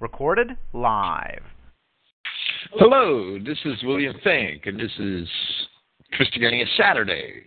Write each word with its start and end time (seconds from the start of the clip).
Recorded 0.00 0.56
live. 0.72 1.42
Hello, 2.72 3.38
this 3.38 3.58
is 3.64 3.82
William 3.82 4.14
Finck, 4.24 4.66
and 4.68 4.78
this 4.78 4.92
is 4.98 5.28
Christogenea 6.14 6.64
Saturdays. 6.76 7.44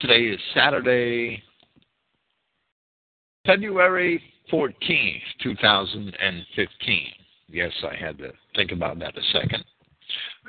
Today 0.00 0.26
is 0.26 0.40
Saturday, 0.54 1.42
February 3.44 4.22
14th, 4.52 5.22
2015. 5.42 7.02
Yes, 7.48 7.72
I 7.82 7.96
had 7.96 8.18
to 8.18 8.30
think 8.54 8.72
about 8.72 8.98
that 9.00 9.16
a 9.16 9.22
second. 9.32 9.64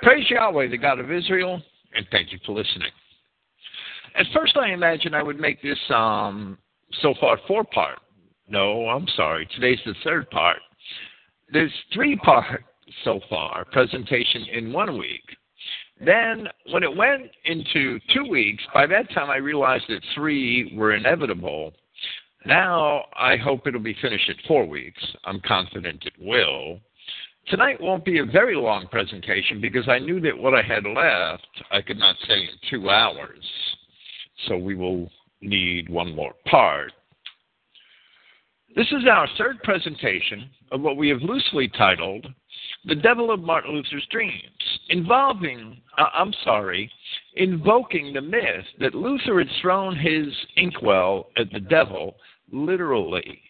Praise 0.01 0.29
Yahweh, 0.29 0.69
the 0.69 0.77
God 0.77 0.99
of 0.99 1.11
Israel, 1.11 1.61
and 1.95 2.05
thank 2.11 2.31
you 2.31 2.39
for 2.45 2.51
listening. 2.53 2.91
At 4.15 4.25
first, 4.33 4.57
I 4.57 4.71
imagined 4.71 5.15
I 5.15 5.23
would 5.23 5.39
make 5.39 5.61
this 5.61 5.79
um, 5.89 6.57
so 7.01 7.13
far 7.19 7.39
four 7.47 7.63
part. 7.63 7.99
No, 8.47 8.87
I'm 8.89 9.07
sorry. 9.15 9.47
Today's 9.55 9.79
the 9.85 9.93
third 10.03 10.29
part. 10.31 10.57
There's 11.51 11.73
three 11.93 12.15
part 12.15 12.63
so 13.03 13.19
far 13.29 13.65
presentation 13.65 14.45
in 14.53 14.73
one 14.73 14.97
week. 14.97 15.23
Then, 16.03 16.47
when 16.71 16.83
it 16.83 16.95
went 16.95 17.29
into 17.45 17.99
two 18.13 18.25
weeks, 18.29 18.63
by 18.73 18.87
that 18.87 19.11
time 19.11 19.29
I 19.29 19.37
realized 19.37 19.85
that 19.89 20.01
three 20.15 20.73
were 20.75 20.95
inevitable. 20.95 21.73
Now 22.45 23.03
I 23.15 23.35
hope 23.35 23.67
it'll 23.67 23.81
be 23.81 23.97
finished 24.01 24.29
at 24.29 24.47
four 24.47 24.65
weeks. 24.65 25.03
I'm 25.25 25.41
confident 25.41 26.05
it 26.05 26.13
will. 26.19 26.79
Tonight 27.47 27.81
won't 27.81 28.05
be 28.05 28.19
a 28.19 28.25
very 28.25 28.55
long 28.55 28.87
presentation 28.87 29.59
because 29.59 29.89
I 29.89 29.99
knew 29.99 30.21
that 30.21 30.37
what 30.37 30.53
I 30.53 30.61
had 30.61 30.85
left 30.85 31.47
I 31.71 31.81
could 31.81 31.97
not 31.97 32.15
say 32.27 32.41
in 32.41 32.69
two 32.69 32.89
hours. 32.89 33.43
So 34.47 34.57
we 34.57 34.75
will 34.75 35.11
need 35.41 35.89
one 35.89 36.15
more 36.15 36.33
part. 36.45 36.91
This 38.75 38.87
is 38.91 39.07
our 39.09 39.27
third 39.37 39.61
presentation 39.63 40.49
of 40.71 40.81
what 40.81 40.95
we 40.95 41.09
have 41.09 41.21
loosely 41.21 41.67
titled 41.69 42.27
The 42.85 42.95
Devil 42.95 43.31
of 43.31 43.39
Martin 43.39 43.71
Luther's 43.71 44.07
Dreams, 44.11 44.43
involving, 44.89 45.81
uh, 45.97 46.05
I'm 46.13 46.33
sorry, 46.43 46.91
invoking 47.35 48.13
the 48.13 48.21
myth 48.21 48.65
that 48.79 48.93
Luther 48.93 49.39
had 49.39 49.49
thrown 49.61 49.95
his 49.95 50.27
inkwell 50.55 51.29
at 51.37 51.51
the 51.51 51.59
devil 51.59 52.15
literally, 52.51 53.41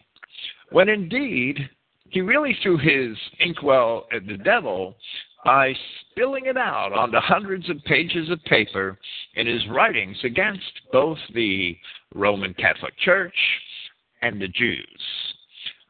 when 0.70 0.88
indeed 0.88 1.68
he 2.08 2.22
really 2.22 2.56
threw 2.62 2.78
his 2.78 3.16
inkwell 3.40 4.06
at 4.12 4.26
the 4.26 4.38
devil 4.38 4.96
by 5.44 5.74
spilling 6.10 6.46
it 6.46 6.56
out 6.56 6.92
onto 6.92 7.18
hundreds 7.18 7.68
of 7.70 7.82
pages 7.84 8.28
of 8.30 8.42
paper 8.44 8.98
in 9.34 9.46
his 9.46 9.66
writings 9.68 10.16
against 10.24 10.70
both 10.92 11.18
the 11.34 11.76
Roman 12.14 12.54
Catholic 12.54 12.96
Church 12.98 13.34
and 14.22 14.40
the 14.40 14.48
Jews. 14.48 14.86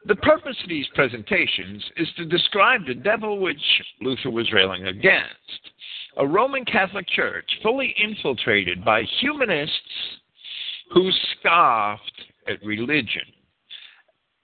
The 0.05 0.15
purpose 0.15 0.57
of 0.63 0.69
these 0.69 0.87
presentations 0.95 1.83
is 1.97 2.07
to 2.17 2.25
describe 2.25 2.85
the 2.85 2.95
devil 2.95 3.39
which 3.39 3.61
Luther 4.01 4.31
was 4.31 4.51
railing 4.51 4.87
against 4.87 5.71
a 6.17 6.25
Roman 6.25 6.65
Catholic 6.65 7.07
Church 7.09 7.45
fully 7.61 7.93
infiltrated 7.97 8.83
by 8.83 9.03
humanists 9.19 9.77
who 10.93 11.09
scoffed 11.39 12.23
at 12.47 12.63
religion. 12.63 13.21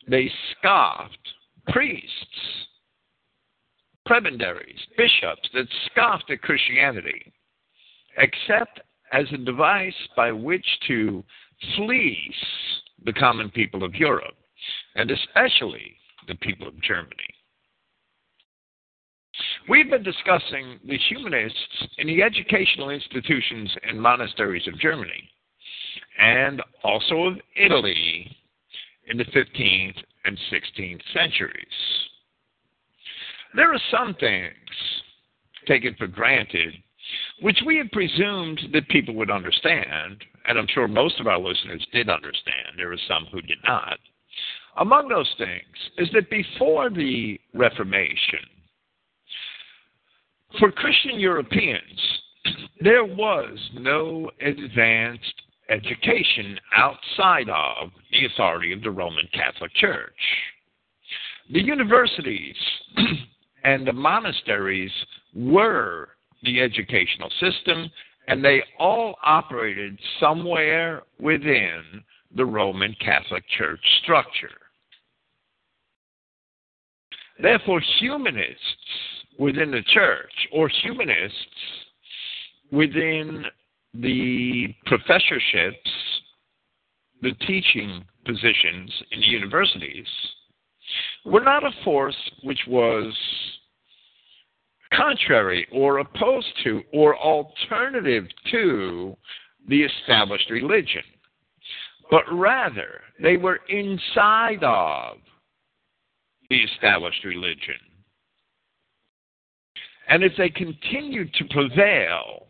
They 0.07 0.31
scoffed 0.51 1.17
priests 1.69 2.66
prebendaries, 4.07 4.79
bishops 4.97 5.49
that 5.53 5.67
scoffed 5.85 6.29
at 6.31 6.41
Christianity, 6.41 7.31
except 8.17 8.79
as 9.11 9.25
a 9.31 9.37
device 9.37 9.93
by 10.15 10.31
which 10.31 10.65
to 10.87 11.23
fleece 11.75 12.45
the 13.05 13.13
common 13.13 13.49
people 13.49 13.83
of 13.83 13.95
Europe, 13.95 14.35
and 14.95 15.11
especially 15.11 15.95
the 16.27 16.35
people 16.35 16.67
of 16.67 16.81
Germany. 16.81 17.13
We've 19.69 19.89
been 19.89 20.03
discussing 20.03 20.79
the 20.85 20.97
humanists 21.09 21.87
in 21.97 22.07
the 22.07 22.23
educational 22.23 22.89
institutions 22.89 23.71
and 23.87 24.01
monasteries 24.01 24.67
of 24.67 24.79
Germany, 24.79 25.29
and 26.19 26.61
also 26.83 27.23
of 27.23 27.33
Italy 27.55 28.35
in 29.07 29.17
the 29.17 29.25
15th 29.25 29.97
and 30.25 30.37
16th 30.51 31.01
centuries. 31.13 31.65
There 33.55 33.73
are 33.73 33.81
some 33.91 34.15
things 34.19 34.53
taken 35.67 35.95
for 35.95 36.07
granted 36.07 36.73
which 37.41 37.59
we 37.65 37.77
had 37.77 37.91
presumed 37.91 38.59
that 38.73 38.87
people 38.89 39.13
would 39.15 39.31
understand, 39.31 40.23
and 40.45 40.57
I'm 40.57 40.67
sure 40.67 40.87
most 40.87 41.19
of 41.19 41.27
our 41.27 41.39
listeners 41.39 41.85
did 41.93 42.09
understand. 42.09 42.75
There 42.77 42.91
are 42.91 42.97
some 43.07 43.25
who 43.31 43.41
did 43.41 43.59
not. 43.65 43.97
Among 44.77 45.07
those 45.07 45.31
things 45.37 45.61
is 45.97 46.09
that 46.13 46.29
before 46.29 46.89
the 46.89 47.39
Reformation, 47.53 48.39
for 50.59 50.71
Christian 50.71 51.19
Europeans, 51.19 52.19
there 52.81 53.05
was 53.05 53.57
no 53.73 54.31
advanced 54.41 55.41
education 55.69 56.57
outside 56.75 57.49
of 57.49 57.89
the 58.11 58.25
authority 58.25 58.71
of 58.71 58.81
the 58.81 58.91
Roman 58.91 59.27
Catholic 59.33 59.73
Church. 59.75 60.13
The 61.51 61.61
universities 61.61 62.55
and 63.63 63.87
the 63.87 63.93
monasteries 63.93 64.91
were 65.35 66.09
the 66.43 66.61
educational 66.61 67.31
system, 67.39 67.89
and 68.27 68.43
they 68.43 68.61
all 68.79 69.15
operated 69.23 69.97
somewhere 70.19 71.03
within 71.19 71.81
the 72.35 72.45
Roman 72.45 72.95
Catholic 72.99 73.43
Church 73.57 73.79
structure. 74.03 74.49
Therefore, 77.41 77.81
humanists 77.99 78.61
within 79.37 79.71
the 79.71 79.83
church, 79.93 80.31
or 80.51 80.69
humanists 80.83 81.37
within 82.71 83.45
the 83.93 84.73
professorships, 84.85 85.91
the 87.21 87.33
teaching 87.45 88.03
positions 88.25 88.91
in 89.11 89.21
the 89.21 89.27
universities, 89.27 90.07
were 91.27 91.41
not 91.41 91.65
a 91.65 91.71
force 91.83 92.15
which 92.43 92.61
was 92.67 93.13
contrary 94.93 95.67
or 95.71 95.99
opposed 95.99 96.47
to 96.63 96.81
or 96.93 97.17
alternative 97.17 98.25
to 98.49 99.15
the 99.67 99.83
established 99.83 100.49
religion, 100.49 101.03
but 102.09 102.23
rather 102.31 103.01
they 103.21 103.35
were 103.35 103.59
inside 103.67 104.63
of 104.63 105.17
the 106.49 106.63
established 106.63 107.23
religion. 107.25 107.75
And 110.07 110.23
if 110.23 110.31
they 110.37 110.49
continued 110.49 111.33
to 111.33 111.43
prevail, 111.49 112.47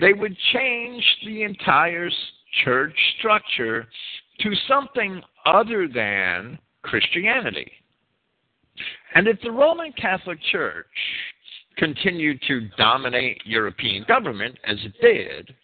they 0.00 0.14
would 0.14 0.34
change 0.54 1.04
the 1.26 1.42
entire 1.42 2.08
church 2.64 2.96
structure 3.18 3.86
to 4.40 4.54
something 4.66 5.20
other 5.44 5.86
than 5.86 6.58
Christianity. 6.82 7.70
And 9.14 9.26
if 9.26 9.40
the 9.42 9.50
Roman 9.50 9.92
Catholic 9.92 10.38
Church 10.50 10.86
continued 11.76 12.40
to 12.48 12.68
dominate 12.76 13.40
European 13.44 14.04
government 14.06 14.58
as 14.64 14.76
it 14.84 14.92
did, 15.00 15.54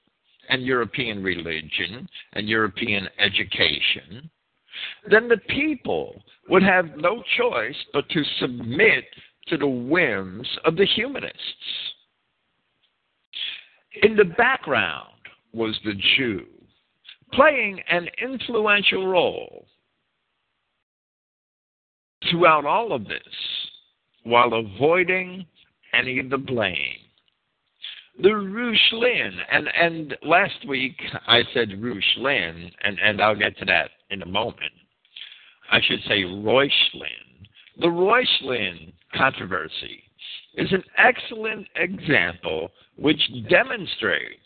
and 0.48 0.64
European 0.64 1.22
religion 1.22 2.08
and 2.34 2.48
European 2.48 3.08
education, 3.18 4.30
then 5.10 5.28
the 5.28 5.38
people 5.48 6.22
would 6.48 6.62
have 6.62 6.96
no 6.96 7.22
choice 7.36 7.76
but 7.92 8.08
to 8.10 8.22
submit 8.40 9.04
to 9.48 9.56
the 9.56 9.66
whims 9.66 10.48
of 10.64 10.76
the 10.76 10.86
humanists. 10.86 11.40
In 14.02 14.16
the 14.16 14.24
background 14.24 15.14
was 15.52 15.78
the 15.84 15.94
Jew, 16.16 16.46
playing 17.32 17.80
an 17.88 18.08
influential 18.22 19.06
role 19.06 19.66
throughout 22.30 22.64
all 22.64 22.92
of 22.92 23.04
this 23.04 23.22
while 24.24 24.54
avoiding 24.54 25.46
any 25.92 26.18
of 26.18 26.30
the 26.30 26.38
blame. 26.38 26.98
The 28.22 28.30
Reuchlin, 28.30 29.32
and, 29.52 29.68
and 29.68 30.16
last 30.22 30.66
week 30.66 30.96
I 31.26 31.42
said 31.52 31.68
Reuchlin, 31.70 32.70
and, 32.82 32.98
and 32.98 33.20
I'll 33.20 33.36
get 33.36 33.58
to 33.58 33.64
that 33.66 33.90
in 34.10 34.22
a 34.22 34.26
moment. 34.26 34.72
I 35.70 35.80
should 35.82 36.00
say 36.08 36.22
Reuchlin. 36.22 36.70
The 37.78 37.88
Reuchlin 37.88 38.92
controversy 39.14 40.02
is 40.54 40.72
an 40.72 40.82
excellent 40.96 41.66
example 41.76 42.70
which 42.96 43.20
demonstrates 43.50 44.40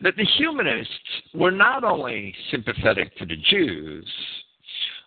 that 0.00 0.16
the 0.16 0.26
humanists 0.36 0.92
were 1.34 1.50
not 1.50 1.82
only 1.82 2.34
sympathetic 2.50 3.16
to 3.16 3.26
the 3.26 3.36
Jews, 3.50 4.06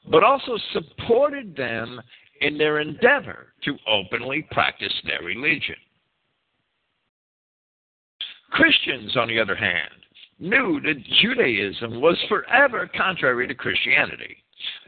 but 0.09 0.23
also 0.23 0.57
supported 0.73 1.55
them 1.55 2.01
in 2.41 2.57
their 2.57 2.79
endeavor 2.79 3.53
to 3.63 3.77
openly 3.87 4.47
practice 4.51 4.93
their 5.05 5.21
religion. 5.21 5.75
Christians, 8.51 9.17
on 9.17 9.27
the 9.27 9.39
other 9.39 9.55
hand, 9.55 9.89
knew 10.39 10.79
that 10.81 11.03
Judaism 11.21 11.99
was 11.99 12.17
forever 12.29 12.89
contrary 12.95 13.47
to 13.47 13.55
Christianity. 13.55 14.37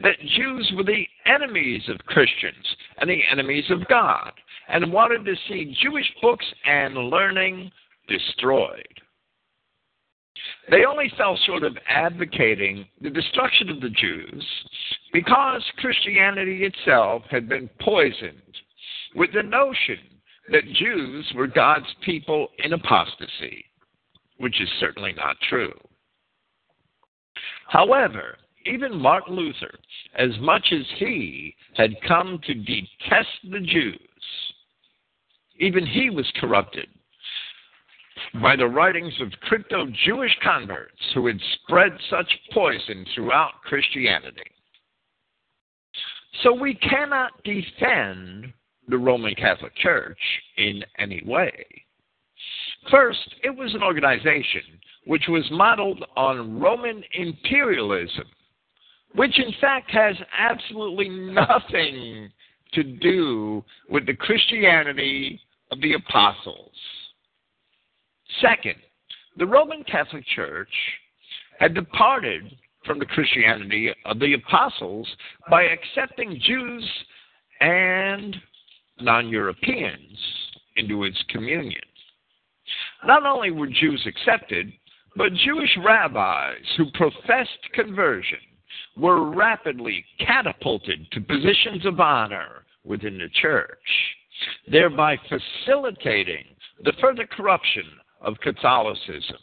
that 0.02 0.18
Jews 0.36 0.72
were 0.76 0.84
the 0.84 1.06
enemies 1.26 1.82
of 1.88 1.98
Christians 2.06 2.76
and 2.98 3.08
the 3.08 3.20
enemies 3.30 3.64
of 3.70 3.86
God, 3.88 4.32
and 4.68 4.92
wanted 4.92 5.24
to 5.24 5.34
see 5.48 5.76
Jewish 5.82 6.10
books 6.22 6.46
and 6.66 6.94
learning 6.94 7.70
destroyed. 8.08 8.86
They 10.70 10.84
only 10.84 11.12
fell 11.16 11.38
short 11.46 11.64
of 11.64 11.76
advocating 11.88 12.86
the 13.00 13.10
destruction 13.10 13.68
of 13.68 13.80
the 13.80 13.90
Jews 13.90 14.46
because 15.12 15.62
Christianity 15.78 16.64
itself 16.64 17.22
had 17.30 17.48
been 17.48 17.68
poisoned 17.80 18.40
with 19.14 19.32
the 19.32 19.42
notion 19.42 19.98
that 20.50 20.72
Jews 20.74 21.30
were 21.34 21.46
God's 21.46 21.92
people 22.04 22.48
in 22.62 22.72
apostasy, 22.72 23.64
which 24.38 24.60
is 24.60 24.68
certainly 24.78 25.12
not 25.12 25.36
true. 25.48 25.74
However, 27.68 28.36
even 28.66 29.00
Martin 29.00 29.34
Luther, 29.34 29.72
as 30.16 30.30
much 30.40 30.72
as 30.72 30.86
he 30.98 31.54
had 31.74 32.00
come 32.06 32.40
to 32.44 32.54
detest 32.54 33.28
the 33.50 33.60
Jews, 33.60 33.98
even 35.58 35.86
he 35.86 36.10
was 36.10 36.30
corrupted 36.40 36.88
by 38.34 38.56
the 38.56 38.66
writings 38.66 39.14
of 39.20 39.32
crypto 39.42 39.86
Jewish 40.04 40.36
converts 40.42 41.00
who 41.14 41.26
had 41.26 41.40
spread 41.54 41.92
such 42.08 42.28
poison 42.52 43.04
throughout 43.14 43.52
Christianity. 43.64 44.42
So 46.42 46.54
we 46.54 46.74
cannot 46.74 47.32
defend 47.44 48.52
the 48.88 48.98
Roman 48.98 49.34
Catholic 49.34 49.74
Church 49.76 50.18
in 50.56 50.84
any 50.98 51.22
way. 51.26 51.64
First, 52.90 53.34
it 53.42 53.54
was 53.54 53.74
an 53.74 53.82
organization 53.82 54.62
which 55.06 55.24
was 55.28 55.46
modeled 55.50 56.04
on 56.16 56.60
Roman 56.60 57.02
imperialism, 57.14 58.24
which 59.14 59.38
in 59.38 59.52
fact 59.60 59.90
has 59.90 60.16
absolutely 60.38 61.08
nothing 61.08 62.30
to 62.72 62.82
do 62.82 63.64
with 63.88 64.06
the 64.06 64.14
Christianity 64.14 65.40
of 65.70 65.80
the 65.80 65.94
apostles. 65.94 66.70
Second, 68.40 68.76
the 69.36 69.46
Roman 69.46 69.84
Catholic 69.84 70.24
Church 70.34 70.72
had 71.58 71.74
departed 71.74 72.56
from 72.84 72.98
the 72.98 73.06
Christianity 73.06 73.92
of 74.04 74.18
the 74.18 74.34
apostles 74.34 75.08
by 75.48 75.64
accepting 75.64 76.40
Jews 76.42 76.88
and 77.60 78.36
non 79.00 79.28
Europeans 79.28 80.18
into 80.76 81.04
its 81.04 81.22
communion. 81.28 81.82
Not 83.04 83.26
only 83.26 83.50
were 83.50 83.66
Jews 83.66 84.06
accepted, 84.06 84.72
but 85.16 85.32
Jewish 85.34 85.76
rabbis 85.84 86.56
who 86.76 86.90
professed 86.92 87.72
conversion 87.74 88.38
were 88.96 89.30
rapidly 89.30 90.04
catapulted 90.18 91.10
to 91.12 91.20
positions 91.20 91.84
of 91.84 92.00
honor 92.00 92.64
within 92.84 93.18
the 93.18 93.28
church, 93.40 93.78
thereby 94.70 95.16
facilitating 95.28 96.44
the 96.84 96.92
further 97.00 97.26
corruption 97.26 97.84
of 98.20 98.38
Catholicism. 98.40 99.38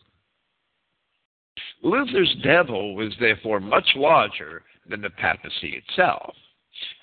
Luther's 1.84 2.36
devil 2.44 2.96
was 2.96 3.14
therefore 3.20 3.60
much 3.60 3.88
larger 3.96 4.64
than 4.90 5.02
the 5.02 5.10
papacy 5.10 5.82
itself, 5.88 6.34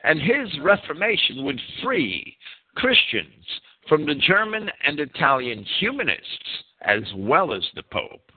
and 0.03 0.21
his 0.21 0.59
Reformation 0.61 1.44
would 1.44 1.61
free 1.82 2.37
Christians 2.76 3.44
from 3.88 4.06
the 4.06 4.15
German 4.15 4.71
and 4.87 4.99
Italian 4.99 5.65
humanists 5.79 6.65
as 6.82 7.03
well 7.17 7.53
as 7.53 7.62
the 7.75 7.82
Pope. 7.85 8.32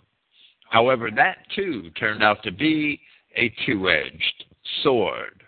However, 0.70 1.10
that 1.16 1.38
too 1.56 1.90
turned 1.92 2.24
out 2.24 2.44
to 2.44 2.52
be 2.52 3.00
a 3.36 3.54
two 3.66 3.90
edged 3.90 4.46
sword. 4.84 5.44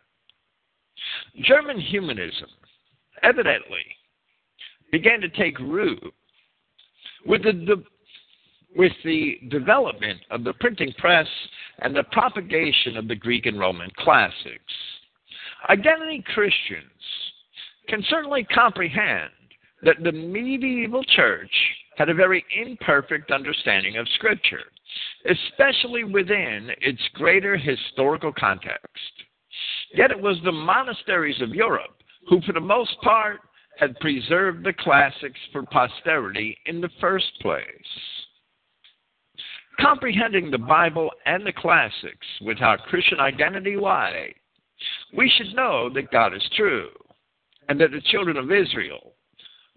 German 1.43 1.79
humanism 1.79 2.49
evidently 3.23 3.85
began 4.91 5.21
to 5.21 5.29
take 5.29 5.59
root 5.59 6.13
with 7.25 7.43
the, 7.43 7.51
the, 7.51 7.83
with 8.75 8.91
the 9.03 9.39
development 9.49 10.19
of 10.31 10.43
the 10.43 10.53
printing 10.53 10.93
press 10.97 11.27
and 11.79 11.95
the 11.95 12.03
propagation 12.11 12.97
of 12.97 13.07
the 13.07 13.15
Greek 13.15 13.45
and 13.45 13.59
Roman 13.59 13.89
classics. 13.97 14.73
Identity 15.69 16.23
Christians 16.33 16.83
can 17.87 18.03
certainly 18.09 18.45
comprehend 18.53 19.31
that 19.83 19.97
the 20.03 20.11
medieval 20.11 21.03
church 21.15 21.51
had 21.97 22.09
a 22.09 22.13
very 22.13 22.45
imperfect 22.55 23.31
understanding 23.31 23.97
of 23.97 24.07
Scripture, 24.15 24.63
especially 25.29 26.03
within 26.03 26.69
its 26.81 27.01
greater 27.15 27.57
historical 27.57 28.31
context. 28.31 28.87
Yet 29.93 30.11
it 30.11 30.19
was 30.19 30.37
the 30.43 30.51
monasteries 30.51 31.41
of 31.41 31.49
Europe 31.49 31.95
who, 32.29 32.41
for 32.41 32.53
the 32.53 32.59
most 32.59 32.95
part, 33.01 33.39
had 33.79 33.99
preserved 33.99 34.65
the 34.65 34.73
classics 34.73 35.39
for 35.53 35.63
posterity 35.63 36.57
in 36.65 36.81
the 36.81 36.89
first 36.99 37.31
place. 37.41 37.65
Comprehending 39.79 40.51
the 40.51 40.57
Bible 40.57 41.09
and 41.25 41.45
the 41.45 41.53
classics 41.53 42.27
with 42.41 42.61
our 42.61 42.77
Christian 42.77 43.21
identity 43.21 43.77
why, 43.77 44.33
we 45.15 45.31
should 45.37 45.55
know 45.55 45.89
that 45.93 46.11
God 46.11 46.33
is 46.33 46.43
true 46.57 46.89
and 47.69 47.79
that 47.79 47.91
the 47.91 48.01
children 48.11 48.35
of 48.35 48.51
Israel, 48.51 49.13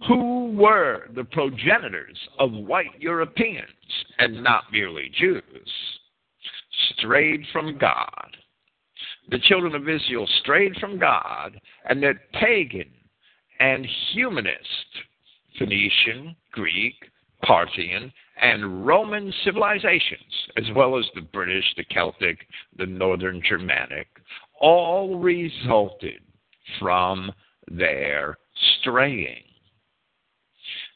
who 0.08 0.50
were 0.50 1.08
the 1.14 1.24
progenitors 1.24 2.18
of 2.40 2.52
white 2.52 2.98
Europeans 2.98 3.68
and 4.18 4.42
not 4.42 4.64
merely 4.72 5.12
Jews, 5.16 5.42
strayed 6.96 7.44
from 7.52 7.78
God. 7.78 8.36
The 9.30 9.38
children 9.38 9.76
of 9.76 9.88
Israel 9.88 10.26
strayed 10.40 10.74
from 10.80 10.98
God, 10.98 11.60
and 11.88 12.02
that 12.02 12.16
pagan 12.32 12.90
and 13.62 13.86
humanist 14.12 14.58
Phoenician, 15.56 16.34
Greek, 16.50 16.94
Parthian, 17.44 18.12
and 18.40 18.84
Roman 18.84 19.32
civilizations, 19.44 20.32
as 20.56 20.64
well 20.74 20.98
as 20.98 21.04
the 21.14 21.20
British, 21.20 21.64
the 21.76 21.84
Celtic, 21.84 22.38
the 22.76 22.86
Northern 22.86 23.40
Germanic, 23.48 24.08
all 24.60 25.16
resulted 25.20 26.20
from 26.80 27.30
their 27.70 28.36
straying. 28.80 29.44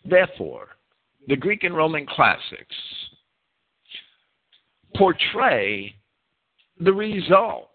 Therefore, 0.05 0.71
the 1.29 1.37
Greek 1.37 1.63
and 1.63 1.77
Roman 1.77 2.07
classics 2.07 2.75
portray 4.97 5.95
the 6.81 6.93
result 6.93 7.71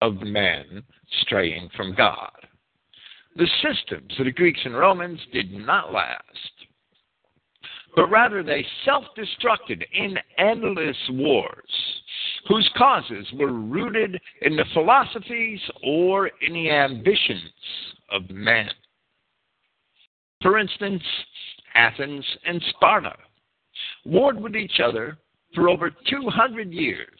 of 0.00 0.20
men 0.22 0.82
straying 1.22 1.68
from 1.76 1.94
God. 1.94 2.30
The 3.36 3.48
systems 3.62 4.12
of 4.18 4.24
the 4.24 4.32
Greeks 4.32 4.60
and 4.64 4.76
Romans 4.76 5.20
did 5.32 5.52
not 5.52 5.92
last, 5.92 6.22
but 7.94 8.10
rather 8.10 8.42
they 8.42 8.66
self 8.84 9.04
destructed 9.16 9.84
in 9.92 10.18
endless 10.38 10.96
wars, 11.10 11.70
whose 12.48 12.68
causes 12.76 13.26
were 13.34 13.52
rooted 13.52 14.20
in 14.42 14.56
the 14.56 14.64
philosophies 14.72 15.60
or 15.84 16.30
in 16.42 16.52
the 16.52 16.70
ambitions 16.70 17.52
of 18.10 18.28
men. 18.30 18.70
For 20.42 20.58
instance, 20.58 21.02
Athens 21.74 22.24
and 22.44 22.62
Sparta 22.70 23.16
warred 24.04 24.40
with 24.40 24.56
each 24.56 24.80
other 24.82 25.18
for 25.54 25.68
over 25.68 25.90
200 25.90 26.72
years 26.72 27.18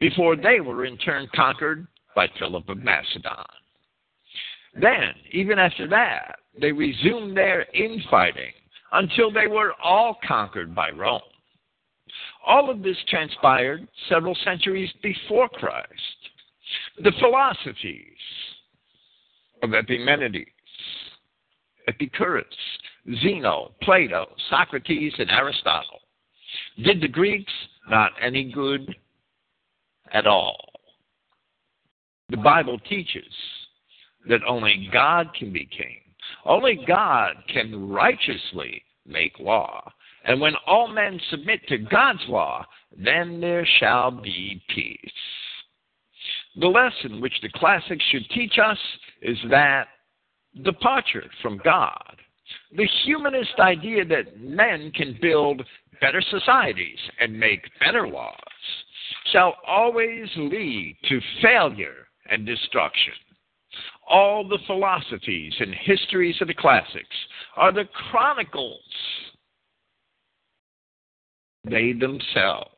before 0.00 0.36
they 0.36 0.60
were 0.60 0.84
in 0.84 0.96
turn 0.98 1.28
conquered 1.34 1.86
by 2.20 2.28
Philip 2.38 2.68
of 2.68 2.76
Macedon. 2.82 3.32
Then, 4.78 5.14
even 5.32 5.58
after 5.58 5.88
that, 5.88 6.40
they 6.60 6.70
resumed 6.70 7.34
their 7.34 7.62
infighting 7.72 8.52
until 8.92 9.32
they 9.32 9.46
were 9.46 9.72
all 9.82 10.18
conquered 10.28 10.74
by 10.74 10.90
Rome. 10.90 11.22
All 12.46 12.68
of 12.68 12.82
this 12.82 12.98
transpired 13.08 13.88
several 14.10 14.36
centuries 14.44 14.90
before 15.02 15.48
Christ. 15.48 15.88
The 17.02 17.12
philosophies 17.18 18.04
of 19.62 19.72
Epimenides, 19.72 20.44
Epicurus, 21.88 22.44
Zeno, 23.22 23.72
Plato, 23.80 24.26
Socrates, 24.50 25.14
and 25.18 25.30
Aristotle 25.30 26.00
did 26.84 27.00
the 27.00 27.08
Greeks 27.08 27.52
not 27.88 28.12
any 28.20 28.52
good 28.52 28.94
at 30.12 30.26
all. 30.26 30.69
The 32.30 32.36
Bible 32.36 32.78
teaches 32.88 33.32
that 34.28 34.40
only 34.46 34.88
God 34.92 35.34
can 35.34 35.52
be 35.52 35.66
king. 35.66 35.98
Only 36.44 36.84
God 36.86 37.34
can 37.52 37.88
righteously 37.88 38.84
make 39.04 39.38
law. 39.40 39.90
And 40.24 40.40
when 40.40 40.54
all 40.66 40.86
men 40.86 41.20
submit 41.30 41.66
to 41.68 41.78
God's 41.78 42.22
law, 42.28 42.64
then 42.96 43.40
there 43.40 43.66
shall 43.80 44.12
be 44.12 44.62
peace. 44.72 45.12
The 46.56 46.68
lesson 46.68 47.20
which 47.20 47.40
the 47.42 47.48
classics 47.48 48.04
should 48.10 48.28
teach 48.30 48.58
us 48.62 48.78
is 49.22 49.38
that 49.50 49.88
departure 50.62 51.24
from 51.42 51.60
God, 51.64 52.16
the 52.76 52.88
humanist 53.04 53.58
idea 53.58 54.04
that 54.04 54.38
men 54.38 54.92
can 54.92 55.18
build 55.20 55.62
better 56.00 56.22
societies 56.30 56.98
and 57.18 57.38
make 57.38 57.62
better 57.80 58.06
laws, 58.06 58.36
shall 59.32 59.56
always 59.66 60.28
lead 60.36 60.96
to 61.08 61.20
failure 61.42 62.06
and 62.30 62.46
destruction. 62.46 63.12
All 64.08 64.48
the 64.48 64.58
philosophies 64.66 65.54
and 65.60 65.74
histories 65.74 66.36
of 66.40 66.48
the 66.48 66.54
classics 66.54 67.16
are 67.56 67.72
the 67.72 67.84
chronicles. 68.10 68.80
They 71.64 71.92
themselves 71.92 72.70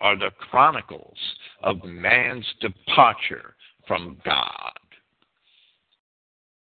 are 0.00 0.16
the 0.16 0.30
chronicles 0.38 1.16
of 1.62 1.82
man's 1.84 2.46
departure 2.60 3.54
from 3.86 4.18
God. 4.24 4.72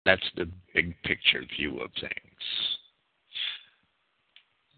That's 0.05 0.29
the 0.35 0.49
big 0.73 0.95
picture 1.03 1.43
view 1.57 1.79
of 1.79 1.89
things. 1.99 2.11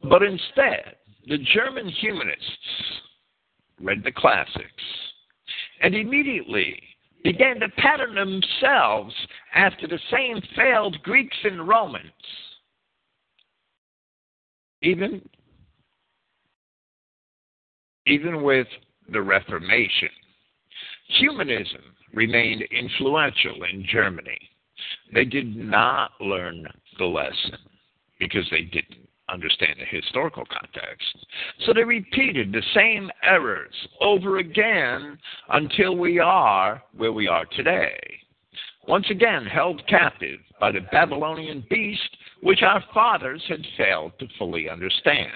But 0.04 0.24
instead, 0.24 0.96
the 1.28 1.38
German 1.38 1.88
humanists 1.88 3.02
read 3.80 4.04
the 4.04 4.12
classics 4.12 4.84
and 5.82 5.96
immediately 5.96 6.82
began 7.24 7.60
to 7.60 7.70
pattern 7.70 8.16
themselves 8.16 9.14
after 9.54 9.88
the 9.88 10.00
same 10.12 10.42
failed 10.56 11.02
Greeks 11.04 11.38
and 11.44 11.68
Romans. 11.68 12.12
Even, 14.82 15.22
even 18.08 18.42
with 18.42 18.68
the 19.12 19.22
Reformation, 19.22 20.10
humanism 21.20 21.82
remained 22.14 22.64
influential 22.72 23.64
in 23.72 23.86
Germany. 23.92 24.38
They 25.14 25.26
did 25.26 25.56
not 25.56 26.12
learn 26.20 26.66
the 26.98 27.06
lesson 27.06 27.58
because 28.20 28.48
they 28.50 28.62
didn't 28.62 29.01
understand 29.32 29.76
the 29.80 29.86
historical 29.86 30.44
context. 30.46 31.26
So 31.66 31.74
they 31.74 31.84
repeated 31.84 32.52
the 32.52 32.64
same 32.74 33.10
errors 33.24 33.74
over 34.02 34.38
again 34.38 35.18
until 35.50 35.96
we 35.96 36.20
are 36.20 36.82
where 36.96 37.14
we 37.14 37.28
are 37.28 37.46
today. 37.56 38.00
Once 38.88 39.06
again, 39.10 39.46
held 39.46 39.86
captive 39.88 40.40
by 40.60 40.72
the 40.72 40.82
Babylonian 40.92 41.64
beast, 41.70 42.18
which 42.42 42.64
our 42.64 42.84
fathers 42.94 43.44
had 43.48 43.66
failed 43.78 44.12
to 44.20 44.28
fully 44.38 44.70
understand. 44.70 45.32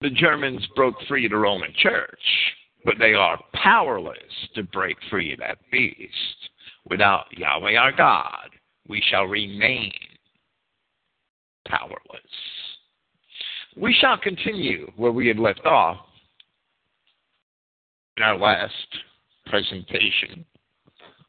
The 0.00 0.10
Germans 0.10 0.66
broke 0.74 0.96
free 1.08 1.26
the 1.28 1.36
Roman 1.36 1.72
Church, 1.78 2.20
but 2.84 2.96
they 2.98 3.14
are 3.14 3.40
powerless 3.54 4.16
to 4.54 4.62
break 4.64 4.96
free 5.10 5.34
that 5.38 5.58
beast. 5.72 6.50
Without 6.88 7.26
Yahweh 7.36 7.76
our 7.76 7.92
God, 7.92 8.50
we 8.88 9.02
shall 9.10 9.24
remain 9.24 9.92
powerless. 11.68 12.22
We 13.76 13.94
shall 14.00 14.18
continue 14.18 14.90
where 14.96 15.12
we 15.12 15.28
had 15.28 15.38
left 15.38 15.64
off 15.66 15.98
in 18.16 18.22
our 18.22 18.38
last 18.38 18.72
presentation 19.46 20.44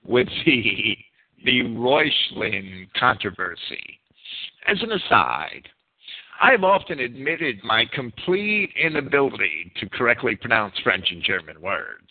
with 0.06 0.28
the, 0.46 0.98
the 1.44 1.64
Reuchlin 1.64 2.88
controversy. 2.98 4.00
As 4.68 4.82
an 4.82 4.92
aside, 4.94 5.68
I 6.42 6.52
have 6.52 6.64
often 6.64 7.00
admitted 7.00 7.64
my 7.64 7.86
complete 7.94 8.70
inability 8.82 9.72
to 9.80 9.90
correctly 9.90 10.36
pronounce 10.36 10.76
French 10.84 11.08
and 11.12 11.24
German 11.24 11.60
words. 11.62 12.08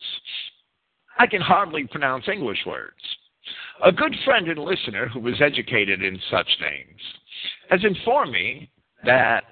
I 1.19 1.27
can 1.27 1.41
hardly 1.41 1.87
pronounce 1.87 2.29
English 2.29 2.59
words. 2.67 3.01
A 3.85 3.93
good 3.93 4.15
friend 4.25 4.49
and 4.49 4.59
listener 4.59 5.09
who 5.09 5.21
was 5.21 5.41
educated 5.41 6.03
in 6.03 6.21
such 6.31 6.49
things 6.59 7.01
has 7.71 7.85
informed 7.85 8.33
me 8.33 8.71
that 9.05 9.45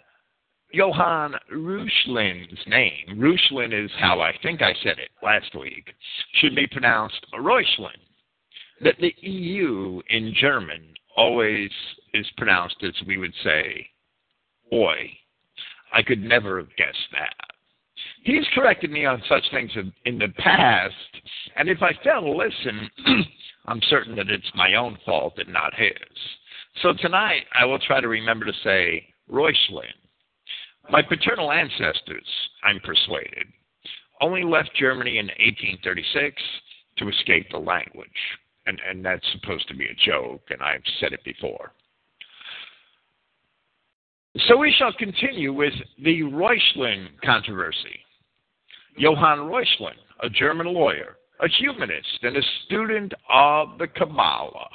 Johann 0.72 1.34
Reuchlin's 1.52 2.58
name, 2.66 3.16
Reuchlin 3.16 3.72
is 3.72 3.90
how 3.98 4.20
I 4.20 4.32
think 4.42 4.60
I 4.60 4.74
said 4.82 4.98
it 4.98 5.10
last 5.22 5.54
week, 5.54 5.94
should 6.40 6.56
be 6.56 6.66
pronounced 6.66 7.24
Reuchlin. 7.32 7.98
That 8.80 8.96
the 8.98 9.14
EU 9.20 10.00
in 10.10 10.34
German 10.40 10.82
always 11.16 11.70
is 12.12 12.26
pronounced 12.36 12.82
as 12.82 12.94
we 13.06 13.18
would 13.18 13.34
say, 13.44 13.86
oi. 14.72 15.10
I 15.92 16.02
could 16.02 16.20
never 16.20 16.58
have 16.58 16.74
guessed 16.76 17.08
that. 17.12 17.34
He's 18.24 18.44
corrected 18.52 18.90
me 18.90 19.06
on 19.06 19.22
such 19.28 19.44
things 19.52 19.70
in 20.06 20.18
the 20.18 20.28
past, 20.38 20.94
and 21.56 21.68
if 21.68 21.82
I 21.82 21.92
fail 22.02 22.22
to 22.22 22.30
listen, 22.30 22.90
I'm 23.66 23.80
certain 23.88 24.16
that 24.16 24.28
it's 24.28 24.50
my 24.56 24.74
own 24.74 24.98
fault 25.04 25.34
and 25.38 25.52
not 25.52 25.72
his. 25.74 25.92
So 26.82 26.92
tonight 27.00 27.44
I 27.58 27.64
will 27.64 27.78
try 27.78 28.00
to 28.00 28.08
remember 28.08 28.44
to 28.44 28.52
say 28.64 29.06
Reuchlin. 29.30 29.94
My 30.90 31.02
paternal 31.02 31.50
ancestors, 31.50 32.26
I'm 32.62 32.80
persuaded, 32.80 33.46
only 34.20 34.44
left 34.44 34.70
Germany 34.76 35.18
in 35.18 35.26
1836 35.26 36.42
to 36.98 37.08
escape 37.08 37.46
the 37.50 37.58
language. 37.58 38.08
And, 38.66 38.80
and 38.88 39.04
that's 39.04 39.24
supposed 39.32 39.68
to 39.68 39.76
be 39.76 39.84
a 39.84 40.04
joke, 40.06 40.42
and 40.50 40.62
I've 40.62 40.82
said 41.00 41.12
it 41.12 41.22
before. 41.24 41.72
So 44.48 44.56
we 44.56 44.74
shall 44.76 44.92
continue 44.94 45.52
with 45.52 45.74
the 46.02 46.22
Reuchlin 46.22 47.08
controversy. 47.22 48.00
Johann 48.96 49.38
Reuchlin, 49.38 49.94
a 50.20 50.30
German 50.30 50.66
lawyer, 50.66 51.16
a 51.40 51.48
humanist, 51.48 52.18
and 52.22 52.36
a 52.36 52.42
student 52.64 53.12
of 53.30 53.78
the 53.78 53.86
Kabbalah, 53.86 54.68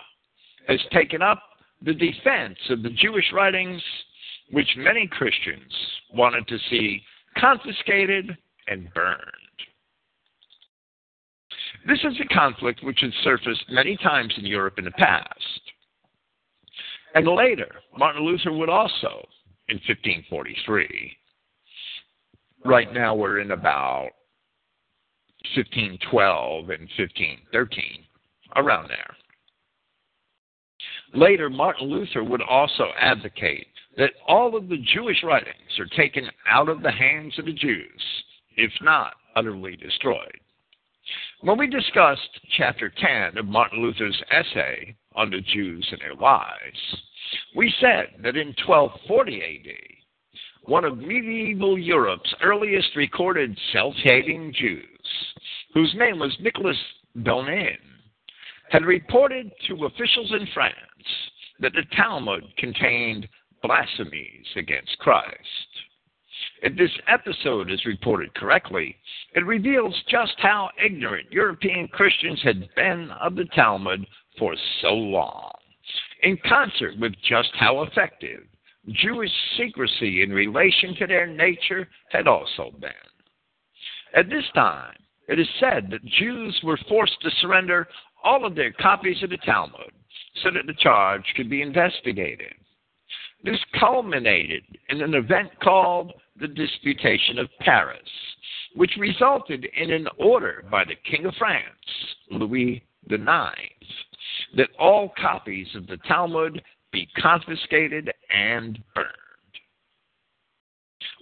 has 0.67 0.79
taken 0.91 1.21
up 1.21 1.41
the 1.81 1.93
defense 1.93 2.57
of 2.69 2.83
the 2.83 2.89
Jewish 2.89 3.31
writings, 3.33 3.81
which 4.51 4.67
many 4.77 5.07
Christians 5.07 5.71
wanted 6.13 6.47
to 6.47 6.57
see 6.69 7.01
confiscated 7.37 8.37
and 8.67 8.93
burned. 8.93 9.21
This 11.87 11.99
is 12.03 12.19
a 12.19 12.33
conflict 12.33 12.83
which 12.83 12.99
has 13.01 13.13
surfaced 13.23 13.63
many 13.69 13.95
times 13.97 14.33
in 14.37 14.45
Europe 14.45 14.75
in 14.77 14.85
the 14.85 14.91
past. 14.91 15.61
And 17.15 17.27
later, 17.27 17.69
Martin 17.97 18.23
Luther 18.23 18.51
would 18.51 18.69
also, 18.69 19.25
in 19.69 19.77
1543. 19.87 21.17
Right 22.65 22.93
now, 22.93 23.15
we're 23.15 23.39
in 23.39 23.51
about 23.51 24.09
1512 25.55 26.69
and 26.69 26.89
1513, 26.97 28.03
around 28.57 28.89
there. 28.89 29.15
Later, 31.13 31.49
Martin 31.49 31.87
Luther 31.87 32.23
would 32.23 32.41
also 32.41 32.89
advocate 32.99 33.67
that 33.97 34.11
all 34.27 34.55
of 34.55 34.69
the 34.69 34.77
Jewish 34.93 35.23
writings 35.23 35.79
are 35.79 35.97
taken 35.97 36.29
out 36.47 36.69
of 36.69 36.81
the 36.81 36.91
hands 36.91 37.37
of 37.39 37.45
the 37.45 37.53
Jews, 37.53 38.01
if 38.55 38.71
not 38.81 39.13
utterly 39.35 39.75
destroyed. 39.75 40.39
When 41.41 41.57
we 41.57 41.67
discussed 41.67 42.39
chapter 42.57 42.89
10 42.95 43.37
of 43.37 43.45
Martin 43.45 43.81
Luther's 43.81 44.21
essay 44.31 44.95
on 45.15 45.31
the 45.31 45.41
Jews 45.41 45.87
and 45.91 45.99
their 46.01 46.15
lies, 46.15 46.97
we 47.55 47.73
said 47.79 48.21
that 48.23 48.35
in 48.35 48.53
1240 48.65 49.41
AD, 49.41 50.69
one 50.69 50.85
of 50.85 50.97
medieval 50.97 51.79
Europe's 51.79 52.33
earliest 52.43 52.95
recorded 52.95 53.57
self 53.73 53.95
hating 54.03 54.53
Jews, 54.53 54.83
whose 55.73 55.93
name 55.97 56.19
was 56.19 56.35
Nicholas 56.39 56.77
Donin, 57.17 57.77
had 58.69 58.85
reported 58.85 59.51
to 59.67 59.85
officials 59.85 60.31
in 60.31 60.47
France 60.53 60.75
that 61.59 61.73
the 61.73 61.83
Talmud 61.95 62.43
contained 62.57 63.27
blasphemies 63.61 64.45
against 64.55 64.97
Christ. 64.99 65.35
If 66.61 66.77
this 66.77 66.91
episode 67.07 67.71
is 67.71 67.85
reported 67.85 68.33
correctly, 68.33 68.95
it 69.33 69.45
reveals 69.45 69.95
just 70.09 70.33
how 70.37 70.69
ignorant 70.83 71.31
European 71.31 71.87
Christians 71.89 72.39
had 72.43 72.67
been 72.75 73.09
of 73.21 73.35
the 73.35 73.45
Talmud 73.55 74.05
for 74.37 74.55
so 74.81 74.93
long, 74.93 75.51
in 76.23 76.37
concert 76.47 76.97
with 76.99 77.13
just 77.27 77.49
how 77.55 77.81
effective 77.83 78.43
Jewish 78.93 79.31
secrecy 79.57 80.23
in 80.23 80.31
relation 80.31 80.95
to 80.95 81.07
their 81.07 81.27
nature 81.27 81.87
had 82.09 82.27
also 82.27 82.71
been. 82.79 82.91
At 84.15 84.29
this 84.29 84.45
time, 84.55 84.95
it 85.27 85.39
is 85.39 85.47
said 85.59 85.89
that 85.91 86.05
Jews 86.05 86.59
were 86.63 86.79
forced 86.87 87.21
to 87.21 87.31
surrender 87.41 87.87
all 88.23 88.45
of 88.45 88.55
their 88.55 88.71
copies 88.71 89.21
of 89.23 89.29
the 89.29 89.37
Talmud 89.37 89.91
so 90.43 90.49
that 90.51 90.65
the 90.67 90.73
charge 90.73 91.23
could 91.35 91.49
be 91.49 91.61
investigated. 91.61 92.53
This 93.43 93.59
culminated 93.79 94.63
in 94.89 95.01
an 95.01 95.13
event 95.13 95.49
called 95.61 96.13
the 96.39 96.47
Disputation 96.47 97.39
of 97.39 97.49
Paris, 97.59 97.99
which 98.75 98.91
resulted 98.97 99.65
in 99.77 99.91
an 99.91 100.07
order 100.17 100.65
by 100.69 100.83
the 100.83 100.95
King 101.09 101.25
of 101.25 101.33
France, 101.35 101.63
Louis 102.31 102.83
IX, 103.09 103.23
that 104.55 104.69
all 104.77 105.13
copies 105.19 105.67
of 105.75 105.87
the 105.87 105.97
Talmud 106.07 106.61
be 106.91 107.07
confiscated 107.21 108.11
and 108.33 108.79
burned. 108.95 109.07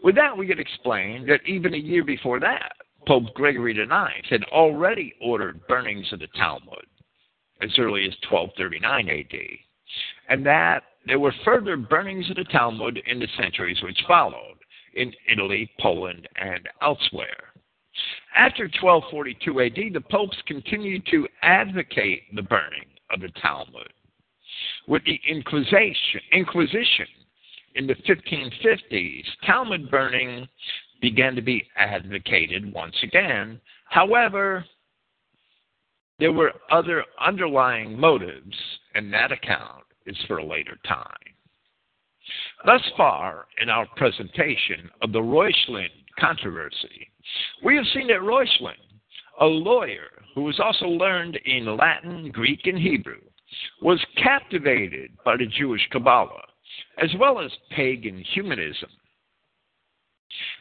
With 0.04 0.16
that, 0.16 0.36
we 0.36 0.48
could 0.48 0.60
explain 0.60 1.26
that 1.28 1.42
even 1.46 1.74
a 1.74 1.78
year 1.78 2.04
before 2.04 2.40
that, 2.40 2.74
Pope 3.08 3.34
Gregory 3.34 3.72
IX 3.72 4.30
had 4.30 4.44
already 4.52 5.14
ordered 5.22 5.66
burnings 5.68 6.12
of 6.12 6.20
the 6.20 6.28
Talmud 6.36 6.86
as 7.62 7.72
early 7.80 8.04
as 8.04 8.14
1239 8.30 9.10
AD, 9.10 9.40
and 10.30 10.46
that 10.46 10.84
there 11.06 11.20
were 11.20 11.34
further 11.46 11.78
burnings 11.78 12.30
of 12.30 12.36
the 12.36 12.44
Talmud 12.44 13.02
in 13.08 13.20
the 13.20 13.28
centuries 13.38 13.82
which 13.82 13.98
followed, 14.08 14.58
in 14.94 15.14
Italy, 15.32 15.72
Poland, 15.80 16.28
and 16.36 16.68
elsewhere. 16.82 17.54
After 18.36 18.64
1242 18.82 19.62
AD, 19.62 19.94
the 19.94 20.02
popes 20.02 20.38
continued 20.46 21.06
to 21.08 21.28
advocate 21.42 22.24
the 22.36 22.44
burning 22.44 22.90
of 23.10 23.22
the 23.22 23.32
Talmud. 23.42 23.92
With 24.88 25.04
the 25.06 25.20
Inquisition, 25.28 26.22
Inquisition 26.34 27.08
in 27.76 27.88
the 27.88 27.96
1550s, 27.96 29.24
Talmud 29.46 29.90
burning 29.90 30.48
began 31.02 31.36
to 31.36 31.42
be 31.42 31.68
advocated 31.76 32.74
once 32.74 32.96
again. 33.04 33.60
However, 33.86 34.66
there 36.20 36.34
were 36.34 36.54
other 36.72 37.04
underlying 37.20 38.00
motives, 38.00 38.56
and 38.96 39.14
that 39.14 39.32
account 39.32 39.84
is 40.06 40.18
for 40.28 40.38
a 40.38 40.46
later 40.46 40.78
time. 40.88 41.14
Thus 42.66 42.82
far, 42.98 43.48
in 43.62 43.70
our 43.70 43.86
presentation 43.96 44.90
of 45.02 45.12
the 45.12 45.22
Reuchlin 45.22 45.90
controversy, 46.20 47.10
we 47.64 47.76
have 47.76 47.86
seen 47.94 48.08
that 48.08 48.22
Reuchlin, 48.22 48.76
a 49.40 49.46
lawyer 49.46 50.24
who 50.34 50.42
was 50.42 50.60
also 50.60 50.88
learned 50.88 51.38
in 51.46 51.78
Latin, 51.78 52.32
Greek, 52.32 52.66
and 52.66 52.78
Hebrew, 52.78 53.22
was 53.82 54.04
captivated 54.22 55.12
by 55.24 55.38
the 55.38 55.46
Jewish 55.46 55.88
Kabbalah, 55.92 56.44
as 56.98 57.10
well 57.20 57.40
as 57.40 57.52
pagan 57.72 58.24
humanism, 58.34 58.90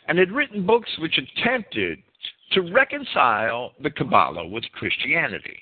and 0.08 0.18
had 0.18 0.32
written 0.32 0.66
books 0.66 0.90
which 0.98 1.18
attempted 1.18 1.98
to 2.52 2.72
reconcile 2.72 3.72
the 3.82 3.90
Kabbalah 3.90 4.46
with 4.46 4.64
Christianity. 4.72 5.58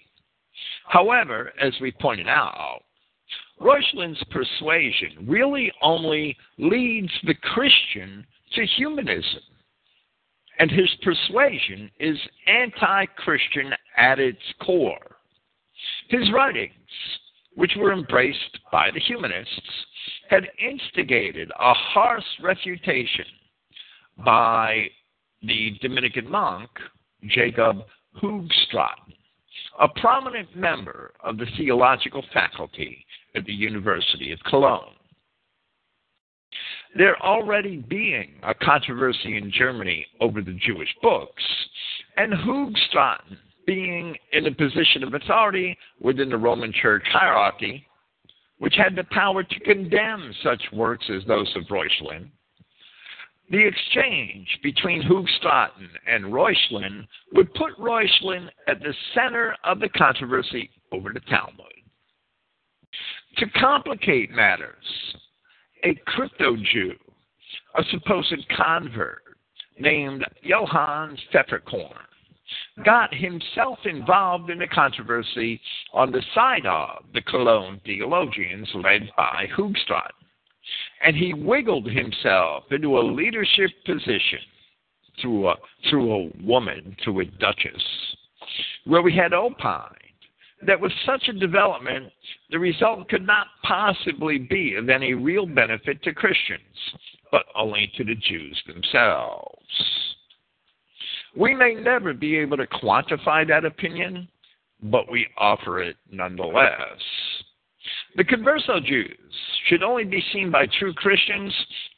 However, 0.86 1.52
as 1.60 1.72
we 1.80 1.92
pointed 1.92 2.28
out, 2.28 2.82
Reuchlin's 3.58 4.22
persuasion 4.30 5.26
really 5.26 5.72
only 5.80 6.36
leads 6.58 7.12
the 7.24 7.34
Christian 7.34 8.26
to 8.54 8.66
humanism. 8.66 9.40
And 10.58 10.70
his 10.70 10.88
persuasion 11.02 11.90
is 11.98 12.16
anti 12.46 13.06
Christian 13.16 13.72
at 13.96 14.20
its 14.20 14.42
core. 14.64 15.16
His 16.08 16.30
writings, 16.32 16.72
which 17.54 17.72
were 17.76 17.92
embraced 17.92 18.58
by 18.70 18.90
the 18.92 19.00
humanists, 19.00 19.86
had 20.28 20.48
instigated 20.60 21.50
a 21.58 21.74
harsh 21.74 22.24
refutation 22.40 23.26
by 24.18 24.88
the 25.42 25.72
Dominican 25.80 26.30
monk 26.30 26.70
Jacob 27.28 27.78
Hoogstraten, 28.22 29.14
a 29.80 29.88
prominent 30.00 30.54
member 30.56 31.12
of 31.22 31.38
the 31.38 31.46
theological 31.56 32.24
faculty 32.32 33.04
at 33.34 33.44
the 33.44 33.52
University 33.52 34.32
of 34.32 34.38
Cologne. 34.48 34.94
There 36.96 37.20
already 37.22 37.78
being 37.78 38.34
a 38.44 38.54
controversy 38.54 39.36
in 39.36 39.50
Germany 39.50 40.06
over 40.20 40.40
the 40.42 40.56
Jewish 40.64 40.94
books, 41.02 41.42
and 42.16 42.32
Hoogstraten 42.32 43.36
being 43.66 44.16
in 44.32 44.46
a 44.46 44.54
position 44.54 45.02
of 45.02 45.14
authority 45.14 45.76
within 46.00 46.28
the 46.28 46.36
Roman 46.36 46.72
Church 46.72 47.02
hierarchy, 47.10 47.84
which 48.58 48.74
had 48.76 48.94
the 48.94 49.04
power 49.10 49.42
to 49.42 49.60
condemn 49.60 50.32
such 50.42 50.62
works 50.72 51.06
as 51.10 51.24
those 51.26 51.50
of 51.56 51.64
Reuchlin, 51.68 52.30
the 53.50 53.66
exchange 53.66 54.48
between 54.62 55.02
Hoogstraten 55.02 55.88
and 56.06 56.24
Reuchlin 56.24 57.06
would 57.32 57.52
put 57.54 57.78
Reuchlin 57.78 58.48
at 58.68 58.80
the 58.80 58.94
center 59.14 59.54
of 59.64 59.80
the 59.80 59.88
controversy 59.90 60.70
over 60.92 61.12
the 61.12 61.20
Talmud. 61.20 61.66
To 63.38 63.46
complicate 63.60 64.30
matters, 64.30 64.84
a 65.82 65.94
crypto 66.06 66.56
Jew, 66.56 66.94
a 67.76 67.82
supposed 67.90 68.46
convert 68.56 69.22
named 69.78 70.24
Johann 70.42 71.18
Pfefferkorn, 71.32 71.98
got 72.84 73.12
himself 73.12 73.78
involved 73.84 74.50
in 74.50 74.58
the 74.58 74.66
controversy 74.68 75.60
on 75.92 76.12
the 76.12 76.22
side 76.34 76.66
of 76.66 77.04
the 77.12 77.22
Cologne 77.22 77.80
theologians 77.84 78.68
led 78.74 79.10
by 79.16 79.46
Hoogstraten 79.56 80.23
and 81.04 81.16
he 81.16 81.34
wiggled 81.34 81.90
himself 81.90 82.64
into 82.70 82.98
a 82.98 83.00
leadership 83.00 83.70
position 83.84 84.40
through 85.20 85.48
a 85.48 85.54
through 85.88 86.12
a 86.12 86.30
woman, 86.42 86.96
through 87.04 87.20
a 87.20 87.24
duchess, 87.24 87.82
where 88.84 89.02
we 89.02 89.14
had 89.14 89.32
opined 89.32 89.98
that 90.66 90.80
with 90.80 90.92
such 91.04 91.28
a 91.28 91.32
development, 91.32 92.10
the 92.50 92.58
result 92.58 93.08
could 93.08 93.26
not 93.26 93.48
possibly 93.62 94.38
be 94.38 94.74
of 94.76 94.88
any 94.88 95.14
real 95.14 95.46
benefit 95.46 96.02
to 96.02 96.14
Christians, 96.14 96.60
but 97.30 97.44
only 97.54 97.90
to 97.96 98.04
the 98.04 98.14
Jews 98.14 98.62
themselves. 98.66 99.58
We 101.36 101.54
may 101.54 101.74
never 101.74 102.14
be 102.14 102.36
able 102.38 102.56
to 102.56 102.66
quantify 102.66 103.46
that 103.48 103.64
opinion, 103.64 104.28
but 104.82 105.10
we 105.10 105.26
offer 105.36 105.82
it 105.82 105.96
nonetheless. 106.10 107.00
The 108.16 108.24
converso 108.24 108.84
Jews 108.84 109.18
should 109.66 109.82
only 109.82 110.04
be 110.04 110.22
seen 110.32 110.50
by 110.50 110.66
true 110.78 110.94
Christians 110.94 111.52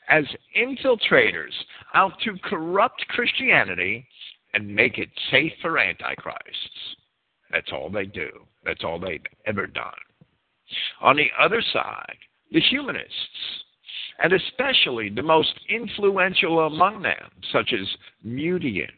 as 0.08 0.24
infiltrators 0.56 1.52
out 1.92 2.12
to 2.24 2.38
corrupt 2.42 3.06
Christianity 3.08 4.06
and 4.54 4.74
make 4.74 4.96
it 4.96 5.10
safe 5.30 5.52
for 5.60 5.78
antichrists. 5.78 6.96
That's 7.50 7.70
all 7.70 7.90
they 7.90 8.06
do. 8.06 8.30
That's 8.64 8.82
all 8.82 8.98
they've 8.98 9.20
ever 9.46 9.66
done. 9.66 9.92
On 11.02 11.16
the 11.16 11.30
other 11.38 11.62
side, 11.72 12.16
the 12.50 12.60
humanists, 12.60 13.12
and 14.22 14.32
especially 14.32 15.10
the 15.10 15.22
most 15.22 15.52
influential 15.68 16.60
among 16.66 17.02
them, 17.02 17.30
such 17.52 17.74
as 17.74 17.86
Mutian, 18.24 18.90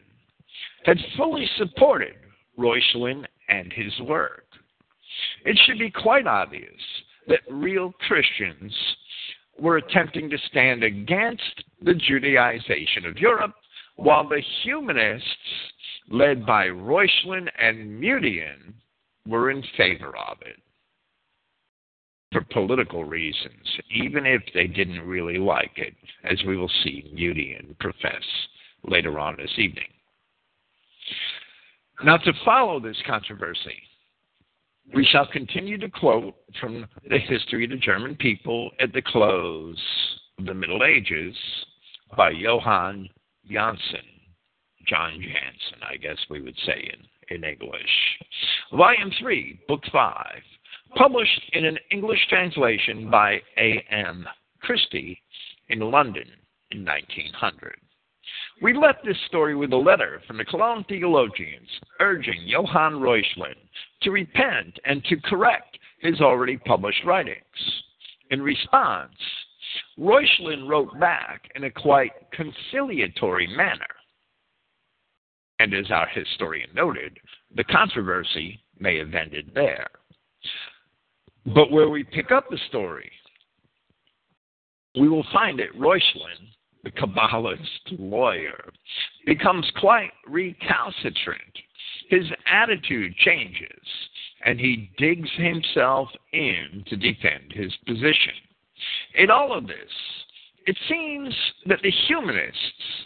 had 0.85 0.97
fully 1.17 1.49
supported 1.57 2.15
Reuchlin 2.57 3.25
and 3.49 3.73
his 3.73 3.99
work. 4.07 4.45
It 5.43 5.59
should 5.65 5.79
be 5.79 5.91
quite 5.91 6.25
obvious 6.25 6.81
that 7.27 7.39
real 7.49 7.93
Christians 8.07 8.73
were 9.59 9.77
attempting 9.77 10.29
to 10.29 10.37
stand 10.49 10.83
against 10.83 11.63
the 11.81 11.93
Judaization 11.93 13.07
of 13.07 13.17
Europe, 13.17 13.53
while 13.95 14.27
the 14.27 14.41
humanists, 14.63 15.27
led 16.09 16.45
by 16.45 16.67
Reuchlin 16.67 17.47
and 17.59 17.99
Mutian, 17.99 18.73
were 19.27 19.51
in 19.51 19.63
favor 19.77 20.13
of 20.17 20.37
it 20.41 20.57
for 22.31 22.41
political 22.51 23.03
reasons, 23.03 23.79
even 23.91 24.25
if 24.25 24.41
they 24.53 24.67
didn't 24.67 25.01
really 25.01 25.37
like 25.37 25.71
it, 25.77 25.95
as 26.23 26.37
we 26.45 26.55
will 26.55 26.71
see 26.83 27.09
Mutian 27.13 27.75
profess 27.79 28.23
later 28.83 29.19
on 29.19 29.35
this 29.37 29.51
evening. 29.57 29.87
Now, 32.03 32.17
to 32.17 32.33
follow 32.45 32.79
this 32.79 32.97
controversy, 33.05 33.77
we 34.93 35.05
shall 35.05 35.27
continue 35.27 35.77
to 35.77 35.89
quote 35.89 36.35
from 36.59 36.85
the 37.09 37.19
history 37.19 37.65
of 37.65 37.71
the 37.71 37.77
German 37.77 38.15
people 38.15 38.71
at 38.79 38.93
the 38.93 39.01
close 39.01 39.79
of 40.37 40.45
the 40.45 40.53
Middle 40.53 40.83
Ages 40.83 41.35
by 42.17 42.31
Johann 42.31 43.07
Janssen, 43.49 43.99
John 44.87 45.13
Jansen, 45.13 45.83
I 45.87 45.97
guess 45.97 46.17
we 46.29 46.41
would 46.41 46.57
say 46.65 46.91
in, 46.93 47.35
in 47.35 47.43
English. 47.43 47.89
Volume 48.71 49.11
3, 49.19 49.59
Book 49.67 49.83
5, 49.91 50.15
published 50.95 51.41
in 51.53 51.65
an 51.65 51.77
English 51.91 52.19
translation 52.29 53.09
by 53.09 53.39
A.M. 53.57 54.25
Christie 54.61 55.21
in 55.67 55.79
London 55.79 56.27
in 56.71 56.83
1900. 56.83 57.75
We 58.61 58.77
left 58.77 59.05
this 59.05 59.17
story 59.27 59.55
with 59.55 59.71
a 59.71 59.77
letter 59.77 60.21
from 60.27 60.37
the 60.37 60.45
Cologne 60.45 60.85
theologians 60.87 61.69
urging 61.99 62.41
Johann 62.45 62.93
Reuchlin 62.93 63.55
to 64.01 64.11
repent 64.11 64.79
and 64.85 65.03
to 65.05 65.17
correct 65.17 65.77
his 65.99 66.21
already 66.21 66.57
published 66.57 67.03
writings. 67.05 67.43
In 68.31 68.41
response, 68.41 69.13
Reuchlin 69.97 70.67
wrote 70.67 70.97
back 70.99 71.49
in 71.55 71.65
a 71.65 71.71
quite 71.71 72.11
conciliatory 72.31 73.47
manner. 73.47 73.85
And 75.59 75.73
as 75.73 75.91
our 75.91 76.07
historian 76.07 76.69
noted, 76.73 77.17
the 77.55 77.65
controversy 77.65 78.61
may 78.79 78.97
have 78.97 79.13
ended 79.13 79.51
there. 79.53 79.87
But 81.53 81.71
where 81.71 81.89
we 81.89 82.03
pick 82.03 82.31
up 82.31 82.49
the 82.49 82.59
story, 82.69 83.11
we 84.97 85.09
will 85.09 85.25
find 85.33 85.59
that 85.59 85.77
Reuchlin 85.77 86.49
the 86.83 86.91
Kabbalist 86.91 87.99
lawyer, 87.99 88.71
becomes 89.25 89.69
quite 89.79 90.11
recalcitrant. 90.27 91.41
His 92.09 92.25
attitude 92.47 93.15
changes, 93.17 93.85
and 94.43 94.59
he 94.59 94.89
digs 94.97 95.29
himself 95.35 96.09
in 96.33 96.83
to 96.87 96.95
defend 96.95 97.51
his 97.53 97.71
position. 97.85 98.33
In 99.15 99.29
all 99.29 99.55
of 99.55 99.67
this, 99.67 99.91
it 100.65 100.77
seems 100.87 101.33
that 101.67 101.81
the 101.83 101.91
humanists 102.07 103.05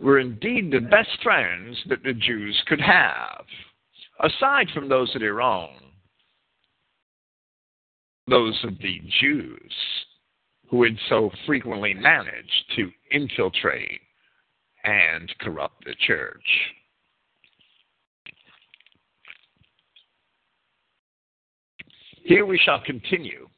were 0.00 0.18
indeed 0.18 0.70
the 0.70 0.80
best 0.80 1.22
friends 1.22 1.76
that 1.88 2.02
the 2.02 2.14
Jews 2.14 2.60
could 2.66 2.80
have, 2.80 3.44
aside 4.20 4.68
from 4.72 4.88
those 4.88 5.14
of 5.14 5.20
their 5.20 5.42
own, 5.42 5.76
those 8.28 8.58
of 8.64 8.78
the 8.78 9.00
Jews 9.20 9.72
who 10.70 10.84
had 10.84 10.96
so 11.08 11.30
frequently 11.46 11.92
managed 11.92 12.64
to 12.76 12.90
infiltrate 13.10 14.00
and 14.84 15.32
corrupt 15.38 15.84
the 15.84 15.94
church. 16.06 16.44
Here 22.28 22.44
we 22.44 22.58
shall 22.58 22.82
continue 22.82 23.48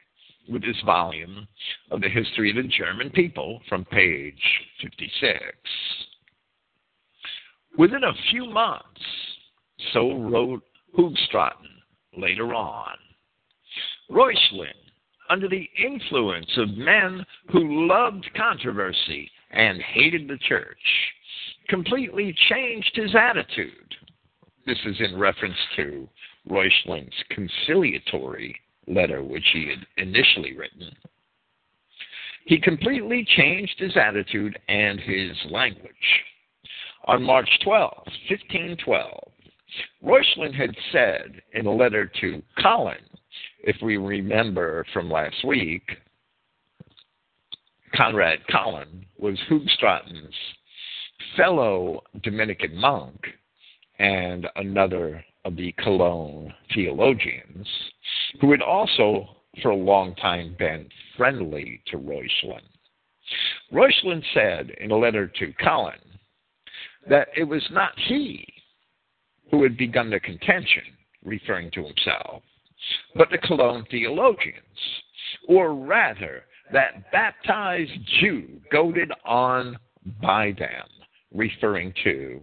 with 0.49 0.63
this 0.63 0.81
volume 0.87 1.49
of 1.91 2.01
the 2.01 2.09
history 2.09 2.51
of 2.51 2.57
the 2.57 2.71
German 2.71 3.11
people 3.11 3.61
from 3.69 3.85
page 3.85 4.41
56. 4.81 5.43
Within 7.77 8.05
a 8.05 8.15
few 8.31 8.47
months, 8.47 8.85
so 9.93 10.13
wrote 10.21 10.63
Hoogstraten 10.97 11.67
later 12.17 12.55
on, 12.55 12.95
Reuchlin, 14.09 14.69
under 15.29 15.49
the 15.49 15.69
influence 15.85 16.57
of 16.57 16.69
men 16.77 17.27
who 17.51 17.89
loved 17.89 18.31
controversy 18.37 19.29
and 19.51 19.83
hated 19.83 20.29
the 20.29 20.39
church, 20.49 20.79
completely 21.69 22.33
changed 22.49 22.93
his 22.95 23.17
attitude. 23.17 23.97
This 24.65 24.79
is 24.87 25.01
in 25.01 25.19
reference 25.19 25.59
to 25.75 26.09
Reuchlin's 26.49 27.15
conciliatory 27.31 28.59
letter, 28.87 29.23
which 29.23 29.45
he 29.53 29.69
had 29.69 29.87
initially 29.97 30.57
written. 30.57 30.91
He 32.47 32.59
completely 32.59 33.25
changed 33.37 33.79
his 33.79 33.97
attitude 33.97 34.59
and 34.69 34.99
his 35.01 35.37
language. 35.51 35.95
On 37.07 37.23
March 37.23 37.49
12, 37.63 37.93
1512, 38.29 39.33
Reuchlin 40.03 40.53
had 40.53 40.75
said 40.93 41.43
in 41.53 41.67
a 41.67 41.73
letter 41.73 42.11
to 42.21 42.43
Colin, 42.61 42.97
if 43.63 43.77
we 43.83 43.97
remember 43.97 44.85
from 44.93 45.11
last 45.11 45.45
week, 45.45 45.83
Conrad 47.95 48.41
Colin 48.49 49.05
was 49.19 49.39
Hoogstraten's 49.49 50.35
fellow 51.37 52.03
Dominican 52.23 52.77
monk 52.77 53.27
and 53.99 54.47
another 54.57 55.25
of 55.45 55.57
the 55.57 55.73
Cologne 55.79 56.53
theologians, 56.75 57.67
who 58.41 58.51
had 58.51 58.63
also 58.63 59.37
for 59.63 59.71
a 59.71 59.77
long 59.77 60.15
time 60.17 60.55
been 60.59 60.89
friendly 61.17 61.83
to 61.87 61.97
Reuchlin. 61.97 62.63
Reuchlin 63.73 64.23
said 64.35 64.71
in 64.81 64.91
a 64.91 64.97
letter 64.97 65.27
to 65.27 65.53
Colin 65.63 65.99
that 67.09 67.29
it 67.37 67.45
was 67.45 67.67
not 67.71 67.93
he 67.97 68.47
who 69.51 69.63
had 69.63 69.77
begun 69.77 70.11
the 70.11 70.21
contention, 70.21 70.83
referring 71.25 71.71
to 71.73 71.85
himself, 71.85 72.43
but 73.15 73.31
the 73.31 73.39
Cologne 73.39 73.85
theologians, 73.91 74.57
or 75.49 75.75
rather, 75.75 76.45
that 76.73 77.11
baptized 77.11 77.91
Jew 78.21 78.61
goaded 78.71 79.11
on 79.25 79.77
by 80.23 80.53
them, 80.53 80.87
referring 81.33 81.93
to 82.05 82.41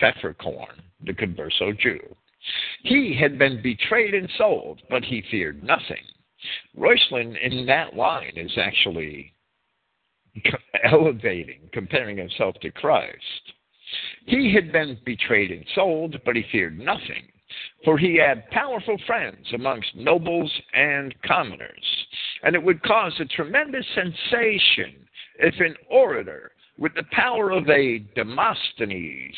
Pfefferkorn, 0.00 0.80
the 1.04 1.12
converso 1.12 1.76
Jew. 1.78 1.98
He 2.82 3.14
had 3.14 3.38
been 3.38 3.62
betrayed 3.62 4.14
and 4.14 4.30
sold, 4.36 4.82
but 4.88 5.04
he 5.04 5.22
feared 5.30 5.62
nothing. 5.62 6.04
Reuchlin 6.76 7.36
in 7.36 7.66
that 7.66 7.96
line 7.96 8.34
is 8.36 8.56
actually 8.56 9.32
elevating, 10.84 11.68
comparing 11.72 12.16
himself 12.16 12.56
to 12.60 12.70
Christ. 12.70 13.52
He 14.26 14.52
had 14.52 14.72
been 14.72 14.98
betrayed 15.04 15.50
and 15.50 15.64
sold, 15.74 16.16
but 16.24 16.36
he 16.36 16.44
feared 16.50 16.78
nothing, 16.78 17.30
for 17.84 17.96
he 17.96 18.16
had 18.16 18.50
powerful 18.50 18.98
friends 19.06 19.46
amongst 19.52 19.94
nobles 19.94 20.52
and 20.74 21.14
commoners, 21.22 22.06
and 22.42 22.54
it 22.54 22.62
would 22.62 22.82
cause 22.82 23.14
a 23.20 23.24
tremendous 23.24 23.86
sensation 23.94 25.06
if 25.38 25.54
an 25.60 25.76
orator 25.88 26.52
with 26.78 26.94
the 26.94 27.04
power 27.12 27.50
of 27.50 27.68
a 27.68 27.98
Demosthenes, 28.14 29.34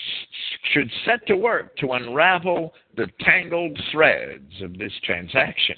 should 0.72 0.90
set 1.04 1.26
to 1.26 1.36
work 1.36 1.76
to 1.76 1.92
unravel 1.92 2.72
the 2.96 3.06
tangled 3.20 3.78
threads 3.92 4.60
of 4.62 4.76
this 4.78 4.92
transaction 5.04 5.76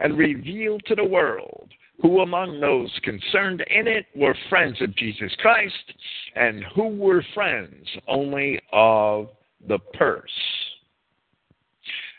and 0.00 0.16
reveal 0.16 0.78
to 0.80 0.94
the 0.94 1.04
world 1.04 1.70
who 2.00 2.20
among 2.20 2.60
those 2.60 2.92
concerned 3.02 3.64
in 3.70 3.88
it 3.88 4.06
were 4.14 4.36
friends 4.50 4.80
of 4.82 4.94
Jesus 4.96 5.32
Christ 5.38 5.92
and 6.34 6.62
who 6.74 6.88
were 6.88 7.24
friends 7.34 7.86
only 8.06 8.60
of 8.72 9.28
the 9.66 9.78
purse. 9.94 10.30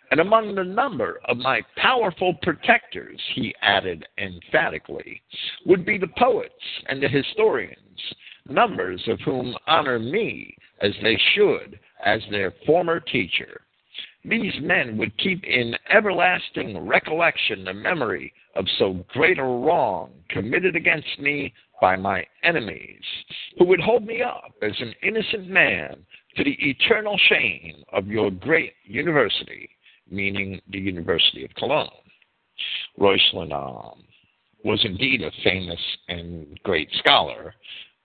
And 0.09 0.19
among 0.21 0.55
the 0.55 0.63
number 0.63 1.19
of 1.25 1.37
my 1.37 1.61
powerful 1.75 2.33
protectors, 2.41 3.19
he 3.35 3.53
added 3.61 4.07
emphatically, 4.17 5.21
would 5.65 5.85
be 5.85 5.97
the 5.97 6.07
poets 6.17 6.53
and 6.87 7.03
the 7.03 7.09
historians 7.09 7.75
numbers 8.49 9.01
of 9.07 9.19
whom 9.21 9.55
honor 9.67 9.99
me 9.99 10.55
as 10.81 10.91
they 11.01 11.19
should 11.33 11.79
as 12.03 12.21
their 12.29 12.53
former 12.65 12.99
teacher. 12.99 13.61
These 14.23 14.53
men 14.61 14.97
would 14.97 15.17
keep 15.17 15.43
in 15.43 15.75
everlasting 15.89 16.87
recollection 16.87 17.63
the 17.63 17.73
memory 17.73 18.33
of 18.55 18.65
so 18.77 19.05
great 19.09 19.39
a 19.39 19.43
wrong 19.43 20.11
committed 20.29 20.75
against 20.75 21.19
me 21.19 21.53
by 21.79 21.95
my 21.95 22.25
enemies, 22.43 23.03
who 23.57 23.65
would 23.65 23.79
hold 23.79 24.05
me 24.05 24.21
up 24.21 24.51
as 24.61 24.73
an 24.79 24.93
innocent 25.03 25.47
man 25.47 26.05
to 26.35 26.43
the 26.43 26.57
eternal 26.59 27.17
shame 27.29 27.83
of 27.93 28.07
your 28.07 28.31
great 28.31 28.73
university, 28.83 29.69
meaning 30.09 30.59
the 30.71 30.79
University 30.79 31.45
of 31.45 31.53
Cologne. 31.55 31.89
Um, 32.99 34.03
was 34.63 34.83
indeed 34.83 35.21
a 35.21 35.31
famous 35.43 35.79
and 36.09 36.59
great 36.63 36.89
scholar, 36.97 37.53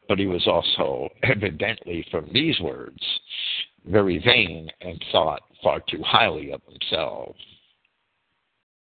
but 0.08 0.18
he 0.18 0.26
was 0.26 0.46
also 0.46 1.08
evidently, 1.22 2.04
from 2.10 2.28
these 2.32 2.58
words, 2.60 2.98
very 3.86 4.18
vain 4.18 4.70
and 4.80 5.02
thought 5.10 5.42
far 5.62 5.80
too 5.88 6.02
highly 6.04 6.52
of 6.52 6.60
himself. 6.68 7.34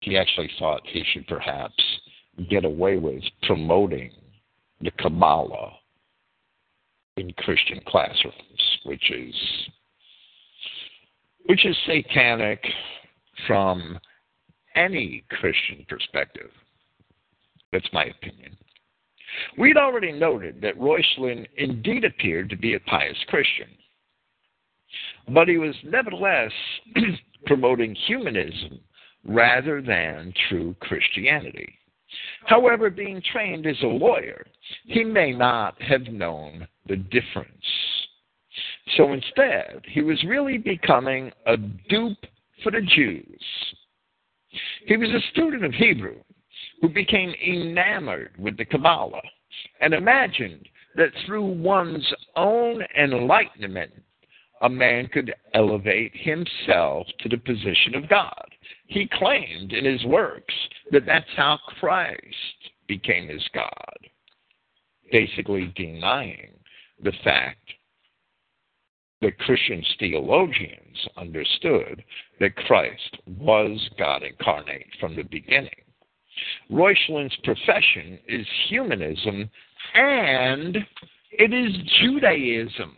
He 0.02 0.17
actually 0.17 0.50
thought 0.58 0.82
he 0.86 1.04
should 1.12 1.28
perhaps 1.28 1.84
get 2.50 2.65
away 2.65 2.97
with 2.97 3.24
promoting 3.43 4.12
the 4.82 4.91
Kabbalah 4.91 5.74
in 7.17 7.32
Christian 7.34 7.80
classrooms, 7.88 8.80
which 8.86 9.12
is 9.12 9.36
which 11.45 11.65
is 11.65 11.76
satanic 11.86 12.63
from 13.47 14.00
any 14.76 15.24
Christian 15.30 15.86
perspective. 15.89 16.52
That's 17.71 17.89
my 17.93 18.06
opinion. 18.06 18.56
We'd 19.57 19.77
already 19.77 20.11
noted 20.11 20.61
that 20.61 20.79
Reuchlin 20.79 21.45
indeed 21.57 22.05
appeared 22.05 22.49
to 22.49 22.57
be 22.57 22.73
a 22.73 22.79
pious 22.81 23.17
Christian, 23.27 23.67
but 25.29 25.47
he 25.47 25.57
was 25.57 25.75
nevertheless 25.83 26.51
promoting 27.45 27.95
humanism 28.07 28.79
rather 29.25 29.81
than 29.81 30.33
true 30.49 30.75
Christianity. 30.79 31.77
However, 32.45 32.89
being 32.89 33.21
trained 33.31 33.65
as 33.65 33.81
a 33.83 33.87
lawyer, 33.87 34.45
he 34.85 35.03
may 35.03 35.31
not 35.31 35.81
have 35.81 36.01
known 36.07 36.67
the 36.87 36.97
difference. 36.97 37.65
So 38.97 39.13
instead, 39.13 39.81
he 39.85 40.01
was 40.01 40.21
really 40.25 40.57
becoming 40.57 41.31
a 41.45 41.55
dupe 41.55 42.25
for 42.63 42.71
the 42.71 42.81
Jews. 42.81 43.41
He 44.85 44.97
was 44.97 45.09
a 45.09 45.31
student 45.31 45.63
of 45.63 45.73
Hebrew 45.73 46.15
who 46.81 46.89
became 46.89 47.33
enamored 47.47 48.31
with 48.37 48.57
the 48.57 48.65
Kabbalah 48.65 49.21
and 49.79 49.93
imagined 49.93 50.67
that 50.95 51.11
through 51.25 51.45
one's 51.45 52.13
own 52.35 52.83
enlightenment, 52.97 53.91
a 54.61 54.69
man 54.69 55.07
could 55.07 55.33
elevate 55.53 56.11
himself 56.13 57.07
to 57.19 57.29
the 57.29 57.37
position 57.37 57.95
of 57.95 58.09
God. 58.09 58.45
He 58.87 59.09
claimed 59.13 59.71
in 59.71 59.85
his 59.85 60.03
works 60.05 60.53
that 60.91 61.05
that's 61.05 61.25
how 61.35 61.59
Christ 61.79 62.19
became 62.87 63.29
his 63.29 63.47
God, 63.53 63.97
basically 65.11 65.71
denying 65.75 66.51
the 67.01 67.13
fact 67.23 67.57
that 69.21 69.37
Christian 69.39 69.83
theologians 69.99 71.07
understood 71.15 72.03
that 72.39 72.55
Christ 72.55 73.17
was 73.27 73.89
God 73.97 74.23
incarnate 74.23 74.87
from 74.99 75.15
the 75.15 75.23
beginning. 75.23 75.69
Reuchlin's 76.71 77.36
profession 77.43 78.17
is 78.27 78.45
humanism 78.69 79.49
and 79.93 80.77
it 81.31 81.53
is 81.53 81.75
Judaism. 82.01 82.97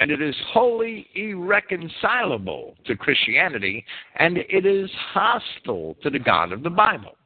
And 0.00 0.10
it 0.10 0.22
is 0.22 0.34
wholly 0.52 1.08
irreconcilable 1.16 2.76
to 2.86 2.94
Christianity, 2.94 3.84
and 4.14 4.38
it 4.38 4.64
is 4.64 4.88
hostile 5.12 5.96
to 6.04 6.10
the 6.10 6.20
God 6.20 6.52
of 6.52 6.62
the 6.62 6.70
Bible. 6.70 7.16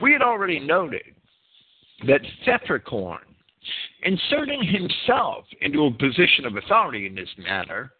We 0.00 0.12
had 0.12 0.22
already 0.22 0.60
noted 0.60 1.02
that 2.06 2.20
Pfefferkorn, 2.46 3.24
inserting 4.04 4.62
himself 4.62 5.46
into 5.62 5.86
a 5.86 5.90
position 5.90 6.44
of 6.44 6.56
authority 6.56 7.06
in 7.06 7.16
this 7.16 7.28
matter, 7.38 7.90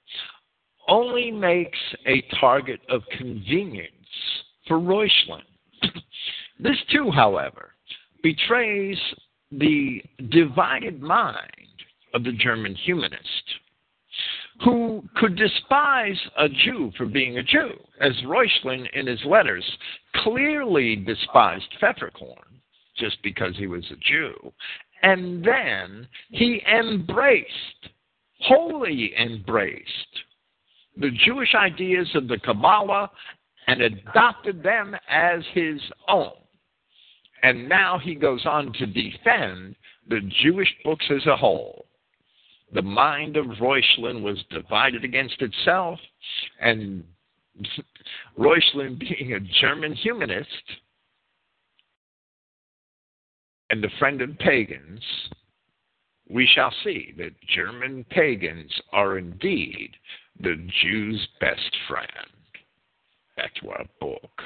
only 0.88 1.32
makes 1.32 1.78
a 2.06 2.22
target 2.38 2.80
of 2.88 3.02
convenience 3.18 3.90
for 4.66 4.78
Reuchlin. 4.78 5.42
this 6.58 6.76
too, 6.92 7.10
however, 7.10 7.72
betrays 8.22 8.98
the 9.50 10.02
divided 10.30 11.00
mind 11.00 11.38
of 12.14 12.24
the 12.24 12.32
German 12.32 12.74
humanist, 12.74 13.44
who 14.64 15.02
could 15.16 15.36
despise 15.36 16.18
a 16.38 16.48
Jew 16.48 16.92
for 16.96 17.06
being 17.06 17.38
a 17.38 17.42
Jew, 17.42 17.72
as 18.00 18.12
Reuchlin 18.24 18.86
in 18.94 19.06
his 19.06 19.22
letters 19.24 19.64
clearly 20.16 20.96
despised 20.96 21.66
Pfefferkorn 21.80 22.60
just 22.96 23.20
because 23.22 23.56
he 23.56 23.66
was 23.66 23.84
a 23.90 23.96
Jew. 23.96 24.52
And 25.02 25.44
then 25.44 26.06
he 26.30 26.62
embraced, 26.66 27.90
wholly 28.40 29.12
embraced, 29.18 29.90
the 30.96 31.10
Jewish 31.24 31.54
ideas 31.54 32.08
of 32.14 32.28
the 32.28 32.38
Kabbalah 32.38 33.10
and 33.66 33.80
adopted 33.80 34.62
them 34.62 34.94
as 35.08 35.42
his 35.52 35.80
own. 36.08 36.32
And 37.42 37.68
now 37.68 37.98
he 37.98 38.14
goes 38.14 38.46
on 38.46 38.72
to 38.74 38.86
defend 38.86 39.76
the 40.08 40.20
Jewish 40.42 40.72
books 40.84 41.04
as 41.10 41.26
a 41.26 41.36
whole. 41.36 41.86
The 42.72 42.82
mind 42.82 43.36
of 43.36 43.46
Reuchlin 43.60 44.22
was 44.22 44.42
divided 44.50 45.04
against 45.04 45.40
itself, 45.40 45.98
and 46.60 47.04
Reuchlin, 48.36 48.98
being 48.98 49.34
a 49.34 49.40
German 49.60 49.92
humanist 49.94 50.48
and 53.70 53.84
a 53.84 53.90
friend 53.98 54.20
of 54.22 54.36
pagans, 54.38 55.02
we 56.28 56.48
shall 56.54 56.72
see 56.82 57.14
that 57.18 57.40
German 57.54 58.04
pagans 58.10 58.72
are 58.92 59.18
indeed 59.18 59.90
the 60.40 60.56
Jew's 60.82 61.26
best 61.40 61.76
friend. 61.88 62.33
To 63.36 63.70
our 63.70 63.84
book. 64.00 64.42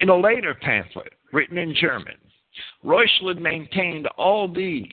In 0.00 0.08
a 0.08 0.16
later 0.16 0.54
pamphlet 0.54 1.12
written 1.32 1.58
in 1.58 1.74
German, 1.74 2.16
Reuchlin 2.84 3.40
maintained 3.40 4.06
all 4.18 4.52
these 4.52 4.86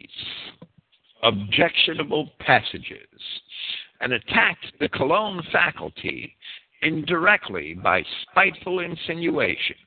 objectionable 1.21 2.31
passages 2.39 3.07
and 3.99 4.13
attacked 4.13 4.65
the 4.79 4.89
Cologne 4.89 5.43
faculty 5.51 6.36
indirectly 6.81 7.75
by 7.75 8.03
spiteful 8.23 8.79
insinuations. 8.79 9.77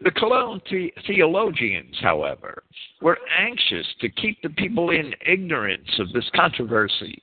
The 0.00 0.10
Cologne 0.10 0.60
the- 0.70 0.92
theologians, 1.06 1.96
however, 2.00 2.64
were 3.00 3.18
anxious 3.38 3.86
to 4.00 4.08
keep 4.08 4.40
the 4.42 4.50
people 4.50 4.90
in 4.90 5.14
ignorance 5.24 5.98
of 5.98 6.12
this 6.12 6.28
controversy. 6.34 7.22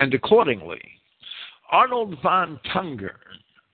And 0.00 0.12
accordingly, 0.14 0.80
Arnold 1.70 2.16
von 2.22 2.60
Tungern 2.74 3.12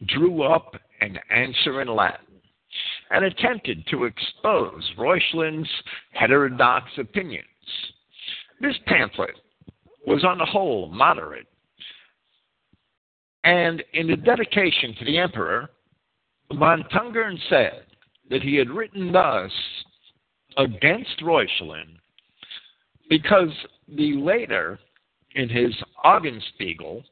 drew 0.06 0.42
up 0.42 0.74
an 1.00 1.18
answer 1.30 1.82
in 1.82 1.88
Latin 1.88 2.26
and 3.10 3.24
attempted 3.24 3.86
to 3.88 4.04
expose 4.04 4.90
Reuchlin's 4.96 5.68
heterodox 6.12 6.86
opinions. 6.96 7.46
This 8.60 8.76
pamphlet 8.86 9.34
was 10.06 10.24
on 10.24 10.38
the 10.38 10.46
whole 10.46 10.88
moderate, 10.88 11.46
and 13.44 13.82
in 13.92 14.06
the 14.06 14.16
dedication 14.16 14.94
to 14.98 15.04
the 15.04 15.18
emperor, 15.18 15.70
von 16.52 16.84
Tungern 16.92 17.38
said 17.48 17.84
that 18.30 18.42
he 18.42 18.54
had 18.56 18.70
written 18.70 19.12
thus 19.12 19.50
against 20.56 21.20
Reuchlin 21.22 21.98
because 23.08 23.50
the 23.88 24.14
later, 24.14 24.78
in 25.34 25.48
his 25.48 25.74
Augenspiegel, 26.04 27.02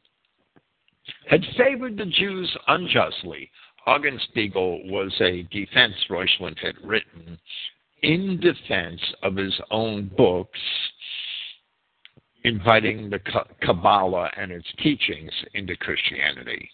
had 1.28 1.44
favored 1.56 1.96
the 1.96 2.06
Jews 2.06 2.56
unjustly. 2.68 3.50
Augenspiegel 3.86 4.90
was 4.90 5.12
a 5.20 5.42
defense 5.44 5.94
Reuchlin 6.08 6.56
had 6.58 6.74
written 6.82 7.38
in 8.02 8.40
defense 8.40 9.00
of 9.22 9.36
his 9.36 9.58
own 9.70 10.10
books, 10.16 10.58
inviting 12.44 13.10
the 13.10 13.20
Kabbalah 13.62 14.30
and 14.36 14.50
its 14.50 14.66
teachings 14.82 15.32
into 15.54 15.76
Christianity. 15.76 16.70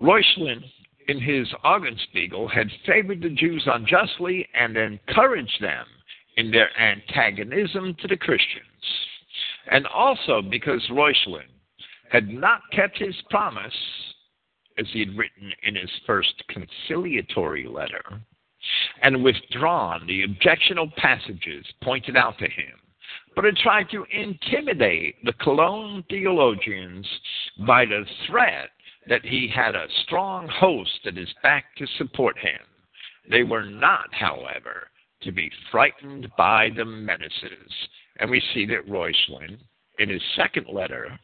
Reuchlin, 0.00 0.62
in 1.08 1.20
his 1.20 1.48
Augenspiegel, 1.64 2.50
had 2.50 2.68
favored 2.84 3.22
the 3.22 3.30
Jews 3.30 3.62
unjustly 3.66 4.46
and 4.54 4.76
encouraged 4.76 5.60
them 5.62 5.86
in 6.36 6.50
their 6.50 6.68
antagonism 6.78 7.94
to 8.00 8.08
the 8.08 8.16
Christians 8.16 8.66
and 9.70 9.86
also 9.86 10.42
because 10.42 10.82
Reuchlin 10.90 11.48
had 12.10 12.28
not 12.28 12.60
kept 12.72 12.98
his 12.98 13.14
promise, 13.30 13.74
as 14.78 14.86
he 14.92 15.00
had 15.00 15.16
written 15.16 15.52
in 15.62 15.74
his 15.74 15.90
first 16.06 16.42
conciliatory 16.48 17.66
letter, 17.66 18.02
and 19.02 19.24
withdrawn 19.24 20.06
the 20.06 20.24
objectionable 20.24 20.92
passages 20.96 21.66
pointed 21.82 22.16
out 22.16 22.38
to 22.38 22.44
him, 22.44 22.74
but 23.34 23.44
had 23.44 23.56
tried 23.56 23.90
to 23.90 24.06
intimidate 24.10 25.16
the 25.24 25.32
Cologne 25.34 26.04
theologians 26.08 27.06
by 27.66 27.84
the 27.84 28.04
threat 28.26 28.70
that 29.08 29.24
he 29.24 29.48
had 29.48 29.74
a 29.74 29.86
strong 30.04 30.48
host 30.48 31.00
at 31.06 31.16
his 31.16 31.32
back 31.42 31.64
to 31.76 31.86
support 31.98 32.38
him. 32.38 32.60
They 33.30 33.42
were 33.42 33.64
not, 33.64 34.12
however, 34.12 34.88
to 35.26 35.32
be 35.32 35.50
frightened 35.70 36.28
by 36.36 36.70
the 36.74 36.84
menaces 36.84 37.72
and 38.18 38.30
we 38.30 38.42
see 38.54 38.66
that 38.66 38.88
Reuchlin, 38.88 39.58
in 39.98 40.08
his 40.08 40.22
second 40.36 40.66
letter, 40.72 41.18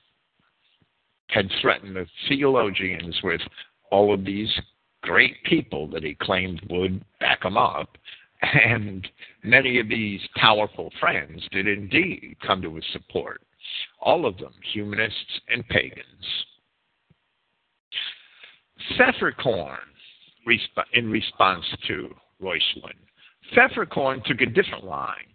had 1.28 1.50
threatened 1.60 1.96
the 1.96 2.06
theologians 2.28 3.18
with 3.22 3.40
all 3.90 4.12
of 4.12 4.24
these 4.24 4.50
great 5.02 5.42
people 5.44 5.86
that 5.88 6.04
he 6.04 6.14
claimed 6.14 6.60
would 6.70 7.02
back 7.20 7.44
him 7.44 7.56
up. 7.56 7.96
And 8.42 9.06
many 9.44 9.78
of 9.78 9.88
these 9.88 10.20
powerful 10.36 10.92
friends 10.98 11.46
did 11.52 11.68
indeed 11.68 12.36
come 12.44 12.60
to 12.62 12.74
his 12.74 12.84
support, 12.92 13.40
all 14.00 14.26
of 14.26 14.36
them 14.36 14.52
humanists 14.72 15.40
and 15.48 15.66
pagans. 15.68 16.44
Pfefferkorn, 18.98 19.78
in 20.92 21.08
response 21.08 21.64
to 21.86 22.12
Reuchlin, 22.42 22.98
Pfefferkorn 23.54 24.24
took 24.24 24.40
a 24.40 24.46
different 24.46 24.84
line 24.84 25.26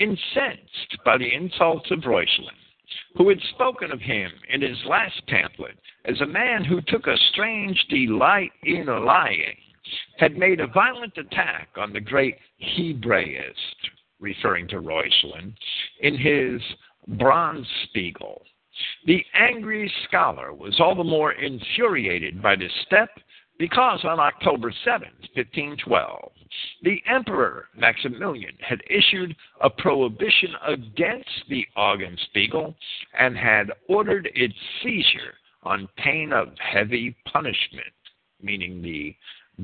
incensed 0.00 0.98
by 1.04 1.16
the 1.18 1.34
insults 1.34 1.90
of 1.90 2.00
Reuchlin, 2.00 2.54
who 3.16 3.28
had 3.28 3.40
spoken 3.54 3.90
of 3.90 4.00
him 4.00 4.30
in 4.50 4.60
his 4.60 4.78
last 4.86 5.22
pamphlet 5.28 5.78
as 6.04 6.20
a 6.20 6.26
man 6.26 6.64
who 6.64 6.80
took 6.82 7.06
a 7.06 7.16
strange 7.32 7.82
delight 7.88 8.52
in 8.64 8.86
lying, 8.86 9.56
had 10.18 10.36
made 10.36 10.60
a 10.60 10.66
violent 10.68 11.16
attack 11.16 11.68
on 11.76 11.92
the 11.92 12.00
great 12.00 12.36
Hebraist, 12.76 13.90
referring 14.20 14.68
to 14.68 14.80
Reuchlin, 14.80 15.54
in 16.00 16.16
his 16.16 16.60
Brandspiegel. 17.18 18.42
The 19.06 19.24
angry 19.34 19.92
scholar 20.08 20.52
was 20.52 20.80
all 20.80 20.94
the 20.94 21.04
more 21.04 21.32
infuriated 21.32 22.42
by 22.42 22.56
this 22.56 22.72
step 22.86 23.10
because 23.58 24.00
on 24.04 24.18
October 24.18 24.72
7, 24.84 25.08
1512, 25.34 26.32
the 26.82 27.02
Emperor 27.08 27.68
Maximilian 27.76 28.56
had 28.60 28.82
issued 28.88 29.34
a 29.60 29.70
prohibition 29.70 30.54
against 30.66 31.44
the 31.48 31.66
Augenspiegel 31.76 32.74
and 33.18 33.36
had 33.36 33.72
ordered 33.88 34.28
its 34.34 34.54
seizure 34.82 35.34
on 35.62 35.88
pain 35.96 36.32
of 36.32 36.48
heavy 36.58 37.16
punishment, 37.32 37.92
meaning 38.42 38.82
the 38.82 39.14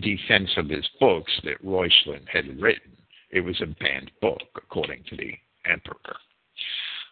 defense 0.00 0.50
of 0.56 0.68
his 0.68 0.86
books 0.98 1.32
that 1.44 1.62
Reuchlin 1.64 2.26
had 2.26 2.60
written. 2.60 2.96
It 3.30 3.40
was 3.40 3.60
a 3.60 3.66
banned 3.66 4.10
book, 4.20 4.42
according 4.56 5.04
to 5.10 5.16
the 5.16 5.34
Emperor. 5.66 6.16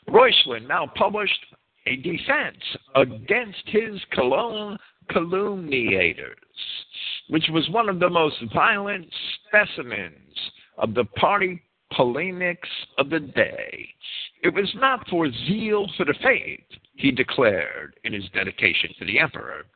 Reuchlin 0.08 0.66
now 0.66 0.90
published 0.94 1.38
a 1.86 1.96
defense 1.96 2.62
against 2.94 3.62
his 3.66 4.00
Cologne 4.12 4.78
calumniators, 5.10 6.36
which 7.28 7.48
was 7.50 7.68
one 7.70 7.88
of 7.88 8.00
the 8.00 8.08
most 8.08 8.36
violent 8.54 9.06
specimens 9.46 10.34
of 10.78 10.94
the 10.94 11.04
party 11.04 11.62
polemics 11.92 12.68
of 12.98 13.10
the 13.10 13.20
day. 13.20 13.88
It 14.42 14.54
was 14.54 14.70
not 14.76 15.08
for 15.08 15.30
zeal 15.46 15.88
for 15.96 16.04
the 16.04 16.14
faith, 16.22 16.60
he 16.94 17.10
declared 17.10 17.94
in 18.04 18.12
his 18.12 18.28
dedication 18.34 18.90
to 18.98 19.04
the 19.04 19.18
emperor, 19.18 19.66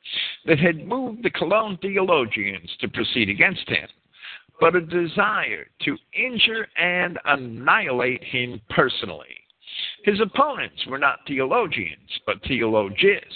that 0.46 0.58
had 0.58 0.86
moved 0.86 1.22
the 1.22 1.30
Cologne 1.30 1.78
theologians 1.80 2.70
to 2.80 2.88
proceed 2.88 3.28
against 3.28 3.68
him, 3.68 3.88
but 4.60 4.76
a 4.76 4.80
desire 4.80 5.66
to 5.84 5.96
injure 6.14 6.66
and 6.76 7.18
annihilate 7.24 8.22
him 8.22 8.60
personally. 8.70 9.26
His 10.04 10.20
opponents 10.20 10.84
were 10.86 10.98
not 10.98 11.20
theologians, 11.26 12.10
but 12.26 12.42
theologists, 12.46 13.26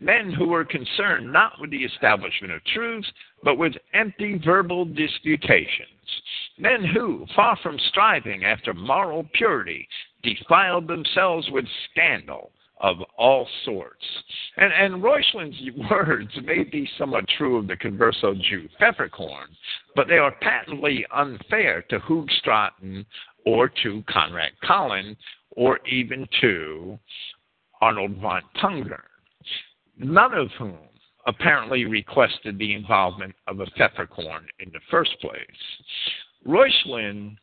men 0.00 0.32
who 0.32 0.48
were 0.48 0.64
concerned 0.64 1.32
not 1.32 1.52
with 1.60 1.70
the 1.70 1.84
establishment 1.84 2.52
of 2.52 2.64
truths, 2.64 3.10
but 3.44 3.58
with 3.58 3.74
empty 3.92 4.40
verbal 4.44 4.84
disputations, 4.84 5.88
men 6.58 6.84
who, 6.84 7.26
far 7.36 7.56
from 7.62 7.78
striving 7.90 8.44
after 8.44 8.74
moral 8.74 9.28
purity, 9.34 9.86
defiled 10.22 10.88
themselves 10.88 11.48
with 11.50 11.64
scandal, 11.90 12.50
of 12.80 12.96
all 13.18 13.46
sorts. 13.64 14.04
And, 14.56 14.72
and 14.72 15.02
Reuchlin's 15.02 15.60
words 15.90 16.30
may 16.44 16.64
be 16.64 16.88
somewhat 16.98 17.26
true 17.36 17.58
of 17.58 17.66
the 17.66 17.76
converso 17.76 18.40
Jew 18.40 18.68
Pfefferkorn, 18.80 19.48
but 19.94 20.08
they 20.08 20.18
are 20.18 20.34
patently 20.40 21.06
unfair 21.14 21.82
to 21.90 21.98
Hoogstraten 22.00 23.04
or 23.44 23.70
to 23.82 24.02
Conrad 24.08 24.52
Collin 24.64 25.16
or 25.52 25.78
even 25.86 26.26
to 26.40 26.98
Arnold 27.80 28.16
von 28.20 28.42
Tungern, 28.62 29.00
none 30.00 30.34
of 30.34 30.50
whom 30.58 30.78
apparently 31.26 31.84
requested 31.84 32.58
the 32.58 32.74
involvement 32.74 33.34
of 33.46 33.60
a 33.60 33.66
Pfefferkorn 33.66 34.44
in 34.58 34.70
the 34.72 34.80
first 34.90 35.14
place. 35.20 35.40
Reuchlin 36.46 37.36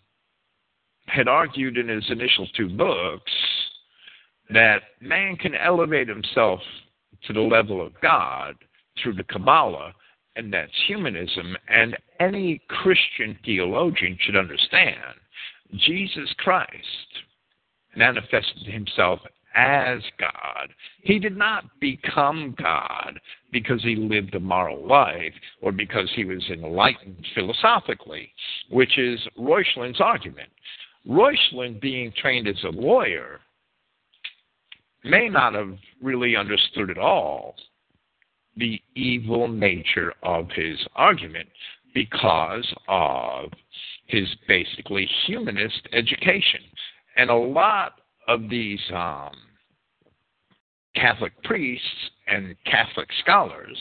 had 1.06 1.28
argued 1.28 1.78
in 1.78 1.88
his 1.88 2.04
initial 2.10 2.48
two 2.56 2.70
books 2.70 3.32
that 4.50 4.82
man 5.02 5.36
can 5.36 5.56
elevate 5.56 6.08
himself 6.08 6.60
to 7.26 7.34
the 7.34 7.40
level 7.40 7.86
of 7.86 7.94
God 8.02 8.56
through 9.02 9.14
the 9.14 9.24
Kabbalah, 9.24 9.94
and 10.36 10.52
that's 10.52 10.72
humanism. 10.88 11.56
And 11.68 11.96
any 12.20 12.62
Christian 12.68 13.38
theologian 13.46 14.18
should 14.20 14.36
understand 14.36 14.98
Jesus 15.76 16.34
Christ 16.38 16.74
manifested 17.96 18.66
himself 18.66 19.20
as 19.58 20.00
God. 20.20 20.70
He 21.02 21.18
did 21.18 21.36
not 21.36 21.66
become 21.82 22.56
God 22.62 23.20
because 23.52 23.82
he 23.82 23.96
lived 23.96 24.36
a 24.36 24.40
moral 24.40 24.88
life 24.88 25.34
or 25.62 25.72
because 25.72 26.10
he 26.16 26.26
was 26.26 26.44
enlightened 26.50 27.26
philosophically, 27.34 28.32
which 28.70 28.98
is 29.00 29.20
Reuchlin's 29.38 30.00
argument. 30.00 30.50
Reuchlin, 31.10 31.82
being 31.82 32.14
trained 32.22 32.48
as 32.48 32.64
a 32.64 32.70
lawyer, 32.70 33.40
may 35.04 35.28
not 35.28 35.56
have 35.56 35.76
really 36.02 36.36
understood 36.36 36.92
at 36.92 36.98
all 37.00 37.56
the 38.58 38.80
evil 38.96 39.48
nature 39.48 40.14
of 40.22 40.50
his 40.56 40.78
argument 40.96 41.48
because 41.94 42.72
of 42.88 43.50
his 44.06 44.28
basically 44.48 45.10
humanist 45.26 45.88
education. 45.94 46.62
And 47.16 47.30
a 47.30 47.36
lot 47.36 47.94
of 48.28 48.50
these 48.50 48.80
um, 48.94 49.32
Catholic 51.00 51.32
priests 51.44 51.86
and 52.28 52.56
Catholic 52.66 53.08
scholars 53.22 53.78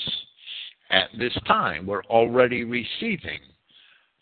at 0.91 1.09
this 1.19 1.37
time 1.47 1.87
were 1.87 2.05
already 2.05 2.65
receiving 2.65 3.41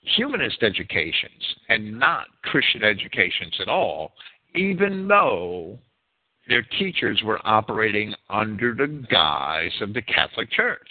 humanist 0.00 0.62
educations 0.62 1.42
and 1.68 1.98
not 1.98 2.26
Christian 2.42 2.84
educations 2.84 3.54
at 3.60 3.68
all, 3.68 4.12
even 4.54 5.08
though 5.08 5.78
their 6.48 6.62
teachers 6.78 7.20
were 7.24 7.40
operating 7.44 8.14
under 8.28 8.74
the 8.74 9.04
guise 9.10 9.72
of 9.80 9.94
the 9.94 10.02
Catholic 10.02 10.50
Church. 10.50 10.88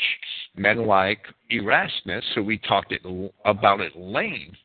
Men 0.55 0.85
like 0.87 1.19
Erasmus, 1.49 2.25
who 2.35 2.43
we 2.43 2.57
talked 2.57 2.93
about 3.45 3.81
at 3.81 3.95
length 3.95 4.57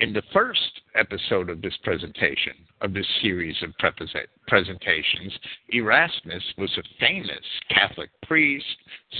in 0.00 0.14
the 0.14 0.22
first 0.32 0.80
episode 0.94 1.50
of 1.50 1.60
this 1.60 1.76
presentation, 1.84 2.54
of 2.80 2.94
this 2.94 3.06
series 3.20 3.56
of 3.62 3.74
presentations, 4.48 5.32
Erasmus 5.68 6.42
was 6.56 6.70
a 6.78 6.82
famous 6.98 7.44
Catholic 7.68 8.08
priest, 8.22 8.64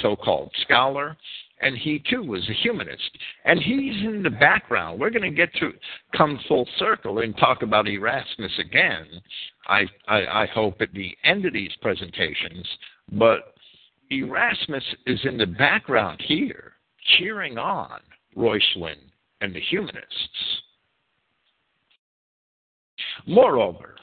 so 0.01 0.17
called 0.17 0.51
scholar, 0.63 1.17
and 1.61 1.77
he 1.77 2.03
too 2.11 2.23
was 2.23 2.49
a 2.49 2.55
humanist. 2.55 3.11
And 3.45 3.61
he's 3.61 4.05
in 4.07 4.23
the 4.23 4.31
background. 4.31 4.99
We're 4.99 5.11
going 5.11 5.31
to 5.31 5.37
get 5.37 5.55
to 5.57 5.73
come 6.17 6.41
full 6.49 6.67
circle 6.79 7.19
and 7.19 7.37
talk 7.37 7.63
about 7.63 7.87
Erasmus 7.87 8.53
again, 8.59 9.07
I, 9.67 9.83
I, 10.09 10.43
I 10.43 10.47
hope, 10.47 10.81
at 10.81 10.95
the 10.95 11.15
end 11.25 11.45
of 11.45 11.53
these 11.53 11.73
presentations. 11.83 12.67
But 13.13 13.55
Erasmus 14.11 14.85
is 15.07 15.21
in 15.25 15.37
the 15.37 15.47
background 15.47 16.23
here, 16.27 16.73
cheering 17.19 17.59
on 17.59 18.01
Reuchlin 18.35 18.97
and 19.43 19.55
the 19.55 19.61
humanists. 19.61 20.63
Moreover, 23.27 23.97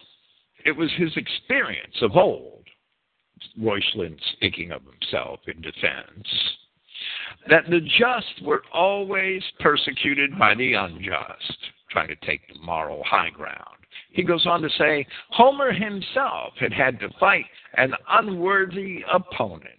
it 0.65 0.71
was 0.71 0.91
his 0.97 1.15
experience 1.15 1.95
of 2.01 2.15
old, 2.15 2.65
Reuchlin 3.59 4.17
speaking 4.33 4.71
of 4.71 4.81
himself 4.83 5.39
in 5.47 5.61
defense, 5.61 6.27
that 7.49 7.69
the 7.69 7.81
just 7.81 8.43
were 8.43 8.63
always 8.73 9.43
persecuted 9.59 10.37
by 10.37 10.55
the 10.55 10.73
unjust, 10.73 11.57
trying 11.89 12.07
to 12.09 12.15
take 12.25 12.41
the 12.47 12.59
moral 12.59 13.03
high 13.03 13.29
ground. 13.29 13.77
He 14.11 14.23
goes 14.23 14.45
on 14.45 14.61
to 14.61 14.69
say, 14.77 15.05
Homer 15.29 15.71
himself 15.71 16.53
had 16.59 16.73
had 16.73 16.99
to 16.99 17.09
fight 17.19 17.45
an 17.75 17.93
unworthy 18.09 19.03
opponent. 19.11 19.73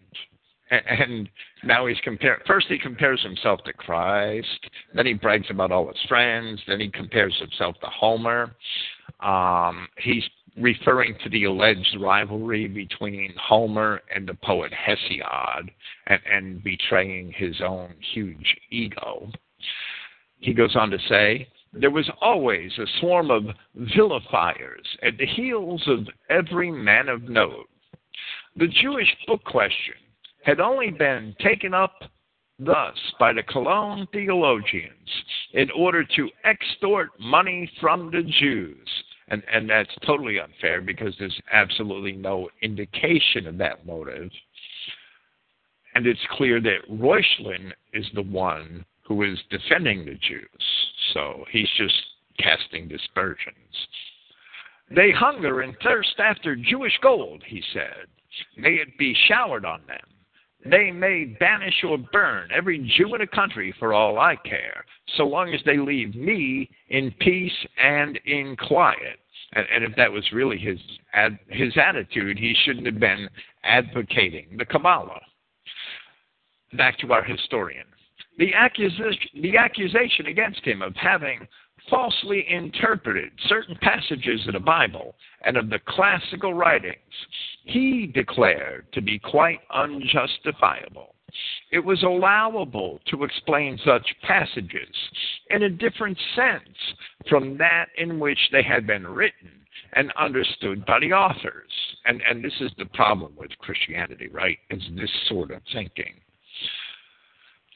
And 0.70 1.29
now 1.64 1.87
he's 1.87 1.96
comparing. 2.05 2.40
First, 2.46 2.66
he 2.68 2.79
compares 2.79 3.22
himself 3.22 3.61
to 3.64 3.72
Christ. 3.72 4.68
Then 4.94 5.07
he 5.07 5.14
brags 5.14 5.46
about 5.48 5.72
all 5.72 5.88
his 5.88 5.96
friends. 6.09 6.61
Then 6.68 6.79
he 6.79 6.90
compares 6.90 7.35
himself 7.38 7.77
to 7.81 7.87
Homer. 7.87 8.55
Um, 9.21 9.88
he's 9.99 10.25
referring 10.57 11.16
to 11.23 11.31
the 11.31 11.44
alleged 11.44 11.97
rivalry 12.01 12.66
between 12.66 13.33
Homer 13.40 14.03
and 14.14 14.29
the 14.29 14.35
poet 14.35 14.73
Hesiod 14.73 15.71
and, 16.07 16.21
and 16.31 16.64
betraying 16.64 17.33
his 17.37 17.61
own 17.61 17.94
huge 18.12 18.57
ego. 18.71 19.31
He 20.40 20.53
goes 20.53 20.77
on 20.77 20.90
to 20.90 20.99
say, 21.09 21.49
there 21.73 21.90
was 21.90 22.11
always 22.21 22.73
a 22.79 22.87
swarm 23.01 23.31
of 23.31 23.44
vilifiers 23.75 24.87
at 25.03 25.18
the 25.18 25.27
heels 25.27 25.83
of 25.87 26.09
every 26.31 26.71
man 26.71 27.09
of 27.09 27.23
note. 27.25 27.68
The 28.57 28.68
Jewish 28.68 29.14
book 29.27 29.44
question 29.44 29.94
had 30.44 30.61
only 30.61 30.90
been 30.90 31.37
taken 31.40 31.75
up 31.75 31.92
thus 32.59 32.97
by 33.18 33.33
the 33.33 33.42
Cologne 33.42 34.07
theologians 34.12 35.09
in 35.53 35.71
order 35.71 36.05
to 36.05 36.29
extort 36.44 37.11
money 37.18 37.71
from 37.81 38.11
the 38.11 38.23
Jews 38.23 38.88
and 39.31 39.42
and 39.53 39.68
that's 39.68 39.94
totally 40.07 40.38
unfair 40.40 40.81
because 40.81 41.14
there's 41.18 41.40
absolutely 41.53 42.12
no 42.12 42.49
indication 42.62 43.47
of 43.47 43.59
that 43.59 43.87
motive. 43.87 44.31
And 45.94 46.07
it's 46.07 46.21
clear 46.33 46.61
that 46.61 46.88
Reuchlin 46.90 47.73
is 47.92 48.07
the 48.14 48.23
one 48.23 48.85
who 49.07 49.23
is 49.23 49.38
defending 49.51 50.05
the 50.05 50.14
Jews, 50.14 50.62
so 51.14 51.44
he's 51.51 51.68
just 51.77 51.94
casting 52.38 52.88
dispersions. 52.88 53.57
They 54.94 55.11
hunger 55.11 55.62
and 55.62 55.75
thirst 55.83 56.18
after 56.18 56.55
Jewish 56.57 56.99
gold, 57.03 57.42
he 57.47 57.62
said. 57.73 58.07
May 58.57 58.75
it 58.75 58.97
be 58.99 59.16
showered 59.27 59.64
on 59.64 59.81
them. 59.88 59.99
They 60.64 60.90
may 60.90 61.25
banish 61.38 61.85
or 61.85 61.99
burn 61.99 62.49
every 62.55 62.79
Jew 62.97 63.14
in 63.14 63.21
the 63.21 63.27
country 63.27 63.73
for 63.79 63.92
all 63.92 64.18
I 64.18 64.37
care, 64.37 64.85
so 65.16 65.25
long 65.25 65.55
as 65.55 65.61
they 65.64 65.79
leave 65.79 66.14
me 66.14 66.68
in 66.88 67.12
peace 67.21 67.53
and 67.83 68.18
in 68.25 68.57
quiet. 68.57 69.21
And, 69.53 69.66
and 69.73 69.85
if 69.85 69.94
that 69.97 70.11
was 70.11 70.25
really 70.33 70.59
his 70.59 70.79
ad, 71.14 71.38
his 71.49 71.73
attitude, 71.77 72.38
he 72.38 72.55
shouldn't 72.64 72.87
have 72.87 72.99
been 72.99 73.29
advocating 73.62 74.57
the 74.59 74.64
Kabbalah. 74.64 75.21
Back 76.75 76.99
to 76.99 77.12
our 77.12 77.23
historian. 77.23 77.87
The 78.38 78.53
accusation, 78.55 79.31
the 79.40 79.57
accusation 79.57 80.27
against 80.27 80.64
him 80.64 80.83
of 80.83 80.94
having 80.97 81.47
falsely 81.90 82.44
interpreted 82.48 83.31
certain 83.48 83.77
passages 83.81 84.46
of 84.46 84.55
the 84.55 84.61
Bible 84.61 85.14
and 85.44 85.57
of 85.57 85.70
the 85.70 85.81
classical 85.87 86.55
writings, 86.55 86.96
he 87.64 88.07
declared 88.07 88.87
to 88.92 89.01
be 89.01 89.18
quite 89.18 89.61
unjustifiable. 89.72 91.14
It 91.70 91.81
was 91.81 92.03
allowable 92.03 93.01
to 93.09 93.24
explain 93.24 93.79
such 93.85 94.07
passages 94.22 94.94
in 95.51 95.64
a 95.64 95.70
different 95.70 96.18
sense 96.35 96.77
from 97.29 97.59
that 97.59 97.87
in 97.96 98.18
which 98.18 98.38
they 98.53 98.62
had 98.62 98.87
been 98.87 99.07
written 99.07 99.51
and 99.92 100.12
understood 100.18 100.85
by 100.87 101.01
the 101.01 101.12
authors. 101.12 101.71
And, 102.06 102.23
and 102.29 102.42
this 102.42 102.54
is 102.60 102.71
the 102.79 102.87
problem 102.87 103.33
with 103.37 103.50
Christianity, 103.58 104.29
right? 104.29 104.58
Is 104.71 104.83
this 104.96 105.10
sort 105.29 105.50
of 105.50 105.60
thinking. 105.73 106.15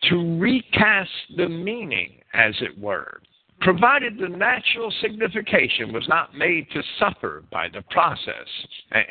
To 0.05 0.39
recast 0.39 1.11
the 1.37 1.49
meaning, 1.49 2.21
as 2.35 2.55
it 2.61 2.77
were, 2.79 3.21
provided 3.63 4.19
the 4.19 4.29
natural 4.29 4.93
signification 5.01 5.93
was 5.93 6.07
not 6.09 6.37
made 6.37 6.69
to 6.71 6.83
suffer 6.99 7.45
by 7.51 7.69
the 7.69 7.83
process. 7.91 8.49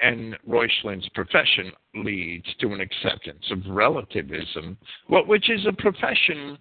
And 0.04 0.38
Reuchlin's 0.48 1.08
profession 1.16 1.72
leads 1.96 2.46
to 2.60 2.74
an 2.74 2.82
acceptance 2.82 3.46
of 3.50 3.60
relativism, 3.68 4.78
which 5.10 5.50
is 5.50 5.66
a 5.66 5.74
profession 5.74 6.58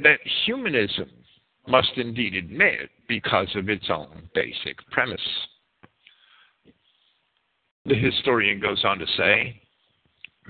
that 0.00 0.18
humanism 0.46 1.10
must 1.68 1.92
indeed 1.96 2.34
admit 2.34 2.90
because 3.08 3.48
of 3.54 3.68
its 3.68 3.88
own 3.88 4.28
basic 4.34 4.78
premise. 4.90 5.20
The 7.84 7.94
historian 7.94 8.60
goes 8.60 8.84
on 8.84 8.98
to 8.98 9.06
say 9.16 9.60